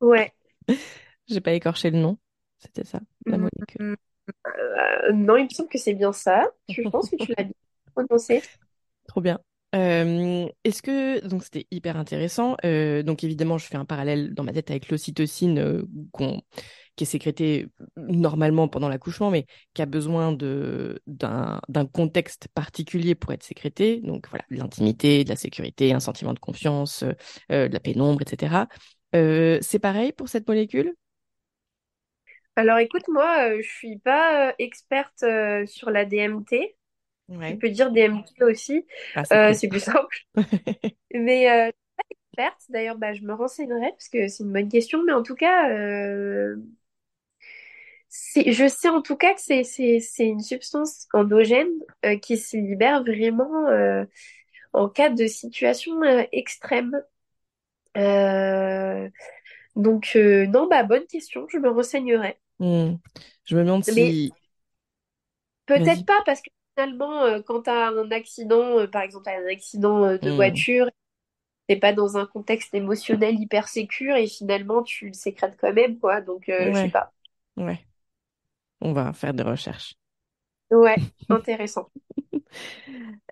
Ouais. 0.00 0.32
J'ai 1.28 1.40
pas 1.40 1.52
écorché 1.52 1.90
le 1.90 1.98
nom. 1.98 2.18
C'était 2.58 2.84
ça, 2.84 3.00
la 3.26 3.38
molécule. 3.38 3.96
Euh, 4.46 5.12
non, 5.12 5.36
il 5.36 5.44
me 5.44 5.48
semble 5.50 5.68
que 5.68 5.78
c'est 5.78 5.94
bien 5.94 6.12
ça. 6.12 6.44
Je 6.68 6.82
pense 6.82 7.10
que 7.10 7.16
tu 7.16 7.34
l'as 7.36 7.44
bien 7.44 7.52
prononcé? 7.94 8.42
Trop 9.08 9.20
bien. 9.20 9.38
Euh, 9.74 10.48
est-ce 10.64 10.80
que 10.80 11.26
donc 11.26 11.42
c'était 11.44 11.66
hyper 11.70 11.96
intéressant. 11.96 12.56
Euh, 12.64 13.02
donc 13.02 13.24
évidemment, 13.24 13.58
je 13.58 13.66
fais 13.66 13.76
un 13.76 13.84
parallèle 13.84 14.32
dans 14.34 14.42
ma 14.42 14.52
tête 14.52 14.70
avec 14.70 14.88
l'ocytocine 14.88 15.82
qu'on- 16.12 16.40
qui 16.94 17.04
est 17.04 17.06
sécrétée 17.06 17.68
normalement 17.96 18.68
pendant 18.68 18.88
l'accouchement, 18.88 19.30
mais 19.30 19.44
qui 19.74 19.82
a 19.82 19.86
besoin 19.86 20.32
d'un 20.32 21.86
contexte 21.92 22.48
particulier 22.54 23.14
pour 23.14 23.32
être 23.32 23.42
sécrétée. 23.42 24.00
Donc 24.00 24.28
voilà, 24.30 24.44
de 24.50 24.56
l'intimité, 24.56 25.24
de 25.24 25.28
la 25.28 25.36
sécurité, 25.36 25.92
un 25.92 26.00
sentiment 26.00 26.32
de 26.32 26.38
confiance, 26.38 27.04
de 27.50 27.68
la 27.70 27.80
pénombre, 27.80 28.22
etc. 28.22 28.66
C'est 29.12 29.78
pareil 29.80 30.12
pour 30.12 30.28
cette 30.28 30.48
molécule? 30.48 30.94
Alors 32.56 32.78
écoute, 32.78 33.06
moi, 33.08 33.50
euh, 33.50 33.60
je 33.62 33.68
suis 33.68 33.98
pas 33.98 34.48
euh, 34.50 34.52
experte 34.58 35.22
euh, 35.22 35.66
sur 35.66 35.90
la 35.90 36.04
DMT. 36.04 36.76
Tu 37.44 37.56
Ouais. 37.56 37.58
peux 37.58 37.68
dire 37.70 37.90
DMT 37.92 38.44
aussi. 38.44 38.86
Ah, 39.14 39.24
c'est 39.24 39.38
Euh, 39.38 39.52
c'est 39.54 39.68
plus 39.68 39.80
simple. 39.80 40.26
Mais 41.14 41.50
euh, 41.50 41.70
experte, 42.10 42.62
d'ailleurs, 42.70 42.98
bah, 42.98 43.14
je 43.14 43.22
me 43.22 43.34
renseignerai 43.34 43.90
parce 43.92 44.08
que 44.10 44.28
c'est 44.28 44.44
une 44.44 44.52
bonne 44.52 44.68
question. 44.70 45.02
Mais 45.04 45.12
en 45.12 45.22
tout 45.22 45.34
cas, 45.36 45.70
euh, 45.70 46.56
c'est, 48.08 48.52
je 48.52 48.68
sais 48.68 48.88
en 48.88 49.02
tout 49.02 49.16
cas 49.16 49.34
que 49.34 49.40
c'est, 49.40 49.64
c'est, 49.64 50.00
c'est 50.00 50.26
une 50.26 50.40
substance 50.40 51.06
endogène 51.12 51.68
euh, 52.04 52.16
qui 52.18 52.36
se 52.38 52.56
libère 52.56 53.02
vraiment 53.02 53.66
euh, 53.68 54.04
en 54.72 54.88
cas 54.88 55.10
de 55.10 55.26
situation 55.26 56.02
euh, 56.04 56.24
extrême. 56.32 57.02
Euh, 57.96 59.08
donc, 59.76 60.12
euh, 60.16 60.46
non, 60.46 60.68
bah, 60.68 60.84
bonne 60.84 61.06
question, 61.06 61.46
je 61.50 61.58
me 61.58 61.70
renseignerai. 61.70 62.38
Hmm. 62.58 62.96
Je 63.44 63.56
me 63.56 63.64
demande 63.64 63.84
Mais 63.86 64.16
si... 64.24 64.36
peut-être 65.66 66.04
Vas-y. 66.04 66.06
pas 66.06 66.22
parce 66.26 66.40
que 66.42 66.50
finalement, 66.76 67.22
euh, 67.24 67.40
quand 67.42 67.62
tu 67.62 67.70
as 67.70 67.88
un 67.88 68.10
accident, 68.10 68.78
euh, 68.80 68.86
par 68.86 69.02
exemple, 69.02 69.24
t'as 69.24 69.38
un 69.40 69.46
accident 69.48 70.04
euh, 70.04 70.18
de 70.18 70.30
Hmm. 70.30 70.30
voiture, 70.30 70.88
t'es 71.68 71.76
pas 71.78 71.92
dans 71.92 72.18
un 72.18 72.26
contexte 72.26 72.74
émotionnel 72.74 73.40
hyper 73.40 73.68
sécure 73.68 74.16
et 74.16 74.26
finalement, 74.28 74.82
tu 74.84 75.08
le 75.08 75.14
sécrètes 75.14 75.56
quand 75.60 75.74
même, 75.74 75.98
quoi. 76.00 76.20
Donc, 76.22 76.48
euh, 76.48 76.72
je 76.72 76.78
sais 76.80 76.88
Ouais, 76.88 76.92
pas. 76.92 77.12
ouais. 77.56 77.86
On 78.82 78.92
va 78.94 79.12
faire 79.14 79.34
des 79.34 79.42
recherches. 79.44 79.96
Ouais, 80.70 80.98
intéressant. 81.28 81.90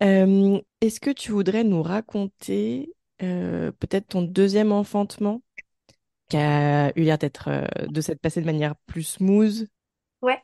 Euh, 0.02 0.60
est-ce 0.80 1.00
que 1.00 1.10
tu 1.10 1.32
voudrais 1.32 1.64
nous 1.64 1.82
raconter 1.82 2.92
euh, 3.22 3.72
peut-être 3.72 4.08
ton 4.08 4.22
deuxième 4.22 4.72
enfantement? 4.72 5.42
Qui 6.28 6.36
a 6.36 6.90
eu 6.98 7.02
l'air 7.04 7.18
d'être 7.18 7.48
euh, 7.48 7.66
de 7.88 8.00
s'être 8.00 8.20
passé 8.20 8.40
de 8.40 8.46
manière 8.46 8.76
plus 8.86 9.02
smooth? 9.04 9.68
Ouais. 10.20 10.42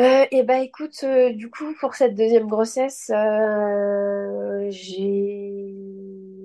Euh, 0.00 0.26
et 0.32 0.42
bah 0.42 0.58
écoute, 0.60 1.04
euh, 1.04 1.32
du 1.32 1.50
coup, 1.50 1.72
pour 1.80 1.94
cette 1.94 2.16
deuxième 2.16 2.48
grossesse, 2.48 3.10
euh, 3.14 4.66
j'ai 4.70 5.72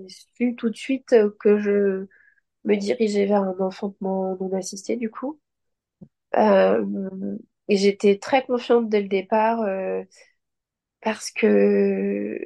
su 0.08 0.56
tout 0.56 0.70
de 0.70 0.76
suite 0.76 1.16
que 1.40 1.58
je 1.58 2.06
me 2.66 2.76
dirigeais 2.78 3.26
vers 3.28 3.44
un 3.44 3.56
enfantement 3.60 4.38
non 4.42 4.54
assisté, 4.58 4.98
du 4.98 5.10
coup. 5.12 5.40
Et 7.70 7.78
j'étais 7.78 8.18
très 8.20 8.44
confiante 8.46 8.90
dès 8.90 9.02
le 9.02 9.08
départ 9.08 9.64
parce 11.02 11.32
que, 11.32 12.40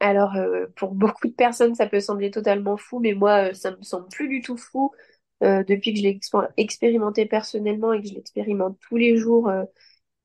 alors, 0.00 0.36
euh, 0.36 0.66
pour 0.76 0.92
beaucoup 0.94 1.28
de 1.28 1.32
personnes, 1.32 1.74
ça 1.74 1.86
peut 1.86 2.00
sembler 2.00 2.30
totalement 2.30 2.76
fou, 2.76 3.00
mais 3.00 3.14
moi, 3.14 3.50
euh, 3.50 3.54
ça 3.54 3.70
me 3.76 3.82
semble 3.82 4.08
plus 4.08 4.28
du 4.28 4.42
tout 4.42 4.56
fou 4.56 4.92
euh, 5.42 5.64
depuis 5.64 5.92
que 5.92 5.98
je 5.98 6.04
l'ai 6.04 6.14
exp- 6.18 6.50
expérimenté 6.56 7.26
personnellement 7.26 7.92
et 7.92 8.02
que 8.02 8.08
je 8.08 8.14
l'expérimente 8.14 8.78
tous 8.88 8.96
les 8.96 9.16
jours 9.16 9.50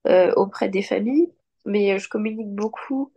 euh, 0.08 0.34
auprès 0.36 0.70
des 0.70 0.84
familles. 0.84 1.32
Mais 1.66 2.00
je 2.00 2.10
communique 2.10 2.50
beaucoup, 2.56 3.14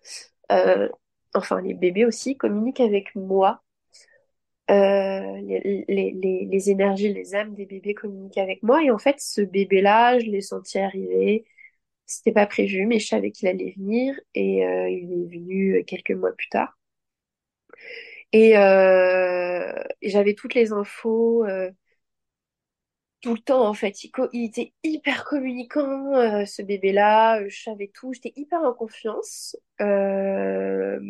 enfin 1.34 1.60
les 1.60 1.74
bébés 1.74 2.06
aussi 2.06 2.36
communiquent 2.38 2.80
avec 2.80 3.14
moi. 3.14 3.62
Les, 5.46 5.84
les, 5.88 6.12
les, 6.12 6.44
les 6.50 6.70
énergies, 6.70 7.12
les 7.12 7.34
âmes 7.34 7.54
des 7.54 7.66
bébés 7.66 7.94
communiquent 7.94 8.38
avec 8.38 8.62
moi. 8.62 8.82
Et 8.82 8.90
en 8.90 8.98
fait, 8.98 9.16
ce 9.20 9.40
bébé-là, 9.42 10.18
je 10.18 10.26
l'ai 10.26 10.40
senti 10.40 10.78
arriver. 10.78 11.44
C'était 12.06 12.32
pas 12.32 12.46
prévu, 12.46 12.86
mais 12.86 12.98
je 12.98 13.08
savais 13.08 13.30
qu'il 13.30 13.48
allait 13.48 13.74
venir. 13.76 14.18
Et 14.34 14.66
euh, 14.66 14.88
il 14.88 15.12
est 15.12 15.26
venu 15.38 15.84
quelques 15.86 16.12
mois 16.12 16.32
plus 16.32 16.48
tard. 16.48 16.78
Et, 18.32 18.56
euh, 18.58 19.72
j'avais 20.02 20.34
toutes 20.34 20.54
les 20.54 20.72
infos 20.72 21.44
euh, 21.46 21.70
tout 23.20 23.34
le 23.34 23.40
temps, 23.40 23.66
en 23.66 23.74
fait. 23.74 24.04
Il, 24.04 24.44
était 24.44 24.72
hyper 24.82 25.24
communicant, 25.24 26.14
euh, 26.14 26.44
ce 26.44 26.62
bébé-là. 26.62 27.48
Je 27.48 27.62
savais 27.62 27.90
tout. 27.94 28.12
J'étais 28.12 28.32
hyper 28.36 28.60
en 28.62 28.74
confiance. 28.74 29.56
Euh, 29.80 31.00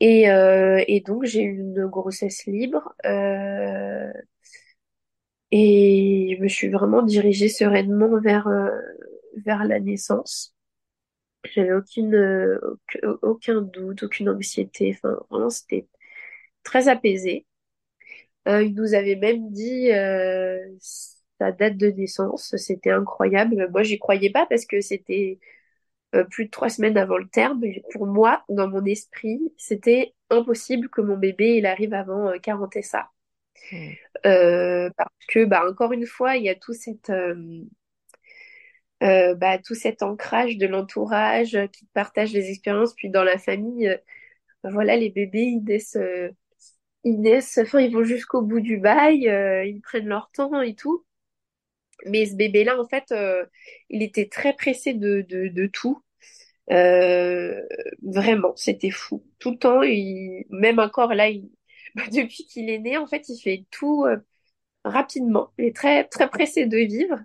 et, 0.00 0.30
euh, 0.30 0.82
et 0.88 1.00
donc, 1.00 1.24
j'ai 1.24 1.42
eu 1.42 1.58
une 1.58 1.86
grossesse 1.86 2.44
libre. 2.46 2.94
Euh, 3.06 4.12
Et 5.50 6.34
je 6.38 6.42
me 6.42 6.48
suis 6.48 6.68
vraiment 6.68 7.02
dirigée 7.02 7.48
sereinement 7.48 8.18
vers, 8.20 8.46
euh, 8.48 8.70
vers 9.36 9.64
la 9.64 9.80
naissance. 9.80 10.54
J'avais 11.44 11.72
aucune, 11.72 12.58
aucun 13.22 13.62
doute, 13.62 14.02
aucune 14.02 14.28
anxiété. 14.28 14.94
Enfin, 14.96 15.18
vraiment, 15.30 15.50
c'était 15.50 15.88
très 16.64 16.88
apaisé. 16.88 17.46
Euh, 18.48 18.62
il 18.62 18.74
nous 18.74 18.94
avait 18.94 19.16
même 19.16 19.50
dit 19.50 19.92
euh, 19.92 20.58
sa 21.38 21.52
date 21.52 21.76
de 21.76 21.88
naissance. 21.88 22.54
C'était 22.56 22.90
incroyable. 22.90 23.68
Moi, 23.70 23.82
j'y 23.82 23.98
croyais 23.98 24.30
pas 24.30 24.46
parce 24.46 24.66
que 24.66 24.80
c'était 24.80 25.38
euh, 26.14 26.24
plus 26.24 26.46
de 26.46 26.50
trois 26.50 26.68
semaines 26.68 26.96
avant 26.96 27.18
le 27.18 27.28
terme. 27.28 27.62
Et 27.64 27.82
pour 27.92 28.06
moi, 28.06 28.44
dans 28.48 28.68
mon 28.68 28.84
esprit, 28.84 29.40
c'était 29.56 30.14
impossible 30.30 30.88
que 30.88 31.00
mon 31.00 31.16
bébé 31.16 31.56
il 31.56 31.66
arrive 31.66 31.94
avant 31.94 32.28
euh, 32.28 32.38
40 32.38 32.76
et 32.76 32.82
ça. 32.82 33.10
Hmm. 33.72 33.90
Euh, 34.26 34.90
parce 34.96 35.26
que, 35.28 35.44
bah, 35.44 35.64
encore 35.68 35.92
une 35.92 36.06
fois, 36.06 36.36
il 36.36 36.44
y 36.44 36.48
a 36.48 36.54
tout 36.54 36.72
cette, 36.72 37.12
euh, 39.06 39.34
bah, 39.34 39.58
tout 39.58 39.74
cet 39.74 40.02
ancrage 40.02 40.56
de 40.58 40.66
l'entourage 40.66 41.54
euh, 41.54 41.66
qui 41.68 41.86
partage 41.94 42.32
les 42.32 42.50
expériences. 42.50 42.94
Puis 42.94 43.10
dans 43.10 43.24
la 43.24 43.38
famille, 43.38 43.88
euh, 43.88 43.96
voilà, 44.64 44.96
les 44.96 45.10
bébés, 45.10 45.42
ils 45.42 45.64
naissent, 45.64 45.98
ils 47.04 47.20
naissent, 47.20 47.58
enfin, 47.58 47.80
ils 47.80 47.92
vont 47.92 48.04
jusqu'au 48.04 48.42
bout 48.42 48.60
du 48.60 48.78
bail, 48.78 49.24
ils 49.68 49.80
prennent 49.82 50.08
leur 50.08 50.30
temps 50.32 50.60
et 50.62 50.74
tout. 50.74 51.04
Mais 52.06 52.26
ce 52.26 52.34
bébé-là, 52.36 52.80
en 52.80 52.86
fait, 52.86 53.14
il 53.90 54.02
était 54.02 54.28
très 54.28 54.54
pressé 54.54 54.94
de, 54.94 55.22
de, 55.28 55.66
tout. 55.66 56.02
Vraiment, 56.68 58.54
c'était 58.56 58.90
fou. 58.90 59.24
Tout 59.38 59.52
le 59.52 59.58
temps, 59.58 59.80
même 60.50 60.78
encore 60.80 61.14
là, 61.14 61.30
depuis 62.12 62.46
qu'il 62.46 62.70
est 62.70 62.78
né, 62.78 62.96
en 62.96 63.06
fait, 63.06 63.28
il 63.28 63.40
fait 63.40 63.66
tout 63.70 64.04
rapidement. 64.84 65.52
Il 65.58 65.66
est 65.66 65.76
très, 65.76 66.04
très 66.04 66.28
pressé 66.28 66.66
de 66.66 66.78
vivre. 66.78 67.20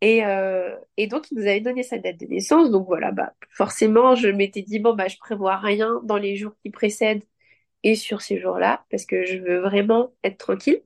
Et, 0.00 0.24
euh, 0.24 0.76
et 0.96 1.06
donc, 1.08 1.30
il 1.30 1.38
nous 1.38 1.42
avait 1.46 1.60
donné 1.60 1.82
sa 1.82 1.98
date 1.98 2.18
de 2.20 2.26
naissance. 2.26 2.70
Donc 2.70 2.86
voilà, 2.86 3.10
bah, 3.12 3.34
forcément, 3.50 4.14
je 4.14 4.28
m'étais 4.28 4.62
dit, 4.62 4.78
bon, 4.78 4.94
bah, 4.94 5.08
je 5.08 5.18
prévois 5.18 5.56
rien 5.58 6.00
dans 6.04 6.16
les 6.18 6.36
jours 6.36 6.52
qui 6.62 6.70
précèdent 6.70 7.24
et 7.84 7.96
sur 7.96 8.22
ces 8.22 8.38
jours-là, 8.40 8.86
parce 8.90 9.06
que 9.06 9.24
je 9.26 9.38
veux 9.38 9.60
vraiment 9.60 10.12
être 10.24 10.38
tranquille, 10.38 10.82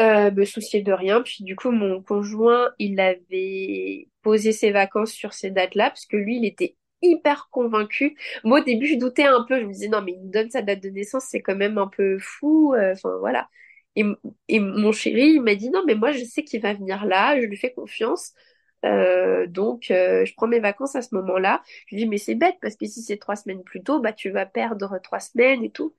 euh, 0.00 0.30
me 0.30 0.44
soucier 0.44 0.82
de 0.82 0.92
rien. 0.92 1.22
Puis 1.22 1.44
du 1.44 1.56
coup, 1.56 1.70
mon 1.70 2.02
conjoint, 2.02 2.70
il 2.78 3.00
avait 3.00 4.08
posé 4.22 4.52
ses 4.52 4.70
vacances 4.70 5.12
sur 5.12 5.32
ces 5.32 5.50
dates-là, 5.50 5.90
parce 5.90 6.06
que 6.06 6.16
lui, 6.16 6.36
il 6.38 6.44
était 6.44 6.76
hyper 7.02 7.48
convaincu. 7.50 8.16
Moi, 8.44 8.60
au 8.60 8.64
début, 8.64 8.86
je 8.86 8.96
doutais 8.96 9.24
un 9.24 9.44
peu. 9.44 9.60
Je 9.60 9.66
me 9.66 9.72
disais, 9.72 9.88
non, 9.88 10.02
mais 10.02 10.12
il 10.12 10.20
me 10.26 10.32
donne 10.32 10.50
sa 10.50 10.62
date 10.62 10.80
de 10.82 10.88
naissance, 10.90 11.24
c'est 11.28 11.42
quand 11.42 11.56
même 11.56 11.78
un 11.78 11.88
peu 11.88 12.18
fou. 12.18 12.74
Euh, 12.74 12.92
Enfin, 12.92 13.16
voilà. 13.20 13.48
Et, 13.98 14.04
et 14.48 14.60
mon 14.60 14.92
chéri, 14.92 15.32
il 15.34 15.42
m'a 15.42 15.54
dit, 15.56 15.70
non, 15.70 15.82
mais 15.86 15.94
moi, 15.94 16.12
je 16.12 16.24
sais 16.24 16.44
qu'il 16.44 16.60
va 16.62 16.74
venir 16.74 17.04
là, 17.04 17.40
je 17.40 17.46
lui 17.46 17.56
fais 17.56 17.72
confiance. 17.72 18.32
Euh, 18.84 19.46
donc, 19.48 19.90
euh, 19.90 20.24
je 20.24 20.34
prends 20.36 20.46
mes 20.46 20.60
vacances 20.60 20.94
à 20.96 21.02
ce 21.02 21.14
moment-là. 21.16 21.62
Je 21.86 21.96
lui 21.96 22.02
dis, 22.04 22.08
mais 22.08 22.18
c'est 22.18 22.36
bête, 22.36 22.56
parce 22.62 22.76
que 22.76 22.86
si 22.86 23.02
c'est 23.02 23.18
trois 23.18 23.36
semaines 23.36 23.64
plus 23.64 23.82
tôt, 23.82 24.00
bah, 24.00 24.12
tu 24.12 24.30
vas 24.30 24.46
perdre 24.46 24.98
trois 25.02 25.20
semaines 25.20 25.64
et 25.64 25.70
tout. 25.70 25.94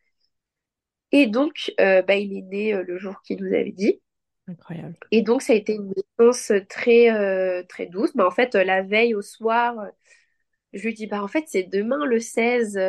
Et 1.11 1.27
donc, 1.27 1.73
euh, 1.79 2.01
bah, 2.01 2.15
il 2.15 2.37
est 2.37 2.41
né 2.41 2.73
le 2.83 2.97
jour 2.97 3.21
qu'il 3.23 3.43
nous 3.43 3.53
avait 3.53 3.71
dit. 3.71 4.01
Incroyable. 4.47 4.97
Et 5.11 5.21
donc, 5.21 5.41
ça 5.41 5.53
a 5.53 5.55
été 5.55 5.73
une 5.75 5.93
naissance 6.17 6.51
très, 6.69 7.65
très 7.67 7.85
douce. 7.87 8.15
Bah, 8.15 8.27
en 8.27 8.31
fait, 8.31 8.55
la 8.55 8.81
veille 8.81 9.15
au 9.15 9.21
soir, 9.21 9.75
je 10.73 10.83
lui 10.85 10.93
dis, 10.93 11.07
bah, 11.07 11.23
en 11.23 11.27
fait, 11.27 11.45
c'est 11.47 11.63
demain 11.63 12.05
le 12.05 12.19
16. 12.19 12.79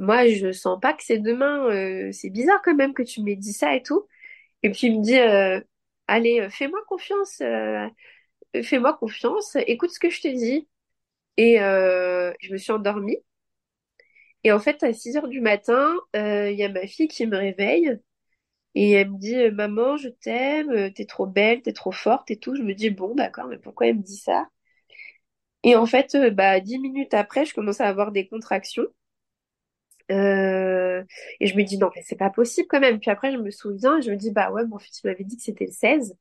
Euh, 0.00 0.04
moi, 0.04 0.26
je 0.28 0.52
sens 0.52 0.78
pas 0.80 0.92
que 0.94 1.02
c'est 1.04 1.18
demain. 1.18 1.66
euh, 1.70 2.12
c'est 2.12 2.30
bizarre 2.30 2.60
quand 2.64 2.74
même 2.74 2.94
que 2.94 3.02
tu 3.02 3.22
m'aies 3.22 3.36
dit 3.36 3.52
ça 3.52 3.74
et 3.76 3.82
tout. 3.82 4.06
Et 4.62 4.70
puis, 4.70 4.88
il 4.88 4.98
me 5.00 5.04
dit, 5.04 5.18
euh, 5.18 5.60
allez, 6.08 6.48
fais-moi 6.50 6.80
confiance, 6.88 7.42
fais-moi 8.62 8.94
confiance, 8.98 9.56
écoute 9.66 9.90
ce 9.90 9.98
que 10.00 10.10
je 10.10 10.20
te 10.22 10.28
dis. 10.28 10.68
Et 11.38 11.58
je 11.58 12.52
me 12.52 12.58
suis 12.58 12.72
endormie. 12.72 13.18
Et 14.44 14.52
en 14.52 14.58
fait, 14.58 14.82
à 14.82 14.92
6 14.92 15.16
heures 15.16 15.28
du 15.28 15.40
matin, 15.40 15.94
il 16.14 16.52
y 16.54 16.64
a 16.64 16.68
ma 16.68 16.86
fille 16.86 17.08
qui 17.08 17.26
me 17.26 17.36
réveille. 17.36 17.98
Et 18.76 18.92
elle 18.92 19.12
me 19.12 19.18
dit, 19.18 19.36
maman, 19.52 19.96
je 19.98 20.08
t'aime, 20.10 20.92
t'es 20.94 21.06
trop 21.06 21.26
belle, 21.26 21.62
t'es 21.62 21.72
trop 21.74 21.92
forte 21.92 22.30
et 22.30 22.38
tout. 22.38 22.56
Je 22.56 22.62
me 22.62 22.74
dis, 22.74 22.90
bon, 22.90 23.14
d'accord, 23.16 23.46
mais 23.48 23.58
pourquoi 23.58 23.88
elle 23.88 23.96
me 23.98 24.02
dit 24.02 24.16
ça? 24.18 24.48
Et 25.64 25.74
en 25.74 25.86
fait, 25.86 26.16
bah, 26.34 26.60
dix 26.60 26.78
minutes 26.78 27.14
après, 27.14 27.44
je 27.44 27.52
commence 27.54 27.80
à 27.80 27.88
avoir 27.88 28.12
des 28.12 28.28
contractions. 28.28 28.86
Euh, 30.12 31.04
et 31.40 31.48
je 31.48 31.56
me 31.56 31.64
dis, 31.64 31.78
non, 31.78 31.90
mais 31.96 32.02
c'est 32.06 32.16
pas 32.16 32.30
possible 32.30 32.68
quand 32.70 32.80
même. 32.80 33.00
Puis 33.00 33.10
après, 33.10 33.32
je 33.32 33.38
me 33.38 33.50
souviens, 33.50 34.00
je 34.02 34.10
me 34.12 34.16
dis, 34.16 34.30
bah 34.32 34.52
ouais, 34.52 34.66
mon 34.66 34.78
fils 34.78 35.04
m'avait 35.04 35.24
dit 35.24 35.36
que 35.38 35.42
c'était 35.44 35.66
le 35.66 35.72
16. 35.72 36.16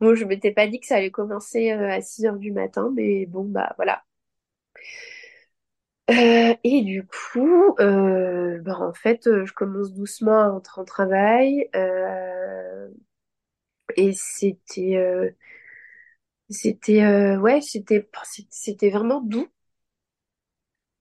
Bon, 0.00 0.14
je 0.14 0.24
m'étais 0.26 0.52
pas 0.52 0.66
dit 0.68 0.80
que 0.80 0.86
ça 0.86 0.96
allait 0.96 1.10
commencer 1.12 1.72
euh, 1.72 1.90
à 1.90 2.00
6 2.02 2.26
heures 2.26 2.38
du 2.38 2.52
matin, 2.52 2.92
mais 2.96 3.26
bon, 3.26 3.44
bah 3.44 3.74
voilà. 3.76 4.04
Euh, 6.10 6.54
et 6.64 6.82
du 6.82 7.06
coup, 7.06 7.74
bah, 7.78 8.78
en 8.80 8.92
fait, 8.92 9.22
je 9.44 9.52
commence 9.52 9.92
doucement 9.92 10.40
à 10.40 10.50
entrer 10.50 10.80
en 10.80 10.84
travail. 10.84 11.68
et 13.96 14.12
c'était, 14.14 15.34
c'était, 16.50 17.36
ouais, 17.36 17.60
c'était, 17.60 18.08
c'était 18.50 18.90
vraiment 18.90 19.20
doux. 19.20 19.48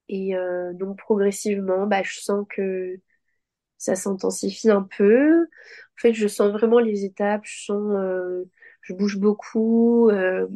Et 0.10 0.36
euh, 0.36 0.74
donc 0.74 0.98
progressivement, 1.00 1.88
bah, 1.88 2.04
je 2.04 2.20
sens 2.20 2.46
que 2.50 2.98
ça 3.78 3.96
s'intensifie 3.96 4.70
un 4.72 4.84
peu. 4.84 5.44
En 5.44 6.02
fait, 6.02 6.14
je 6.14 6.28
sens 6.28 6.52
vraiment 6.54 6.80
les 6.80 7.06
étapes, 7.06 7.44
je 7.46 7.66
sens, 7.66 7.94
euh, 7.96 8.46
je 8.82 8.94
bouge 8.94 9.18
beaucoup. 9.20 10.10
Euh, 10.12 10.48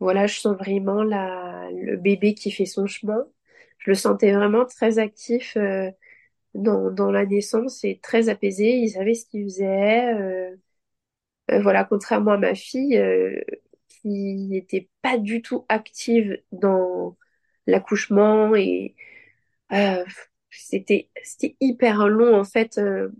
voilà, 0.00 0.26
je 0.26 0.38
sens 0.40 0.56
vraiment 0.56 1.02
la, 1.02 1.68
le 1.72 1.96
bébé 1.96 2.34
qui 2.34 2.50
fait 2.50 2.66
son 2.66 2.86
chemin. 2.86 3.26
Je 3.78 3.90
le 3.90 3.94
sentais 3.94 4.32
vraiment 4.32 4.64
très 4.66 4.98
actif 4.98 5.56
dans, 6.54 6.90
dans 6.90 7.10
la 7.10 7.26
naissance 7.26 7.84
et 7.84 7.98
très 8.02 8.28
apaisé. 8.28 8.76
Il 8.78 8.90
savait 8.90 9.14
ce 9.14 9.26
qu'il 9.26 9.44
faisait. 9.44 10.54
voilà, 11.60 11.84
contrairement 11.84 12.32
à 12.32 12.38
ma 12.38 12.54
fille 12.54 13.00
qui 13.88 14.34
n'était 14.48 14.88
pas 15.02 15.18
du 15.18 15.42
tout 15.42 15.64
active 15.68 16.38
dans 16.52 17.16
l'accouchement 17.66 18.54
et 18.54 18.94
euh, 19.72 20.04
c'était 20.50 21.10
c'était 21.22 21.56
hyper 21.60 22.06
long 22.08 22.38
en 22.38 22.44
fait 22.44 22.78
euh, 22.78 23.10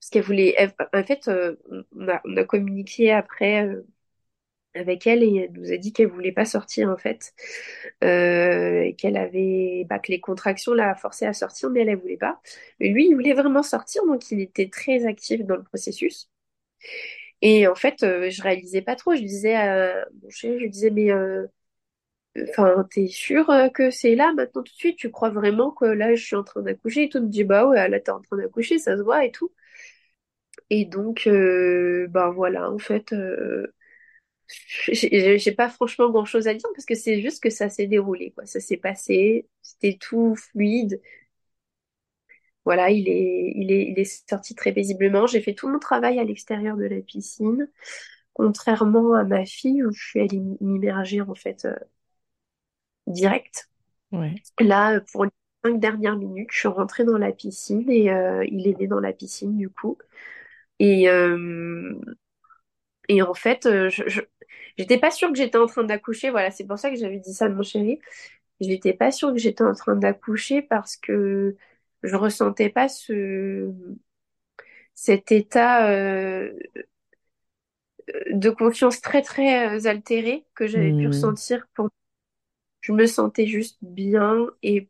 parce 0.00 0.10
qu'elle 0.10 0.22
voulait 0.22 0.56
en 0.94 1.02
fait 1.02 1.28
euh, 1.28 1.56
on, 1.92 2.08
a, 2.08 2.44
communiqué 2.44 3.12
après 3.12 3.68
avec 4.74 5.06
elle 5.06 5.22
et 5.24 5.36
elle 5.36 5.52
nous 5.52 5.72
a 5.72 5.76
dit 5.76 5.92
qu'elle 5.92 6.08
voulait 6.08 6.32
pas 6.32 6.44
sortir 6.44 6.90
en 6.90 6.96
fait. 6.96 7.34
Et 8.02 8.94
qu'elle 8.98 9.16
avait 9.16 9.84
bah, 9.88 9.98
que 9.98 10.12
les 10.12 10.20
contractions 10.20 10.74
l'a 10.74 10.94
forcé 10.94 11.26
à 11.26 11.32
sortir 11.32 11.70
mais 11.70 11.80
elle 11.82 11.90
elle 11.90 11.98
voulait 11.98 12.16
pas. 12.16 12.40
Mais 12.80 12.88
lui 12.88 13.08
il 13.08 13.14
voulait 13.14 13.34
vraiment 13.34 13.62
sortir 13.62 14.04
donc 14.06 14.30
il 14.30 14.40
était 14.40 14.68
très 14.70 15.06
actif 15.06 15.44
dans 15.44 15.56
le 15.56 15.64
processus. 15.64 16.30
Et 17.42 17.66
en 17.66 17.74
fait 17.74 17.96
je 18.00 18.42
réalisais 18.42 18.82
pas 18.82 18.96
trop. 18.96 19.14
Je 19.14 19.22
disais 19.22 19.54
à 19.54 20.06
mon 20.22 20.30
je 20.30 20.48
lui 20.48 20.70
disais 20.70 20.90
mais 20.90 21.10
Enfin, 22.38 22.86
t'es 22.90 23.06
sûr 23.08 23.50
euh, 23.50 23.68
que 23.68 23.90
c'est 23.90 24.14
là 24.16 24.32
maintenant 24.34 24.62
tout 24.62 24.72
de 24.72 24.76
suite? 24.78 24.96
Tu 24.98 25.10
crois 25.10 25.30
vraiment 25.30 25.70
que 25.72 25.84
là 25.84 26.14
je 26.14 26.24
suis 26.24 26.36
en 26.36 26.44
train 26.44 26.62
d'accoucher? 26.62 27.04
Et 27.04 27.08
tout? 27.08 27.20
Me 27.20 27.28
dit 27.28 27.44
bah 27.44 27.66
ouais, 27.66 27.88
là 27.88 28.00
t'es 28.00 28.10
en 28.10 28.20
train 28.20 28.36
d'accoucher, 28.36 28.78
ça 28.78 28.96
se 28.96 29.02
voit 29.02 29.24
et 29.24 29.30
tout. 29.32 29.50
Et 30.70 30.84
donc, 30.84 31.26
euh, 31.26 32.06
ben 32.08 32.30
voilà, 32.30 32.70
en 32.70 32.78
fait, 32.78 33.12
euh, 33.12 33.66
j'ai 34.92 35.52
pas 35.52 35.68
franchement 35.70 36.10
grand-chose 36.10 36.48
à 36.48 36.54
dire 36.54 36.68
parce 36.74 36.86
que 36.86 36.94
c'est 36.94 37.20
juste 37.20 37.42
que 37.42 37.50
ça 37.50 37.68
s'est 37.68 37.86
déroulé, 37.86 38.32
quoi. 38.32 38.46
Ça 38.46 38.60
s'est 38.60 38.76
passé, 38.76 39.48
c'était 39.62 39.96
tout 40.00 40.34
fluide. 40.36 41.00
Voilà, 42.64 42.90
il 42.90 43.08
est, 43.08 43.52
il 43.56 43.72
est, 43.72 43.86
il 43.90 43.98
est 43.98 44.28
sorti 44.28 44.54
très 44.54 44.72
paisiblement. 44.72 45.26
J'ai 45.26 45.40
fait 45.40 45.54
tout 45.54 45.68
mon 45.68 45.78
travail 45.78 46.18
à 46.18 46.24
l'extérieur 46.24 46.76
de 46.76 46.84
la 46.84 47.00
piscine, 47.00 47.68
contrairement 48.34 49.14
à 49.14 49.24
ma 49.24 49.46
fille 49.46 49.84
où 49.84 49.92
je 49.92 50.02
suis 50.02 50.20
allée 50.20 50.40
m'immerger 50.60 51.20
en 51.22 51.34
fait 51.34 51.66
direct. 53.06 53.68
Là, 54.58 55.00
pour 55.12 55.24
les 55.24 55.30
cinq 55.64 55.78
dernières 55.78 56.16
minutes, 56.16 56.48
je 56.52 56.58
suis 56.58 56.68
rentrée 56.68 57.04
dans 57.04 57.18
la 57.18 57.32
piscine 57.32 57.88
et 57.90 58.10
euh, 58.10 58.44
il 58.50 58.66
est 58.66 58.78
né 58.78 58.86
dans 58.86 59.00
la 59.00 59.12
piscine 59.12 59.56
du 59.56 59.68
coup. 59.68 59.98
Et, 60.78 61.08
euh, 61.08 61.94
et 63.08 63.22
en 63.22 63.34
fait, 63.34 63.66
euh, 63.66 63.88
je, 63.90 64.20
j'étais 64.78 64.98
pas 64.98 65.10
sûre 65.10 65.28
que 65.30 65.36
j'étais 65.36 65.58
en 65.58 65.66
train 65.66 65.84
d'accoucher. 65.84 66.30
Voilà, 66.30 66.50
c'est 66.50 66.66
pour 66.66 66.78
ça 66.78 66.90
que 66.90 66.96
j'avais 66.96 67.18
dit 67.18 67.34
ça 67.34 67.46
à 67.46 67.48
mon 67.48 67.62
chéri. 67.62 68.00
J'étais 68.60 68.92
pas 68.92 69.10
sûre 69.10 69.32
que 69.32 69.38
j'étais 69.38 69.64
en 69.64 69.74
train 69.74 69.96
d'accoucher 69.96 70.62
parce 70.62 70.96
que 70.96 71.56
je 72.02 72.16
ressentais 72.16 72.70
pas 72.70 72.88
ce 72.88 73.70
cet 74.94 75.32
état 75.32 75.88
de 78.30 78.50
conscience 78.50 79.00
très 79.00 79.22
très 79.22 79.86
altéré 79.86 80.44
que 80.54 80.66
j'avais 80.66 80.90
pu 80.90 81.06
hmm. 81.06 81.08
ressentir 81.08 81.66
pour 81.74 81.88
je 82.80 82.92
me 82.92 83.06
sentais 83.06 83.46
juste 83.46 83.78
bien 83.82 84.46
et 84.62 84.88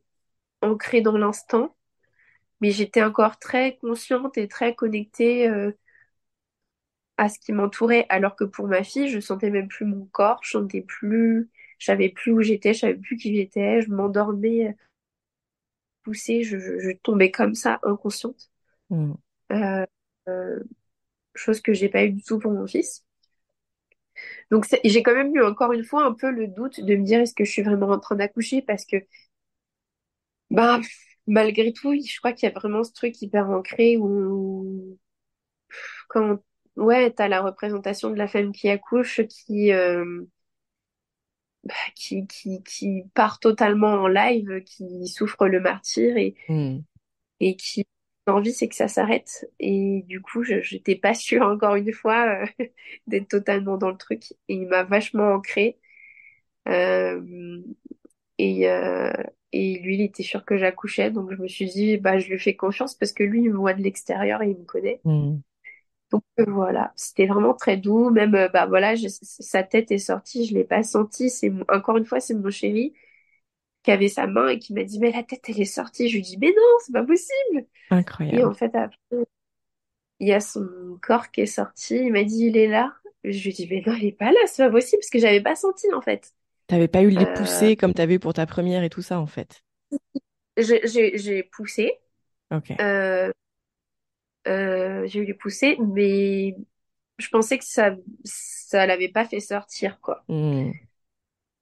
ancrée 0.63 1.01
dans 1.01 1.17
l'instant, 1.19 1.77
mais 2.61 2.71
j'étais 2.71 3.03
encore 3.03 3.39
très 3.39 3.77
consciente 3.79 4.39
et 4.39 4.49
très 4.49 4.75
connectée 4.75 5.49
euh, 5.49 5.73
à 7.17 7.29
ce 7.29 7.39
qui 7.39 7.53
m'entourait, 7.53 8.07
alors 8.09 8.37
que 8.37 8.45
pour 8.45 8.67
ma 8.67 8.83
fille, 8.83 9.09
je 9.09 9.21
sentais 9.21 9.51
même 9.51 9.69
plus 9.69 9.85
mon 9.85 10.07
corps, 10.07 10.41
je 10.43 10.51
sentais 10.51 10.83
plus, 10.83 11.51
je 11.79 11.87
savais 11.87 12.09
plus 12.09 12.33
où 12.33 12.43
j'étais, 12.43 12.75
je 12.75 12.81
savais 12.81 12.95
plus 12.95 13.17
qui 13.17 13.35
j'étais, 13.35 13.83
je 13.83 13.91
m'endormais, 13.91 14.75
poussée, 16.03 16.43
je, 16.43 16.59
je, 16.59 16.91
tombais 17.03 17.31
comme 17.31 17.55
ça, 17.55 17.79
inconsciente. 17.83 18.51
Mm. 18.89 19.13
Euh, 19.53 19.87
euh, 20.29 20.61
chose 21.35 21.61
que 21.61 21.73
j'ai 21.73 21.89
pas 21.89 22.05
eu 22.05 22.11
du 22.11 22.23
tout 22.23 22.39
pour 22.39 22.53
mon 22.53 22.67
fils. 22.67 23.05
Donc 24.51 24.67
j'ai 24.85 25.03
quand 25.03 25.15
même 25.15 25.35
eu 25.35 25.43
encore 25.43 25.73
une 25.73 25.85
fois 25.85 26.05
un 26.05 26.13
peu 26.15 26.31
le 26.31 26.47
doute 26.49 26.81
de 26.81 26.97
me 26.97 27.05
dire 27.05 27.21
est-ce 27.21 27.35
que 27.35 27.45
je 27.45 27.51
suis 27.51 27.63
vraiment 27.63 27.89
en 27.91 27.99
train 27.99 28.17
d'accoucher? 28.17 28.63
Parce 28.63 28.85
que 28.85 28.97
bah 30.51 30.81
malgré 31.27 31.73
tout 31.73 31.95
je 31.95 32.19
crois 32.19 32.33
qu'il 32.33 32.49
y 32.49 32.53
a 32.53 32.55
vraiment 32.59 32.83
ce 32.85 32.93
truc 32.93 33.21
hyper 33.23 33.51
ancré 33.51 33.97
où 33.97 34.99
quand 36.09 36.39
ouais 36.77 37.11
t'as 37.13 37.29
la 37.29 37.43
représentation 37.43 38.11
de 38.11 38.17
la 38.17 38.29
femme 38.29 38.53
qui 38.53 38.69
accouche 38.69 39.21
qui 39.29 39.73
euh, 39.73 40.25
bah, 41.65 41.75
qui, 41.95 42.27
qui, 42.27 42.63
qui 42.63 43.03
part 43.15 43.39
totalement 43.39 43.93
en 43.93 44.09
live, 44.09 44.63
qui 44.65 45.07
souffre 45.09 45.47
le 45.47 45.61
martyr 45.61 46.17
et, 46.17 46.35
hmm. 46.49 46.79
et 47.41 47.57
qui 47.57 47.87
envie, 48.27 48.53
c'est 48.53 48.69
que 48.69 48.75
ça 48.75 48.89
s'arrête. 48.89 49.51
Et 49.59 50.05
du 50.09 50.21
coup, 50.21 50.43
je 50.43 50.57
n'étais 50.75 50.97
pas 50.97 51.15
sûre, 51.15 51.43
encore 51.43 51.77
une 51.77 51.93
fois, 51.93 52.43
euh, 52.43 52.47
d'être 53.07 53.29
totalement 53.29 53.77
dans 53.79 53.91
le 53.91 53.97
truc. 53.97 54.33
Et 54.49 54.55
il 54.55 54.69
m'a 54.69 54.85
vachement 54.85 55.35
ancré. 55.35 55.79
Euh, 56.69 57.61
et, 58.39 58.69
euh, 58.69 59.13
et 59.53 59.79
lui, 59.81 59.97
il 59.97 60.03
était 60.03 60.23
sûr 60.23 60.45
que 60.45 60.57
j'accouchais. 60.57 61.11
Donc, 61.11 61.33
je 61.33 61.41
me 61.43 61.49
suis 61.49 61.67
dit, 61.67 61.97
bah, 61.99 62.19
je 62.19 62.29
lui 62.29 62.39
fais 62.39 62.57
confiance 62.57 62.95
parce 62.95 63.13
que 63.13 63.23
lui, 63.25 63.43
il 63.45 63.51
me 63.51 63.57
voit 63.59 63.75
de 63.75 63.83
l'extérieur 63.83 64.43
et 64.43 64.51
il 64.51 64.59
me 64.59 64.65
connaît. 64.65 65.01
Mm. 65.05 65.39
Donc, 66.13 66.25
voilà, 66.49 66.93
c'était 66.97 67.27
vraiment 67.27 67.55
très 67.55 67.77
doux. 67.77 68.11
Même, 68.11 68.33
bah, 68.53 68.67
voilà, 68.67 68.95
sa 68.97 69.63
tête 69.63 69.91
est 69.93 69.99
sortie, 69.99 70.47
je 70.47 70.55
l'ai 70.55 70.65
pas 70.65 70.83
senti. 70.83 71.31
C'est, 71.31 71.53
encore 71.69 71.97
une 71.97 72.05
fois, 72.07 72.21
c'est 72.21 72.35
mon 72.35 72.51
chéri 72.51 72.95
qui 73.83 73.91
avait 73.91 74.09
sa 74.09 74.27
main 74.27 74.49
et 74.49 74.59
qui 74.59 74.75
m'a 74.75 74.85
dit 74.85 74.99
mais 74.99 75.13
la 75.13 75.23
tête 75.23 75.43
elle 75.49 75.61
est 75.61 75.65
sortie. 75.65 76.09
Je 76.09 76.17
lui 76.17 76.23
dis 76.23 76.39
mais 76.39 76.49
non 76.49 76.79
c'est 76.85 76.93
pas 76.93 77.05
possible. 77.05 77.67
Incroyable. 77.91 78.39
Et 78.39 78.45
en 78.45 78.55
fait 78.55 78.75
après 78.75 78.99
il 80.19 80.29
y 80.29 80.33
a 80.33 80.41
son 80.41 80.99
corps 81.01 81.31
qui 81.31 81.43
est 81.43 81.47
sorti. 81.47 81.97
Il 81.97 82.13
m'a 82.13 82.25
dit 82.25 82.47
il 82.47 82.57
est 82.57 82.69
là. 82.69 82.95
Je 83.25 83.45
lui 83.45 83.53
dis 83.53 83.67
mais 83.71 83.83
non 83.87 83.95
il 83.95 84.07
est 84.07 84.13
pas 84.13 84.33
là 84.33 84.41
c'est 84.47 84.65
pas 84.65 84.71
possible 84.71 85.01
parce 85.01 85.11
que 85.11 85.19
j'avais 85.19 85.41
pas 85.41 85.57
senti 85.57 85.93
en 85.95 86.01
fait. 86.01 86.33
T'avais 86.67 86.89
pas 86.89 87.03
eu 87.03 87.11
les 87.11 87.25
euh... 87.25 87.35
poussées 87.35 87.77
comme 87.77 87.95
t'avais 87.95 88.15
eu 88.15 88.19
pour 88.21 88.35
ta 88.35 88.47
première 88.47 88.85
et 88.85 88.91
tout 88.91 89.03
ça 89.03 89.19
en 89.19 89.27
fait. 89.27 89.63
J'ai 90.57 91.43
poussé. 91.45 91.93
Ok. 92.51 92.73
Euh, 92.81 93.33
euh, 94.47 95.07
j'ai 95.07 95.21
eu 95.21 95.25
les 95.25 95.35
poussées 95.35 95.77
mais 95.81 96.57
je 97.19 97.29
pensais 97.29 97.59
que 97.59 97.65
ça 97.65 97.95
ça 98.25 98.87
l'avait 98.87 99.09
pas 99.09 99.25
fait 99.25 99.41
sortir 99.41 100.01
quoi. 100.01 100.23
Hmm. 100.29 100.71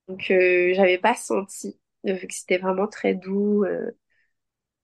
Donc 0.09 0.31
euh, 0.31 0.73
j'avais 0.75 0.99
pas 0.99 1.15
senti 1.15 1.79
vu 2.05 2.27
que 2.27 2.35
c'était 2.35 2.59
vraiment 2.59 2.87
très 2.89 3.15
doux. 3.15 3.65
Euh, 3.65 3.91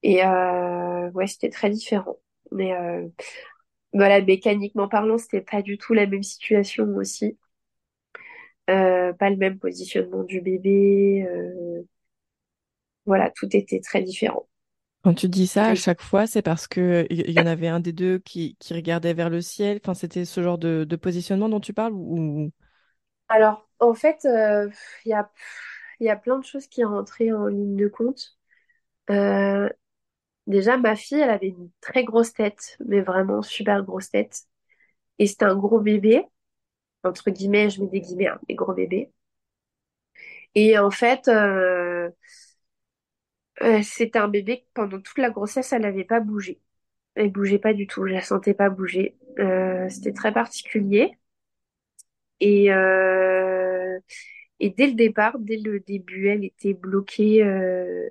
et 0.03 0.25
euh, 0.25 1.11
ouais, 1.13 1.27
c'était 1.27 1.51
très 1.51 1.71
différent. 1.71 2.17
Mais 2.53 2.75
euh, 2.75 3.09
voilà, 3.93 4.21
mécaniquement 4.23 4.89
parlant, 4.89 5.19
c'était 5.19 5.41
pas 5.41 5.63
du 5.63 5.79
tout 5.79 5.95
la 5.95 6.07
même 6.07 6.23
situation 6.23 6.85
aussi. 6.97 7.39
pas 8.67 9.31
le 9.31 9.37
même 9.37 9.59
positionnement 9.59 10.23
du 10.25 10.41
bébé. 10.41 11.27
voilà, 13.07 13.31
tout 13.31 13.49
était 13.57 13.81
très 13.81 14.03
différent. 14.03 14.47
Quand 15.03 15.13
tu 15.15 15.29
dis 15.29 15.47
ça, 15.47 15.67
à 15.67 15.75
chaque 15.75 16.01
fois, 16.01 16.27
c'est 16.27 16.41
parce 16.41 16.67
que 16.67 17.07
il 17.11 17.31
y 17.31 17.39
en 17.39 17.47
avait 17.47 17.69
un 17.69 17.79
des 17.81 17.93
deux 17.93 18.19
qui, 18.21 18.57
qui 18.59 18.73
regardait 18.73 19.13
vers 19.13 19.29
le 19.29 19.43
ciel. 19.43 19.79
Enfin, 19.83 19.93
c'était 19.93 20.25
ce 20.25 20.43
genre 20.43 20.57
de, 20.57 20.85
de 20.89 20.97
positionnement 20.97 21.51
dont 21.51 21.61
tu 21.61 21.75
parles 21.75 21.93
ou... 21.93 22.51
Alors, 23.29 23.69
en 23.81 23.95
fait, 23.95 24.25
euh, 24.25 24.69
il 25.05 25.11
y 25.11 25.13
a, 25.15 25.31
il 26.01 26.07
y 26.07 26.11
a 26.11 26.17
plein 26.17 26.39
de 26.39 26.45
choses 26.45 26.67
qui 26.67 26.85
rentraient 26.85 27.33
en 27.33 27.47
ligne 27.47 27.77
de 27.77 27.89
compte. 27.89 28.39
Euh, 29.11 29.69
déjà, 30.47 30.77
ma 30.79 30.97
fille, 30.97 31.21
elle 31.21 31.31
avait 31.31 31.49
une 31.49 31.71
très 31.81 32.05
grosse 32.05 32.33
tête, 32.35 32.79
mais 32.87 33.01
vraiment 33.03 33.43
super 33.43 33.85
grosse 33.85 34.11
tête. 34.11 34.43
Et 35.19 35.27
c'était 35.27 35.47
un 35.47 35.57
gros 35.57 35.81
bébé, 35.81 36.25
entre 37.05 37.31
guillemets, 37.31 37.71
je 37.71 37.83
mets 37.83 37.89
des 37.91 38.01
guillemets, 38.03 38.29
hein, 38.29 38.41
des 38.49 38.55
gros 38.57 38.75
bébés. 38.75 39.13
Et 40.55 40.79
en 40.79 40.91
fait, 40.91 41.29
euh, 41.29 42.11
euh, 43.63 43.83
c'était 43.83 44.19
un 44.19 44.29
bébé 44.29 44.61
que 44.63 44.67
pendant 44.75 45.01
toute 45.01 45.19
la 45.19 45.31
grossesse, 45.31 45.73
elle 45.73 45.83
n'avait 45.83 46.05
pas 46.05 46.21
bougé. 46.21 46.61
Elle 47.15 47.33
bougeait 47.33 47.59
pas 47.59 47.75
du 47.75 47.87
tout, 47.87 48.07
je 48.07 48.13
la 48.15 48.23
sentais 48.23 48.55
pas 48.55 48.71
bouger. 48.71 49.17
Euh, 49.41 49.89
c'était 49.91 50.13
très 50.13 50.33
particulier. 50.33 51.19
Et, 52.41 52.71
et 54.61 54.71
dès 54.71 54.87
le 54.89 54.95
départ, 54.95 55.39
dès 55.39 55.57
le 55.59 55.81
début, 55.81 56.29
elle 56.29 56.45
était 56.45 56.75
bloquée. 56.75 57.43
euh, 57.45 58.09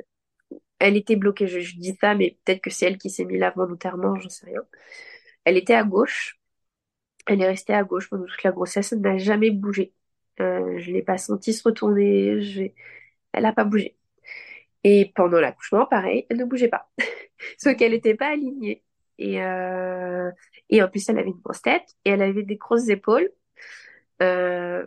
Elle 0.79 0.97
était 0.97 1.15
bloquée, 1.17 1.47
je, 1.47 1.59
je 1.61 1.77
dis 1.77 1.95
ça, 2.01 2.15
mais 2.15 2.37
peut-être 2.45 2.61
que 2.61 2.69
c'est 2.71 2.87
elle 2.87 2.97
qui 2.97 3.09
s'est 3.09 3.25
mise 3.25 3.39
là 3.39 3.53
volontairement, 3.55 4.15
j'en 4.19 4.29
sais 4.29 4.47
rien. 4.47 4.61
Elle 5.45 5.57
était 5.57 5.75
à 5.75 5.83
gauche. 5.83 6.39
Elle 7.27 7.41
est 7.41 7.47
restée 7.47 7.73
à 7.73 7.83
gauche 7.83 8.09
pendant 8.09 8.25
toute 8.25 8.43
la 8.43 8.51
grossesse. 8.51 8.91
Elle 8.93 9.01
n'a 9.01 9.17
jamais 9.17 9.51
bougé. 9.51 9.93
Euh, 10.41 10.77
je 10.79 10.91
l'ai 10.91 11.01
pas 11.03 11.17
sentie 11.17 11.53
se 11.53 11.63
retourner. 11.63 12.41
Je... 12.41 12.63
Elle 13.33 13.43
n'a 13.43 13.53
pas 13.53 13.65
bougé. 13.65 13.97
Et 14.83 15.11
pendant 15.15 15.39
l'accouchement, 15.39 15.85
pareil, 15.85 16.25
elle 16.29 16.37
ne 16.37 16.45
bougeait 16.45 16.67
pas. 16.69 16.89
Sauf 17.57 17.75
qu'elle 17.77 17.91
n'était 17.93 18.15
pas 18.15 18.29
alignée. 18.33 18.83
Et, 19.19 19.41
euh, 19.43 20.31
et 20.69 20.83
en 20.83 20.89
plus, 20.89 21.07
elle 21.09 21.19
avait 21.19 21.29
une 21.29 21.41
grosse 21.41 21.61
tête 21.61 21.85
et 22.05 22.11
elle 22.11 22.21
avait 22.21 22.43
des 22.43 22.57
grosses 22.57 22.89
épaules. 22.89 23.31
Euh, 24.21 24.85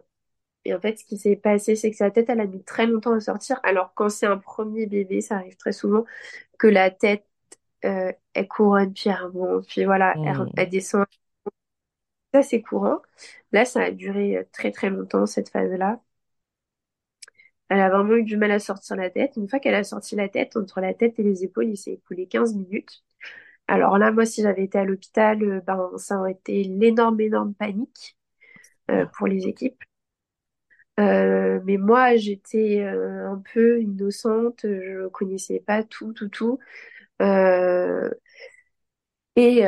et 0.67 0.75
en 0.75 0.81
fait, 0.81 0.99
ce 0.99 1.05
qui 1.05 1.19
s'est 1.19 1.37
passé, 1.37 1.77
c'est 1.77 1.91
que 1.91 1.97
sa 1.97 2.11
tête, 2.11 2.29
elle 2.31 2.41
a 2.41 2.47
mis 2.47 2.63
très 2.65 2.87
longtemps 2.87 3.13
à 3.15 3.21
sortir. 3.21 3.61
Alors, 3.63 3.93
quand 3.95 4.09
c'est 4.11 4.27
un 4.27 4.39
premier 4.39 4.87
bébé, 4.87 5.21
ça 5.21 5.37
arrive 5.37 5.57
très 5.57 5.73
souvent 5.73 6.05
que 6.59 6.69
la 6.69 6.91
tête, 6.91 7.27
euh, 7.87 8.13
elle 8.35 8.49
couronne, 8.49 8.95
puis 8.95 9.11
elle 9.11 9.17
remonte, 9.25 9.67
puis 9.69 9.85
voilà, 9.87 10.19
elle, 10.25 10.37
Hmm. 10.37 10.51
elle 10.57 10.71
descend. 10.71 11.07
Ça, 12.33 12.43
c'est 12.45 12.63
courant. 12.63 13.01
Là, 13.53 13.65
ça 13.65 13.83
a 13.83 13.91
duré 13.91 14.37
euh, 14.39 14.45
très 14.53 14.71
très 14.71 14.91
longtemps, 14.91 15.27
cette 15.27 15.49
phase-là. 15.51 16.01
Elle 17.69 17.81
a 17.81 17.89
vraiment 17.91 18.15
eu 18.15 18.23
du 18.25 18.37
mal 18.37 18.51
à 18.53 18.59
sortir 18.59 18.97
la 18.97 19.11
tête. 19.11 19.37
Une 19.37 19.49
fois 19.49 19.59
qu'elle 19.59 19.75
a 19.75 19.85
sorti 19.85 20.15
la 20.17 20.29
tête, 20.29 20.57
entre 20.57 20.81
la 20.81 20.95
tête 20.95 21.19
et 21.19 21.23
les 21.23 21.45
épaules, 21.45 21.69
il 21.69 21.77
s'est 21.77 21.95
écoulé 21.95 22.27
15 22.29 22.55
minutes. 22.55 23.03
Alors 23.69 23.99
là, 23.99 24.13
moi, 24.13 24.27
si 24.27 24.43
j'avais 24.43 24.65
été 24.65 24.79
à 24.79 24.85
l'hôpital, 24.85 25.43
euh, 25.45 25.61
ben, 25.67 25.91
ça 25.99 26.19
aurait 26.21 26.33
été 26.33 26.65
l'énorme, 26.65 27.21
énorme 27.21 27.55
panique 27.55 28.17
euh, 28.91 29.07
pour 29.19 29.27
les 29.29 29.49
équipes. 29.49 29.83
Euh, 31.01 31.61
mais 31.65 31.77
moi, 31.79 32.17
j'étais 32.17 32.81
euh, 32.83 33.29
un 33.31 33.43
peu 33.55 33.81
innocente, 33.83 34.61
je 34.65 35.09
connaissais 35.09 35.61
pas 35.61 35.85
tout, 35.85 36.13
tout, 36.15 36.29
tout. 36.29 36.59
Euh, 37.23 38.11
et, 39.37 39.65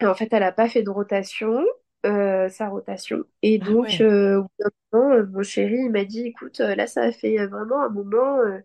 et 0.00 0.06
en 0.06 0.14
fait, 0.14 0.32
elle 0.32 0.42
a 0.42 0.52
pas 0.52 0.68
fait 0.68 0.82
de 0.82 0.90
rotation, 0.90 1.64
sa 2.04 2.68
rotation. 2.68 3.24
Et 3.42 3.58
Ah 3.60 3.72
donc, 3.74 4.00
ouais. 4.00 4.00
euh, 4.00 4.38
au 4.38 4.42
bout 4.44 4.50
d'un 4.60 4.70
moment, 4.92 5.12
euh, 5.14 5.26
mon 5.26 5.42
chéri, 5.42 5.76
il 5.76 5.90
m'a 5.90 6.04
dit, 6.04 6.22
écoute, 6.26 6.60
euh, 6.60 6.74
là, 6.74 6.86
ça 6.86 7.02
a 7.02 7.12
fait 7.12 7.46
vraiment 7.46 7.82
un 7.82 7.88
moment, 7.90 8.38
euh, 8.40 8.60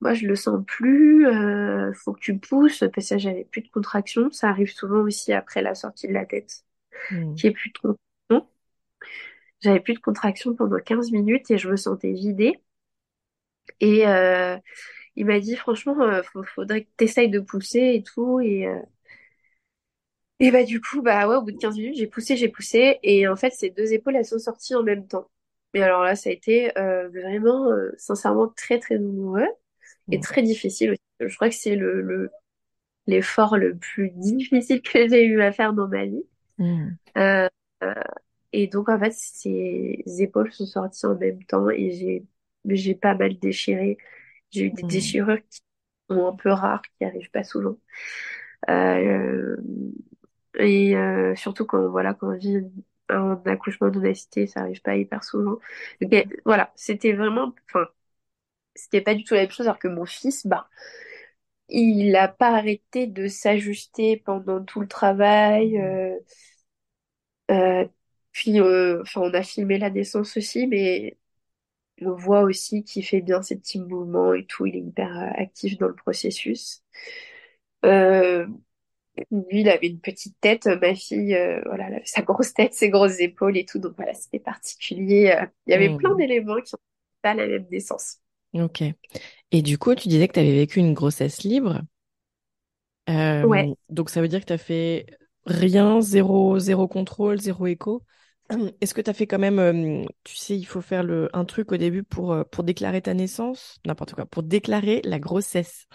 moi, 0.00 0.14
je 0.14 0.26
le 0.26 0.36
sens 0.36 0.64
plus, 0.66 1.26
euh, 1.28 1.92
faut 1.94 2.12
que 2.14 2.20
tu 2.20 2.38
pousses, 2.38 2.84
parce 2.94 3.10
que 3.10 3.18
j'avais 3.18 3.44
plus 3.46 3.62
de 3.62 3.70
contractions. 3.70 4.30
Ça 4.32 4.48
arrive 4.50 4.72
souvent 4.72 5.00
aussi 5.02 5.32
après 5.34 5.62
la 5.62 5.74
sortie 5.76 6.08
de 6.08 6.14
la 6.14 6.26
tête, 6.26 6.64
Hmm. 7.10 7.36
qu'il 7.36 7.50
n'y 7.50 7.52
ait 7.52 7.56
plus 7.56 7.70
de 7.72 7.78
contractions. 7.78 8.00
J'avais 9.62 9.80
plus 9.80 9.94
de 9.94 10.00
contractions 10.00 10.54
pendant 10.54 10.78
15 10.78 11.10
minutes 11.12 11.50
et 11.50 11.58
je 11.58 11.70
me 11.70 11.76
sentais 11.76 12.12
vidée. 12.12 12.60
Et 13.80 14.06
euh, 14.06 14.56
il 15.16 15.26
m'a 15.26 15.40
dit, 15.40 15.56
franchement, 15.56 16.00
euh, 16.02 16.22
faudrait 16.54 16.84
que 16.84 16.90
tu 16.98 17.04
essayes 17.06 17.30
de 17.30 17.40
pousser 17.40 17.94
et 17.96 18.02
tout. 18.04 18.40
Et, 18.40 18.66
euh, 18.68 18.80
et 20.40 20.50
bah 20.50 20.64
du 20.64 20.80
coup, 20.80 21.02
bah 21.02 21.28
ouais, 21.28 21.36
au 21.36 21.42
bout 21.42 21.52
de 21.52 21.58
15 21.58 21.76
minutes, 21.76 21.96
j'ai 21.96 22.06
poussé, 22.06 22.36
j'ai 22.36 22.48
poussé. 22.48 22.98
Et 23.02 23.28
en 23.28 23.36
fait, 23.36 23.50
ces 23.52 23.70
deux 23.70 23.92
épaules, 23.92 24.16
elles 24.16 24.24
sont 24.26 24.38
sorties 24.38 24.74
en 24.74 24.82
même 24.82 25.06
temps. 25.06 25.30
Et 25.74 25.82
alors 25.82 26.02
là, 26.02 26.16
ça 26.16 26.30
a 26.30 26.32
été 26.32 26.76
euh, 26.78 27.08
vraiment, 27.08 27.70
euh, 27.70 27.92
sincèrement, 27.96 28.48
très, 28.48 28.78
très 28.78 28.98
douloureux 28.98 29.46
et 30.12 30.18
Hmm. 30.18 30.20
très 30.20 30.42
difficile 30.42 30.92
aussi. 30.92 31.00
Je 31.20 31.34
crois 31.36 31.50
que 31.50 31.54
c'est 31.56 31.76
le, 31.76 32.02
le, 32.02 32.30
l'effort 33.08 33.56
le 33.58 33.76
plus 33.76 34.10
difficile 34.12 34.82
que 34.82 35.08
j'ai 35.08 35.24
eu 35.26 35.42
à 35.42 35.52
faire 35.52 35.74
dans 35.74 35.88
ma 35.88 36.06
vie. 36.06 36.24
Euh, 36.60 36.90
euh, 37.18 37.48
et 38.52 38.66
donc, 38.68 38.88
en 38.88 38.98
fait, 38.98 39.12
ces 39.12 40.02
épaules 40.20 40.52
sont 40.52 40.66
sorties 40.66 41.06
en 41.06 41.16
même 41.16 41.44
temps 41.44 41.68
et 41.70 41.90
j'ai, 41.92 42.26
j'ai 42.66 42.94
pas 42.94 43.14
mal 43.14 43.38
déchiré. 43.38 43.98
J'ai 44.50 44.66
eu 44.66 44.70
des 44.72 44.82
Hmm. 44.82 44.82
déchirures 44.84 45.38
qui 45.50 45.60
sont 46.10 46.26
un 46.28 46.36
peu 46.36 46.50
rares, 46.52 46.82
qui 46.98 47.04
arrivent 47.04 47.30
pas 47.30 47.44
souvent. 47.44 47.78
Euh, 48.70 49.56
et 50.58 50.96
euh, 50.96 51.34
surtout 51.36 51.66
quand, 51.66 51.88
voilà, 51.88 52.14
quand 52.14 52.28
on 52.28 52.36
vit 52.38 52.58
un 53.08 53.40
accouchement 53.46 53.90
non 53.90 54.04
assisté, 54.04 54.46
ça 54.46 54.60
arrive 54.60 54.82
pas 54.82 54.96
hyper 54.96 55.24
souvent. 55.24 55.58
Donc, 56.00 56.12
euh, 56.12 56.24
voilà, 56.44 56.72
c'était 56.76 57.12
vraiment, 57.12 57.54
enfin, 57.70 57.86
c'était 58.74 59.02
pas 59.02 59.14
du 59.14 59.24
tout 59.24 59.34
la 59.34 59.42
même 59.42 59.50
chose, 59.52 59.66
alors 59.68 59.78
que 59.80 59.88
mon 59.88 60.06
fils, 60.06 60.46
bah, 60.46 60.68
il 61.68 62.14
a 62.16 62.28
pas 62.28 62.50
arrêté 62.56 63.06
de 63.08 63.26
s'ajuster 63.28 64.16
pendant 64.18 64.64
tout 64.64 64.80
le 64.80 64.86
travail. 64.88 65.78
euh, 65.80 66.16
euh, 67.50 67.86
puis, 68.32 68.60
euh, 68.60 69.02
enfin, 69.02 69.20
on 69.22 69.34
a 69.34 69.42
filmé 69.42 69.78
la 69.78 69.90
naissance 69.90 70.36
aussi, 70.36 70.66
mais 70.66 71.18
on 72.02 72.14
voit 72.14 72.42
aussi 72.42 72.84
qu'il 72.84 73.04
fait 73.06 73.20
bien 73.22 73.42
ses 73.42 73.56
petits 73.58 73.80
mouvements 73.80 74.34
et 74.34 74.46
tout. 74.46 74.66
Il 74.66 74.76
est 74.76 74.80
hyper 74.80 75.10
euh, 75.18 75.30
actif 75.42 75.78
dans 75.78 75.88
le 75.88 75.94
processus. 75.96 76.82
Euh, 77.84 78.46
lui, 79.30 79.62
il 79.62 79.68
avait 79.70 79.88
une 79.88 80.00
petite 80.00 80.38
tête. 80.40 80.66
Ma 80.66 80.94
fille, 80.94 81.34
euh, 81.34 81.62
voilà, 81.66 81.88
elle 81.88 81.94
avait 81.96 82.06
sa 82.06 82.22
grosse 82.22 82.54
tête, 82.54 82.74
ses 82.74 82.90
grosses 82.90 83.20
épaules 83.20 83.58
et 83.58 83.66
tout. 83.66 83.78
Donc 83.78 83.94
voilà, 83.96 84.14
c'était 84.14 84.40
particulier. 84.40 85.34
Il 85.66 85.72
y 85.72 85.74
avait 85.74 85.90
plein 85.90 86.14
Hmm. 86.14 86.18
d'éléments 86.18 86.60
qui 86.62 86.74
n'ont 86.74 86.80
pas 87.22 87.34
la 87.34 87.46
même 87.48 87.66
naissance. 87.70 88.18
Ok. 88.54 88.82
Et 89.52 89.62
du 89.62 89.78
coup, 89.78 89.94
tu 89.96 90.08
disais 90.08 90.28
que 90.28 90.34
tu 90.34 90.40
avais 90.40 90.52
vécu 90.54 90.80
une 90.80 90.94
grossesse 90.94 91.42
libre. 91.44 91.82
Ouais. 93.42 93.66
Euh, 93.66 93.74
donc 93.88 94.10
ça 94.10 94.20
veut 94.20 94.28
dire 94.28 94.40
que 94.40 94.46
tu 94.46 94.52
as 94.52 94.58
fait 94.58 95.06
rien, 95.46 96.00
zéro, 96.00 96.58
zéro 96.58 96.86
contrôle, 96.88 97.40
zéro 97.40 97.66
écho? 97.66 98.04
Est-ce 98.80 98.94
que 98.94 99.00
tu 99.00 99.10
as 99.10 99.14
fait 99.14 99.26
quand 99.26 99.38
même, 99.38 99.58
euh, 99.58 100.04
tu 100.24 100.36
sais, 100.36 100.56
il 100.56 100.64
faut 100.64 100.80
faire 100.80 101.02
le, 101.02 101.28
un 101.32 101.44
truc 101.44 101.72
au 101.72 101.76
début 101.76 102.02
pour, 102.02 102.32
euh, 102.32 102.44
pour 102.44 102.64
déclarer 102.64 103.02
ta 103.02 103.14
naissance, 103.14 103.78
n'importe 103.86 104.14
quoi, 104.14 104.26
pour 104.26 104.42
déclarer 104.42 105.00
la 105.04 105.18
grossesse. 105.18 105.86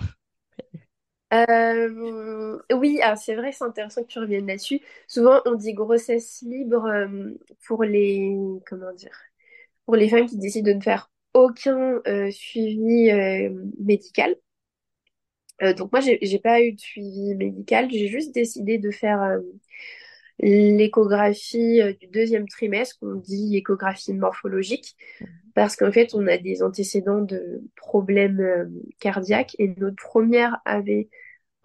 Euh, 1.33 2.57
oui, 2.73 3.01
alors 3.01 3.17
c'est 3.17 3.35
vrai, 3.35 3.51
c'est 3.51 3.65
intéressant 3.65 4.01
que 4.01 4.07
tu 4.07 4.19
reviennes 4.19 4.47
là-dessus. 4.47 4.79
Souvent, 5.07 5.41
on 5.45 5.55
dit 5.55 5.73
grossesse 5.73 6.41
libre 6.41 6.87
pour 7.65 7.83
les, 7.83 8.33
comment 8.65 8.93
dire, 8.93 9.11
pour 9.85 9.97
les 9.97 10.07
femmes 10.07 10.25
qui 10.25 10.37
décident 10.37 10.71
de 10.71 10.77
ne 10.77 10.81
faire 10.81 11.11
aucun 11.33 12.01
suivi 12.31 13.11
médical. 13.77 14.35
Donc 15.61 15.91
moi, 15.91 15.99
j'ai 16.01 16.39
pas 16.39 16.61
eu 16.61 16.73
de 16.73 16.79
suivi 16.79 17.35
médical, 17.35 17.89
j'ai 17.91 18.07
juste 18.07 18.33
décidé 18.33 18.77
de 18.77 18.89
faire 18.91 19.39
l'échographie 20.39 21.81
euh, 21.81 21.93
du 21.93 22.07
deuxième 22.07 22.47
trimestre, 22.47 22.97
qu'on 22.99 23.15
dit 23.15 23.57
échographie 23.57 24.13
morphologique, 24.13 24.95
parce 25.55 25.75
qu'en 25.75 25.91
fait, 25.91 26.13
on 26.15 26.27
a 26.27 26.37
des 26.37 26.63
antécédents 26.63 27.21
de 27.21 27.63
problèmes 27.75 28.39
euh, 28.41 28.65
cardiaques 28.99 29.55
et 29.59 29.69
notre 29.77 29.97
première 29.97 30.59
avait 30.65 31.09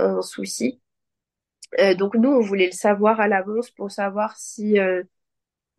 un 0.00 0.22
souci. 0.22 0.80
Euh, 1.80 1.94
donc 1.94 2.14
nous, 2.14 2.28
on 2.30 2.40
voulait 2.40 2.66
le 2.66 2.72
savoir 2.72 3.20
à 3.20 3.28
l'avance 3.28 3.70
pour 3.70 3.90
savoir 3.90 4.36
si, 4.36 4.78
euh, 4.78 5.02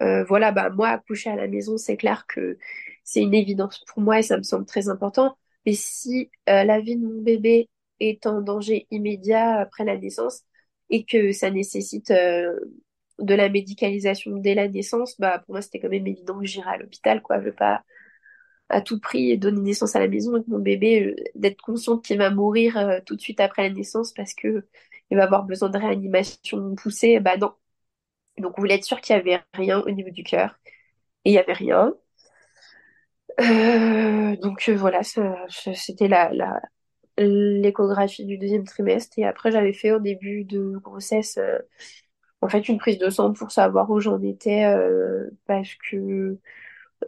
euh, 0.01 0.23
voilà, 0.25 0.51
bah 0.51 0.69
moi, 0.69 0.89
accoucher 0.89 1.29
à 1.31 1.35
la 1.35 1.47
maison, 1.47 1.77
c'est 1.77 1.97
clair 1.97 2.25
que 2.27 2.57
c'est 3.03 3.21
une 3.21 3.33
évidence 3.33 3.83
pour 3.87 4.01
moi 4.03 4.19
et 4.19 4.23
ça 4.23 4.37
me 4.37 4.43
semble 4.43 4.65
très 4.65 4.89
important. 4.89 5.37
Mais 5.65 5.73
si 5.73 6.31
euh, 6.49 6.63
la 6.63 6.81
vie 6.81 6.97
de 6.97 7.05
mon 7.07 7.21
bébé 7.21 7.69
est 7.99 8.25
en 8.27 8.41
danger 8.41 8.87
immédiat 8.91 9.59
après 9.61 9.85
la 9.85 9.97
naissance 9.97 10.43
et 10.89 11.05
que 11.05 11.31
ça 11.31 11.51
nécessite 11.51 12.11
euh, 12.11 12.53
de 13.19 13.35
la 13.35 13.49
médicalisation 13.49 14.37
dès 14.37 14.55
la 14.55 14.67
naissance, 14.67 15.19
bah 15.19 15.39
pour 15.39 15.53
moi, 15.55 15.61
c'était 15.61 15.79
quand 15.79 15.89
même 15.89 16.07
évident 16.07 16.39
que 16.39 16.45
j'irais 16.45 16.71
à 16.71 16.77
l'hôpital, 16.77 17.21
quoi. 17.21 17.39
Je 17.39 17.45
veux 17.45 17.53
pas 17.55 17.83
à 18.69 18.81
tout 18.81 18.99
prix 18.99 19.37
donner 19.37 19.61
naissance 19.61 19.95
à 19.95 19.99
la 19.99 20.07
maison 20.07 20.35
avec 20.35 20.47
mon 20.47 20.59
bébé, 20.59 21.05
euh, 21.07 21.15
d'être 21.35 21.61
consciente 21.61 22.03
qu'il 22.05 22.17
va 22.17 22.29
mourir 22.31 22.77
euh, 22.77 22.99
tout 23.05 23.15
de 23.15 23.21
suite 23.21 23.39
après 23.39 23.63
la 23.63 23.69
naissance 23.73 24.13
parce 24.13 24.33
que 24.33 24.65
il 25.11 25.17
va 25.17 25.25
avoir 25.25 25.43
besoin 25.45 25.69
de 25.69 25.77
réanimation 25.77 26.75
poussée, 26.75 27.19
bah 27.19 27.37
non. 27.37 27.53
Donc 28.37 28.57
on 28.57 28.61
voulait 28.61 28.75
être 28.75 28.85
sûr 28.85 29.01
qu'il 29.01 29.15
y 29.15 29.19
avait 29.19 29.41
rien 29.53 29.81
au 29.81 29.91
niveau 29.91 30.09
du 30.11 30.23
cœur 30.23 30.59
et 31.25 31.31
il 31.31 31.33
y 31.33 31.39
avait 31.39 31.53
rien. 31.53 31.93
Euh, 33.39 34.35
donc 34.37 34.69
voilà, 34.69 35.01
c'était 35.03 36.07
l'échographie 37.17 38.25
du 38.25 38.37
deuxième 38.37 38.63
trimestre 38.65 39.17
et 39.19 39.25
après 39.25 39.51
j'avais 39.51 39.73
fait 39.73 39.91
au 39.91 39.99
début 39.99 40.43
de 40.45 40.77
grossesse 40.77 41.39
en 42.43 42.49
fait 42.49 42.67
une 42.69 42.77
prise 42.79 42.97
de 42.99 43.09
sang 43.09 43.33
pour 43.33 43.51
savoir 43.51 43.89
où 43.91 43.99
j'en 43.99 44.21
étais 44.21 44.65
euh, 44.65 45.29
parce 45.47 45.73
que 45.89 46.37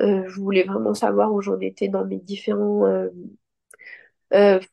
euh, 0.01 0.23
je 0.29 0.41
voulais 0.41 0.63
vraiment 0.63 0.93
savoir 0.93 1.33
où 1.33 1.41
j'en 1.41 1.59
étais 1.59 1.87
dans 1.89 2.05
mes 2.05 2.19
différents 2.19 2.85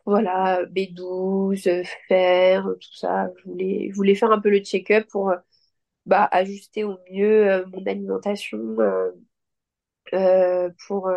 voilà 0.06 0.64
B12 0.66 1.68
fer 2.08 2.64
tout 2.80 2.94
ça. 2.94 3.30
Je 3.38 3.50
voulais 3.50 3.88
je 3.90 3.94
voulais 3.96 4.14
faire 4.14 4.32
un 4.32 4.40
peu 4.40 4.50
le 4.50 4.58
check-up 4.60 5.06
pour 5.10 5.32
bah, 6.06 6.28
ajuster 6.32 6.84
au 6.84 6.98
mieux 7.12 7.64
mon 7.66 7.84
alimentation 7.86 8.76
pour 10.86 11.10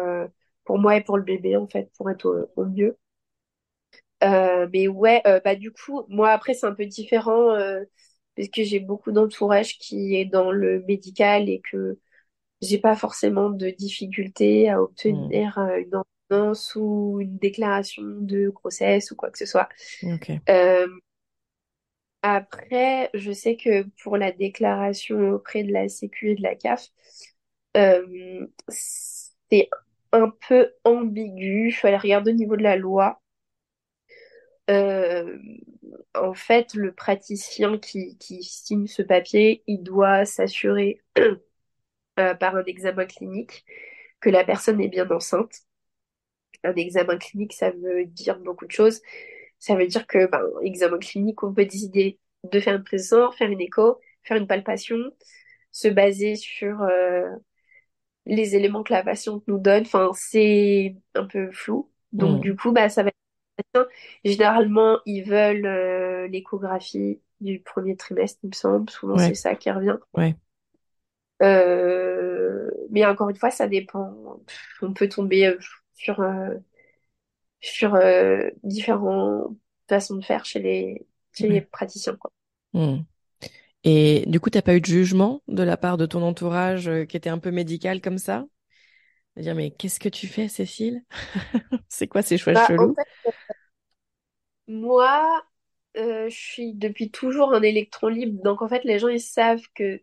pour 0.65 0.77
moi 0.79 0.97
et 0.97 1.01
pour 1.03 1.17
le 1.17 1.23
bébé 1.23 1.55
en 1.57 1.67
fait 1.67 1.91
pour 1.97 2.09
être 2.09 2.49
au 2.55 2.65
mieux. 2.65 2.97
Euh, 4.23 4.67
mais 4.73 4.87
ouais, 4.87 5.21
euh, 5.27 5.39
bah 5.43 5.55
du 5.55 5.71
coup, 5.71 6.03
moi 6.09 6.31
après 6.31 6.53
c'est 6.53 6.65
un 6.65 6.73
peu 6.73 6.85
différent 6.85 7.55
euh, 8.37 8.41
parce 8.43 8.49
que 8.49 8.63
j'ai 8.63 8.79
beaucoup 8.79 9.11
d'entourage 9.11 9.77
qui 9.79 10.15
est 10.15 10.25
dans 10.25 10.51
le 10.51 10.83
médical 10.87 11.49
et 11.49 11.61
que 11.71 11.99
j'ai 12.61 12.79
pas 12.79 12.95
forcément 12.95 13.49
de 13.51 13.69
difficulté 13.71 14.69
à 14.69 14.81
obtenir 14.81 15.21
Hmm. 15.29 15.65
une 15.79 15.95
ordonnance 16.31 16.75
ou 16.75 17.19
une 17.21 17.37
déclaration 17.39 18.03
de 18.05 18.49
grossesse 18.49 19.11
ou 19.11 19.15
quoi 19.17 19.31
que 19.31 19.37
ce 19.39 19.45
soit. 19.47 19.69
Ok. 20.01 20.41
Euh, 20.49 20.87
après, 22.21 23.09
je 23.13 23.31
sais 23.31 23.55
que 23.55 23.83
pour 24.03 24.17
la 24.17 24.31
déclaration 24.31 25.31
auprès 25.31 25.63
de 25.63 25.71
la 25.71 25.87
Sécu 25.89 26.31
et 26.31 26.35
de 26.35 26.41
la 26.41 26.55
CAF, 26.55 26.89
euh, 27.77 28.47
c'est 28.69 29.69
un 30.11 30.31
peu 30.47 30.71
ambigu. 30.83 31.69
Il 31.69 31.71
fallait 31.73 31.97
regarder 31.97 32.31
au 32.31 32.35
niveau 32.35 32.57
de 32.57 32.63
la 32.63 32.75
loi. 32.77 33.21
Euh, 34.69 35.37
en 36.15 36.33
fait, 36.33 36.73
le 36.73 36.93
praticien 36.93 37.77
qui, 37.77 38.17
qui 38.17 38.43
signe 38.43 38.87
ce 38.87 39.01
papier, 39.03 39.63
il 39.67 39.83
doit 39.83 40.25
s'assurer 40.25 41.01
euh, 42.19 42.35
par 42.35 42.55
un 42.55 42.63
examen 42.65 43.05
clinique 43.05 43.65
que 44.21 44.29
la 44.29 44.43
personne 44.45 44.81
est 44.81 44.89
bien 44.89 45.09
enceinte. 45.11 45.61
Un 46.63 46.75
examen 46.75 47.17
clinique, 47.17 47.53
ça 47.53 47.71
veut 47.71 48.05
dire 48.05 48.39
beaucoup 48.39 48.65
de 48.65 48.71
choses. 48.71 49.01
Ça 49.59 49.75
veut 49.75 49.87
dire 49.87 50.07
que, 50.07 50.27
ben, 50.27 50.41
examen 50.63 50.97
clinique, 50.99 51.43
on 51.43 51.53
peut 51.53 51.65
décider 51.65 52.19
de 52.51 52.59
faire 52.59 52.75
une 52.75 52.83
prise 52.83 53.03
de 53.03 53.07
sang, 53.07 53.31
faire 53.31 53.49
une 53.51 53.61
écho, 53.61 53.99
faire 54.23 54.37
une 54.37 54.47
palpation, 54.47 54.97
se 55.71 55.87
baser 55.89 56.35
sur 56.35 56.81
euh, 56.83 57.29
les 58.25 58.55
éléments 58.55 58.83
que 58.83 58.93
la 58.93 59.03
patiente 59.03 59.43
nous 59.47 59.59
donne. 59.59 59.83
Enfin, 59.83 60.11
c'est 60.15 60.95
un 61.15 61.25
peu 61.27 61.51
flou. 61.51 61.91
Donc, 62.13 62.39
Hmm. 62.39 62.41
du 62.41 62.55
coup, 62.55 62.71
bah, 62.71 62.89
ça 62.89 63.03
va. 63.03 63.11
Généralement, 64.23 64.99
ils 65.05 65.23
veulent 65.23 65.65
euh, 65.65 66.27
l'échographie 66.27 67.21
du 67.41 67.59
premier 67.61 67.95
trimestre, 67.97 68.39
il 68.43 68.49
me 68.49 68.53
semble. 68.53 68.89
Souvent, 68.89 69.17
c'est 69.17 69.35
ça 69.35 69.55
qui 69.55 69.71
revient. 69.71 69.97
Ouais. 70.13 70.35
Euh, 71.41 72.69
mais 72.91 73.05
encore 73.05 73.29
une 73.29 73.35
fois, 73.35 73.51
ça 73.51 73.67
dépend. 73.67 74.39
On 74.81 74.93
peut 74.93 75.09
tomber 75.09 75.47
euh, 75.47 75.57
sur, 75.95 76.21
euh, 76.21 76.55
sur 77.61 77.97
différentes 78.63 79.57
façons 79.89 80.15
de 80.17 80.23
faire 80.25 80.45
chez 80.45 80.59
les, 80.59 81.07
chez 81.33 81.47
les 81.49 81.61
praticiens, 81.61 82.15
quoi. 82.15 82.31
Hmm. 82.73 82.97
Et 83.83 84.25
du 84.27 84.39
coup, 84.39 84.49
t'as 84.51 84.61
pas 84.61 84.75
eu 84.75 84.81
de 84.81 84.85
jugement 84.85 85.43
de 85.47 85.63
la 85.63 85.77
part 85.77 85.97
de 85.97 86.05
ton 86.05 86.21
entourage 86.23 86.91
qui 87.09 87.17
était 87.17 87.29
un 87.29 87.39
peu 87.39 87.51
médical 87.51 88.01
comme 88.01 88.17
ça? 88.17 88.45
Dire, 89.37 89.55
mais 89.55 89.71
qu'est-ce 89.71 89.99
que 89.99 90.09
tu 90.09 90.27
fais, 90.27 90.49
Cécile? 90.49 91.03
C'est 91.89 92.07
quoi 92.07 92.21
ces 92.23 92.37
choix 92.37 92.53
Bah, 92.53 92.71
en 92.77 92.87
chelous? 92.87 92.95
fait, 92.95 93.07
moi, 94.67 95.43
euh, 95.97 96.29
je 96.29 96.35
suis 96.35 96.73
depuis 96.75 97.11
toujours 97.11 97.53
un 97.53 97.61
électron 97.63 98.07
libre. 98.09 98.41
Donc, 98.43 98.61
en 98.61 98.67
fait, 98.69 98.83
les 98.85 98.99
gens, 98.99 99.09
ils 99.09 99.21
savent 99.21 99.63
que 99.75 100.01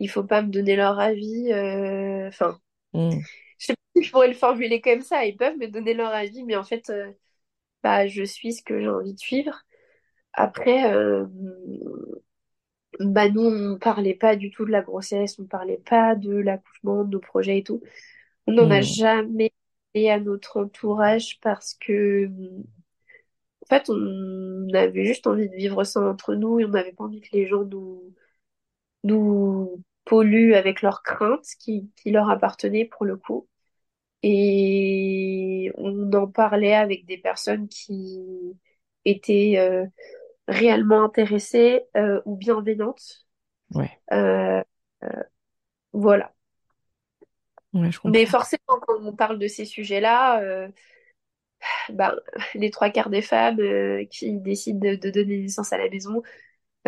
il 0.00 0.08
faut 0.10 0.24
pas 0.24 0.42
me 0.42 0.50
donner 0.50 0.76
leur 0.76 0.98
avis. 1.00 1.52
euh, 1.52 2.28
Enfin, 2.28 2.60
Hmm. 2.92 3.26
je 3.58 3.66
sais 3.66 3.74
pas 3.74 3.80
si 3.96 4.04
je 4.04 4.10
pourrais 4.12 4.28
le 4.28 4.34
formuler 4.34 4.80
comme 4.80 5.02
ça. 5.02 5.24
Ils 5.26 5.36
peuvent 5.36 5.56
me 5.58 5.68
donner 5.68 5.94
leur 5.94 6.12
avis, 6.12 6.44
mais 6.44 6.56
en 6.56 6.64
fait, 6.64 6.90
euh, 6.90 7.12
bah, 7.82 8.06
je 8.08 8.24
suis 8.24 8.54
ce 8.54 8.62
que 8.62 8.80
j'ai 8.80 8.88
envie 8.88 9.14
de 9.14 9.20
suivre. 9.20 9.62
Après, 10.34 10.94
euh, 10.94 11.26
bah, 13.00 13.28
nous, 13.28 13.42
on 13.42 13.78
parlait 13.78 14.14
pas 14.14 14.36
du 14.36 14.50
tout 14.50 14.64
de 14.64 14.70
la 14.70 14.82
grossesse, 14.82 15.38
on 15.38 15.46
parlait 15.46 15.78
pas 15.78 16.14
de 16.14 16.32
l'accouchement, 16.36 17.04
de 17.04 17.10
nos 17.10 17.20
projets 17.20 17.58
et 17.58 17.62
tout. 17.64 17.82
On 18.46 18.52
n'en 18.54 18.70
a 18.70 18.80
Hmm. 18.80 18.82
jamais 18.82 19.52
parlé 19.94 20.10
à 20.10 20.20
notre 20.20 20.60
entourage 20.62 21.40
parce 21.42 21.74
que, 21.74 22.30
en 23.66 23.74
fait, 23.74 23.90
on 23.90 24.68
avait 24.74 25.04
juste 25.04 25.26
envie 25.26 25.48
de 25.48 25.56
vivre 25.56 25.82
ça 25.82 26.00
entre 26.00 26.34
nous 26.34 26.60
et 26.60 26.64
on 26.64 26.68
n'avait 26.68 26.92
pas 26.92 27.04
envie 27.04 27.20
que 27.20 27.34
les 27.34 27.48
gens 27.48 27.64
nous, 27.64 28.14
nous 29.02 29.82
polluent 30.04 30.54
avec 30.54 30.82
leurs 30.82 31.02
craintes 31.02 31.46
qui, 31.58 31.90
qui 31.96 32.12
leur 32.12 32.30
appartenaient 32.30 32.84
pour 32.84 33.04
le 33.04 33.16
coup. 33.16 33.48
Et 34.22 35.72
on 35.76 36.12
en 36.12 36.28
parlait 36.28 36.74
avec 36.74 37.06
des 37.06 37.18
personnes 37.18 37.68
qui 37.68 38.56
étaient 39.04 39.54
euh, 39.58 39.84
réellement 40.46 41.02
intéressées 41.02 41.82
euh, 41.96 42.20
ou 42.24 42.36
bienveillantes. 42.36 43.26
Ouais. 43.74 43.90
Euh, 44.12 44.62
voilà. 45.92 46.32
Ouais, 47.72 47.90
je 47.90 47.98
Mais 48.04 48.26
forcément, 48.26 48.78
quand 48.86 49.00
on 49.00 49.12
parle 49.12 49.40
de 49.40 49.48
ces 49.48 49.64
sujets-là, 49.64 50.68
ben, 51.90 52.14
les 52.54 52.70
trois 52.70 52.90
quarts 52.90 53.10
des 53.10 53.22
femmes 53.22 53.60
euh, 53.60 54.04
qui 54.10 54.32
décident 54.40 54.78
de, 54.80 54.96
de 54.96 55.10
donner 55.10 55.38
naissance 55.38 55.72
à 55.72 55.78
la 55.78 55.88
maison, 55.88 56.22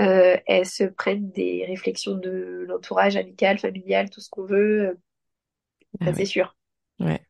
euh, 0.00 0.36
elles 0.46 0.66
se 0.66 0.84
prennent 0.84 1.30
des 1.32 1.64
réflexions 1.66 2.16
de 2.16 2.66
l'entourage 2.68 3.16
amical, 3.16 3.58
familial, 3.58 4.10
tout 4.10 4.20
ce 4.20 4.30
qu'on 4.30 4.44
veut, 4.46 4.90
euh, 4.90 4.94
Ah 6.00 6.12
c'est 6.14 6.24
sûr. 6.24 6.56
Ouais. 7.00 7.20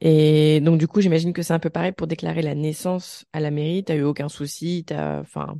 Et 0.00 0.60
donc, 0.62 0.78
du 0.78 0.88
coup, 0.88 1.00
j'imagine 1.02 1.32
que 1.32 1.42
c'est 1.42 1.54
un 1.54 1.58
peu 1.60 1.70
pareil 1.70 1.92
pour 1.92 2.06
déclarer 2.08 2.42
la 2.42 2.54
naissance 2.54 3.26
à 3.32 3.40
la 3.40 3.50
mairie. 3.50 3.84
T'as 3.84 3.96
eu 3.96 4.02
aucun 4.04 4.28
souci, 4.28 4.84
t'as, 4.86 5.20
enfin, 5.20 5.56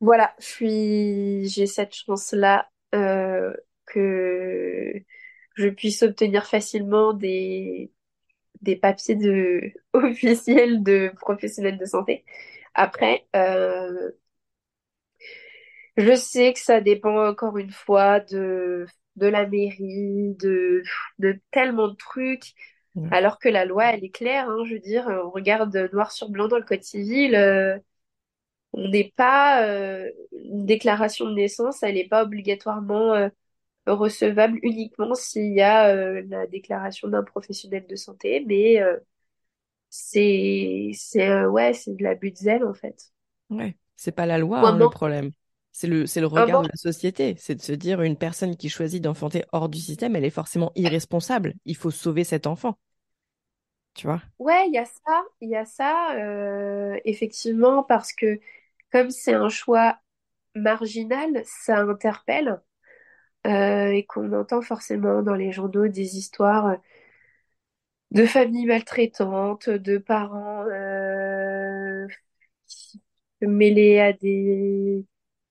Voilà, 0.00 0.34
je 0.38 0.44
suis, 0.46 1.48
j'ai 1.48 1.66
cette 1.66 1.94
chance-là 1.94 2.70
euh, 2.94 3.54
que 3.86 4.94
je 5.56 5.68
puisse 5.68 6.02
obtenir 6.02 6.46
facilement 6.46 7.12
des, 7.12 7.92
des 8.62 8.76
papiers 8.76 9.16
de 9.16 9.72
officiels 9.94 10.82
de 10.82 11.12
professionnels 11.20 11.78
de 11.78 11.84
santé. 11.86 12.24
Après, 12.74 13.26
euh, 13.36 14.10
je 15.96 16.14
sais 16.14 16.52
que 16.52 16.60
ça 16.60 16.80
dépend 16.80 17.26
encore 17.28 17.58
une 17.58 17.70
fois 17.72 18.20
de, 18.20 18.86
de 19.16 19.26
la 19.26 19.46
mairie, 19.46 20.34
de, 20.38 20.82
de 21.18 21.40
tellement 21.50 21.88
de 21.88 21.94
trucs, 21.96 22.54
alors 23.10 23.38
que 23.38 23.48
la 23.48 23.64
loi, 23.64 23.86
elle 23.86 24.04
est 24.04 24.10
claire, 24.10 24.48
hein, 24.48 24.64
je 24.66 24.74
veux 24.74 24.80
dire, 24.80 25.06
on 25.08 25.30
regarde 25.30 25.76
noir 25.92 26.12
sur 26.12 26.28
blanc 26.30 26.48
dans 26.48 26.58
le 26.58 26.64
code 26.64 26.82
civil, 26.82 27.34
euh, 27.34 27.78
on 28.72 28.88
n'est 28.88 29.12
pas, 29.16 29.64
euh, 29.66 30.10
une 30.32 30.66
déclaration 30.66 31.26
de 31.26 31.34
naissance, 31.34 31.82
elle 31.82 31.94
n'est 31.96 32.08
pas 32.08 32.24
obligatoirement 32.24 33.30
recevable 33.94 34.58
uniquement 34.62 35.14
s'il 35.14 35.52
y 35.52 35.60
a 35.60 35.88
euh, 35.88 36.22
la 36.28 36.46
déclaration 36.46 37.08
d'un 37.08 37.22
professionnel 37.22 37.86
de 37.86 37.96
santé, 37.96 38.44
mais 38.46 38.80
euh, 38.82 38.96
c'est, 39.88 40.90
c'est, 40.94 41.28
euh, 41.28 41.48
ouais, 41.48 41.72
c'est 41.72 41.96
de 41.96 42.02
l'abus 42.02 42.30
de 42.30 42.36
zèle 42.36 42.64
en 42.64 42.74
fait. 42.74 43.12
Ouais. 43.50 43.76
C'est 43.96 44.12
pas 44.12 44.26
la 44.26 44.38
loi, 44.38 44.60
hein, 44.60 44.78
le 44.78 44.88
problème. 44.88 45.32
C'est 45.72 45.86
le, 45.86 46.06
c'est 46.06 46.20
le 46.20 46.26
regard 46.26 46.62
de 46.62 46.68
la 46.68 46.76
société. 46.76 47.34
C'est 47.38 47.54
de 47.54 47.60
se 47.60 47.72
dire 47.72 48.00
une 48.02 48.16
personne 48.16 48.56
qui 48.56 48.68
choisit 48.68 49.02
d'enfanter 49.02 49.44
hors 49.52 49.68
du 49.68 49.78
système, 49.78 50.16
elle 50.16 50.24
est 50.24 50.30
forcément 50.30 50.72
irresponsable. 50.74 51.54
Il 51.64 51.76
faut 51.76 51.90
sauver 51.90 52.24
cet 52.24 52.46
enfant. 52.46 52.78
Tu 53.94 54.06
vois? 54.06 54.22
Ouais, 54.38 54.68
il 54.68 54.72
y 54.72 54.78
a 54.78 54.84
ça, 54.86 55.22
il 55.40 55.50
y 55.50 55.56
a 55.56 55.64
ça, 55.64 56.14
euh, 56.14 56.98
effectivement, 57.04 57.82
parce 57.82 58.12
que 58.12 58.40
comme 58.90 59.10
c'est 59.10 59.34
un 59.34 59.48
choix 59.48 59.98
marginal, 60.54 61.42
ça 61.44 61.80
interpelle 61.80 62.60
euh, 63.46 63.90
et 63.92 64.04
qu'on 64.06 64.32
entend 64.32 64.62
forcément 64.62 65.22
dans 65.22 65.34
les 65.34 65.52
journaux 65.52 65.88
des 65.88 66.16
histoires 66.18 66.76
de 68.12 68.24
familles 68.26 68.66
maltraitantes, 68.66 69.68
de 69.68 69.98
parents 69.98 70.64
euh, 70.68 72.06
mêlés 73.40 73.98
à 74.00 74.12
des 74.12 75.06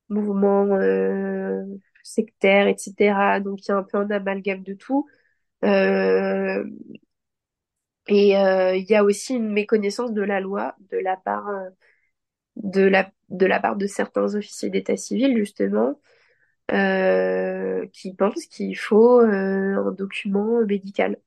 mouvements 0.09 0.67
euh, 0.75 1.63
sectaires, 2.03 2.67
etc. 2.67 3.39
Donc 3.41 3.65
il 3.67 3.69
y 3.69 3.71
a 3.73 3.77
un 3.77 3.83
peu 3.83 3.97
un 3.99 4.11
amalgame 4.11 4.63
de 4.63 4.73
tout. 4.73 5.07
Euh, 5.65 6.65
et 8.07 8.37
euh, 8.37 8.75
il 8.75 8.85
y 8.89 8.95
a 8.95 9.03
aussi 9.03 9.35
une 9.35 9.51
méconnaissance 9.51 10.13
de 10.13 10.21
la 10.21 10.39
loi 10.39 10.75
de 10.91 10.97
la 10.97 11.15
part 11.17 11.47
euh, 11.49 11.69
de 12.57 12.81
la, 12.83 13.11
de 13.29 13.45
la 13.45 13.59
part 13.59 13.75
de 13.77 13.87
certains 13.87 14.35
officiers 14.35 14.69
d'état 14.69 14.97
civil, 14.97 15.37
justement, 15.37 15.99
euh, 16.71 17.87
qui 17.93 18.13
pensent 18.13 18.45
qu'il 18.47 18.77
faut 18.77 19.21
euh, 19.21 19.77
un 19.87 19.91
document 19.91 20.65
médical. 20.65 21.17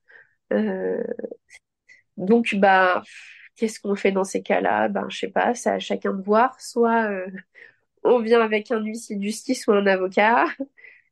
Euh, 0.53 1.03
donc, 2.17 2.55
bah, 2.55 3.03
qu'est-ce 3.55 3.79
qu'on 3.79 3.95
fait 3.95 4.11
dans 4.11 4.23
ces 4.23 4.43
cas-là? 4.43 4.89
Ben, 4.89 5.07
je 5.09 5.19
sais 5.19 5.27
pas, 5.29 5.55
c'est 5.55 5.69
à 5.71 5.79
chacun 5.79 6.13
de 6.13 6.21
voir. 6.23 6.59
Soit 6.61 7.09
on 8.03 8.19
vient 8.21 8.41
avec 8.41 8.71
un 8.71 8.81
huissier 8.83 9.15
de 9.17 9.23
justice 9.23 9.67
ou 9.67 9.73
un 9.73 9.87
avocat, 9.87 10.45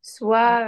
soit 0.01 0.67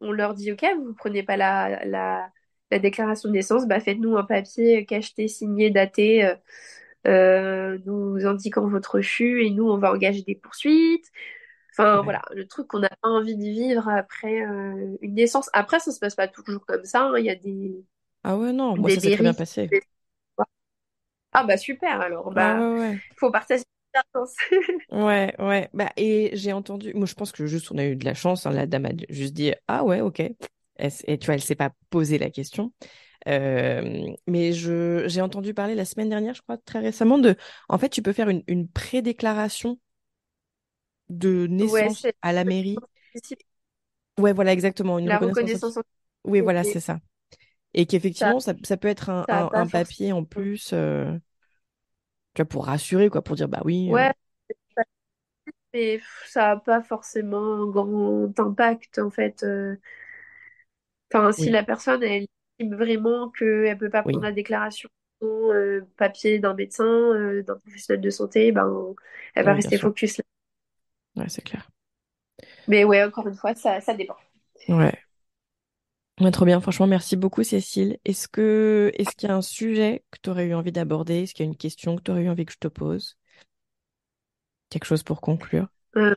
on 0.00 0.12
leur 0.12 0.34
dit, 0.34 0.52
OK, 0.52 0.64
vous 0.78 0.94
prenez 0.94 1.22
pas 1.22 1.36
la, 1.36 1.84
la, 1.84 2.30
la 2.70 2.78
déclaration 2.78 3.28
de 3.28 3.34
naissance, 3.34 3.66
bah, 3.66 3.80
faites-nous 3.80 4.16
un 4.16 4.24
papier 4.24 4.84
cacheté, 4.86 5.28
signé, 5.28 5.70
daté, 5.70 6.34
nous 7.04 8.26
indiquant 8.26 8.68
votre 8.68 9.00
CHU 9.00 9.44
et 9.46 9.50
nous, 9.50 9.68
on 9.68 9.78
va 9.78 9.92
engager 9.92 10.22
des 10.22 10.34
poursuites. 10.34 11.10
Enfin, 11.76 12.02
voilà, 12.02 12.22
le 12.32 12.46
truc 12.46 12.68
qu'on 12.68 12.80
n'a 12.80 12.90
pas 13.02 13.08
envie 13.08 13.36
de 13.36 13.42
vivre 13.42 13.88
après 13.88 14.42
euh, 14.46 14.96
une 15.02 15.14
naissance. 15.14 15.50
Après, 15.52 15.80
ça 15.80 15.92
se 15.92 15.98
passe 16.00 16.14
pas 16.14 16.28
toujours 16.28 16.64
comme 16.66 16.84
ça. 16.84 17.02
hein. 17.08 17.18
Il 17.18 17.24
y 17.26 17.30
a 17.30 17.34
des, 17.36 17.84
Ah 18.22 18.36
ouais, 18.36 18.52
non, 18.52 18.76
moi 18.76 18.90
des 18.90 18.90
ça 18.90 19.00
s'est 19.00 19.10
très 19.10 19.22
bien 19.24 19.32
passé. 19.34 19.72
Ah 21.32 21.44
bah 21.44 21.56
super, 21.56 22.00
alors, 22.00 22.32
Ah 22.34 22.54
bah, 22.54 22.60
ouais, 22.60 22.78
ouais. 22.78 23.00
faut 23.16 23.30
partager. 23.30 23.64
Ouais, 24.90 25.34
ouais. 25.38 25.70
Bah, 25.72 25.90
et 25.96 26.30
j'ai 26.34 26.52
entendu, 26.52 26.92
moi 26.94 27.06
je 27.06 27.14
pense 27.14 27.32
que 27.32 27.46
juste 27.46 27.70
on 27.72 27.78
a 27.78 27.84
eu 27.86 27.96
de 27.96 28.04
la 28.04 28.14
chance, 28.14 28.46
hein, 28.46 28.50
la 28.52 28.66
dame 28.66 28.86
a 28.86 28.90
juste 29.08 29.32
dit 29.34 29.52
Ah 29.66 29.82
ouais, 29.84 30.00
ok. 30.00 30.20
Elle 30.76 30.92
et 31.06 31.18
tu 31.18 31.26
vois, 31.26 31.34
elle 31.34 31.42
s'est 31.42 31.54
pas 31.54 31.70
posé 31.90 32.18
la 32.18 32.30
question. 32.30 32.72
Euh, 33.28 34.08
mais 34.28 34.52
je, 34.54 35.04
j'ai 35.08 35.20
entendu 35.22 35.54
parler 35.54 35.74
la 35.76 35.84
semaine 35.86 36.08
dernière, 36.10 36.34
je 36.34 36.42
crois, 36.42 36.58
très 36.58 36.80
récemment, 36.80 37.18
de. 37.18 37.36
En 37.68 37.78
fait, 37.78 37.90
tu 37.90 38.02
peux 38.02 38.12
faire 38.14 38.28
une, 38.30 38.44
une 38.48 38.68
pré-déclaration 38.68 39.80
de 41.08 41.46
naissance 41.46 42.06
à 42.22 42.32
la 42.32 42.44
mairie. 42.44 42.76
Ouais, 44.18 44.32
voilà, 44.32 44.52
exactement. 44.52 44.98
Une 44.98 45.08
la 45.08 45.18
reconnaissance. 45.18 45.62
reconnaissance 45.62 45.76
en 45.76 45.82
Oui, 46.24 46.40
voilà, 46.40 46.64
c'est 46.64 46.80
ça. 46.80 47.00
Et 47.74 47.86
qu'effectivement, 47.86 48.40
ça, 48.40 48.54
ça 48.64 48.76
peut 48.76 48.88
être 48.88 49.10
un, 49.10 49.66
papier 49.68 50.12
en 50.12 50.24
plus, 50.24 50.72
euh, 50.72 51.18
tu 52.34 52.42
vois, 52.42 52.48
pour 52.48 52.66
rassurer, 52.66 53.08
quoi, 53.10 53.22
pour 53.22 53.36
dire 53.36 53.48
Bah 53.48 53.62
oui. 53.64 53.90
euh, 53.92 53.94
Ouais, 53.94 54.12
mais 55.72 56.00
ça 56.26 56.48
n'a 56.54 56.56
pas 56.56 56.82
forcément 56.82 57.54
un 57.62 57.66
grand 57.66 58.38
impact 58.40 58.98
en 58.98 59.10
fait. 59.10 59.42
euh. 59.42 59.76
Enfin, 61.12 61.32
si 61.32 61.48
oui, 61.48 61.50
la 61.50 61.62
personne 61.62 62.02
elle 62.02 62.26
estime 62.58 62.74
vraiment 62.76 63.30
qu'elle 63.30 63.64
ne 63.70 63.74
peut 63.74 63.90
pas 63.90 64.02
prendre 64.02 64.22
oui, 64.22 64.24
la 64.24 64.32
déclaration 64.32 64.88
euh, 65.22 65.82
papier 65.96 66.38
d'un 66.38 66.54
médecin, 66.54 66.84
d'un 67.42 67.56
professionnel 67.58 68.00
de 68.00 68.10
santé, 68.10 68.52
ben 68.52 68.94
elle 69.34 69.44
va 69.44 69.54
oui, 69.54 69.54
rester 69.54 69.78
focus 69.78 70.18
là. 70.18 70.24
Ouais, 71.16 71.28
c'est 71.28 71.42
clair. 71.42 71.68
Mais 72.68 72.84
ouais, 72.84 73.02
encore 73.04 73.26
une 73.28 73.34
fois, 73.34 73.54
ça, 73.54 73.80
ça 73.80 73.94
dépend. 73.94 74.16
Ouais. 74.68 75.04
Ouais, 76.20 76.30
trop 76.30 76.44
bien. 76.44 76.60
Franchement, 76.60 76.86
merci 76.86 77.16
beaucoup, 77.16 77.42
Cécile. 77.42 77.98
Est-ce 78.04 78.28
que, 78.28 78.92
est-ce 78.94 79.14
qu'il 79.16 79.28
y 79.28 79.32
a 79.32 79.36
un 79.36 79.42
sujet 79.42 80.04
que 80.12 80.18
tu 80.22 80.30
aurais 80.30 80.46
eu 80.46 80.54
envie 80.54 80.70
d'aborder? 80.72 81.22
Est-ce 81.24 81.34
qu'il 81.34 81.44
y 81.44 81.48
a 81.48 81.50
une 81.50 81.56
question 81.56 81.96
que 81.96 82.02
tu 82.02 82.10
aurais 82.12 82.22
eu 82.24 82.28
envie 82.30 82.44
que 82.46 82.52
je 82.52 82.58
te 82.58 82.68
pose? 82.68 83.16
Quelque 84.68 84.84
chose 84.84 85.02
pour 85.02 85.22
conclure? 85.22 85.68
Euh, 85.96 86.14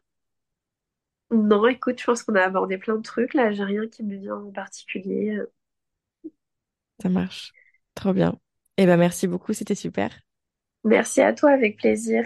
non, 1.32 1.66
écoute, 1.68 2.00
je 2.00 2.06
pense 2.06 2.24
qu'on 2.24 2.36
a 2.36 2.42
abordé 2.44 2.78
plein 2.78 2.96
de 2.98 3.02
trucs 3.02 3.34
là. 3.34 3.52
J'ai 3.54 3.64
rien 3.64 3.88
qui 3.88 4.04
me 4.04 4.16
vient 4.18 4.36
en 4.36 4.52
particulier. 4.52 5.40
Ça 7.02 7.10
marche. 7.10 7.54
Trop 7.96 8.14
bien. 8.14 8.40
Eh 8.78 8.86
ben, 8.86 8.98
merci 8.98 9.28
beaucoup. 9.28 9.54
C'était 9.54 9.76
super. 9.76 10.12
Merci 10.84 11.22
à 11.22 11.34
toi, 11.34 11.52
avec 11.52 11.78
plaisir. 11.78 12.26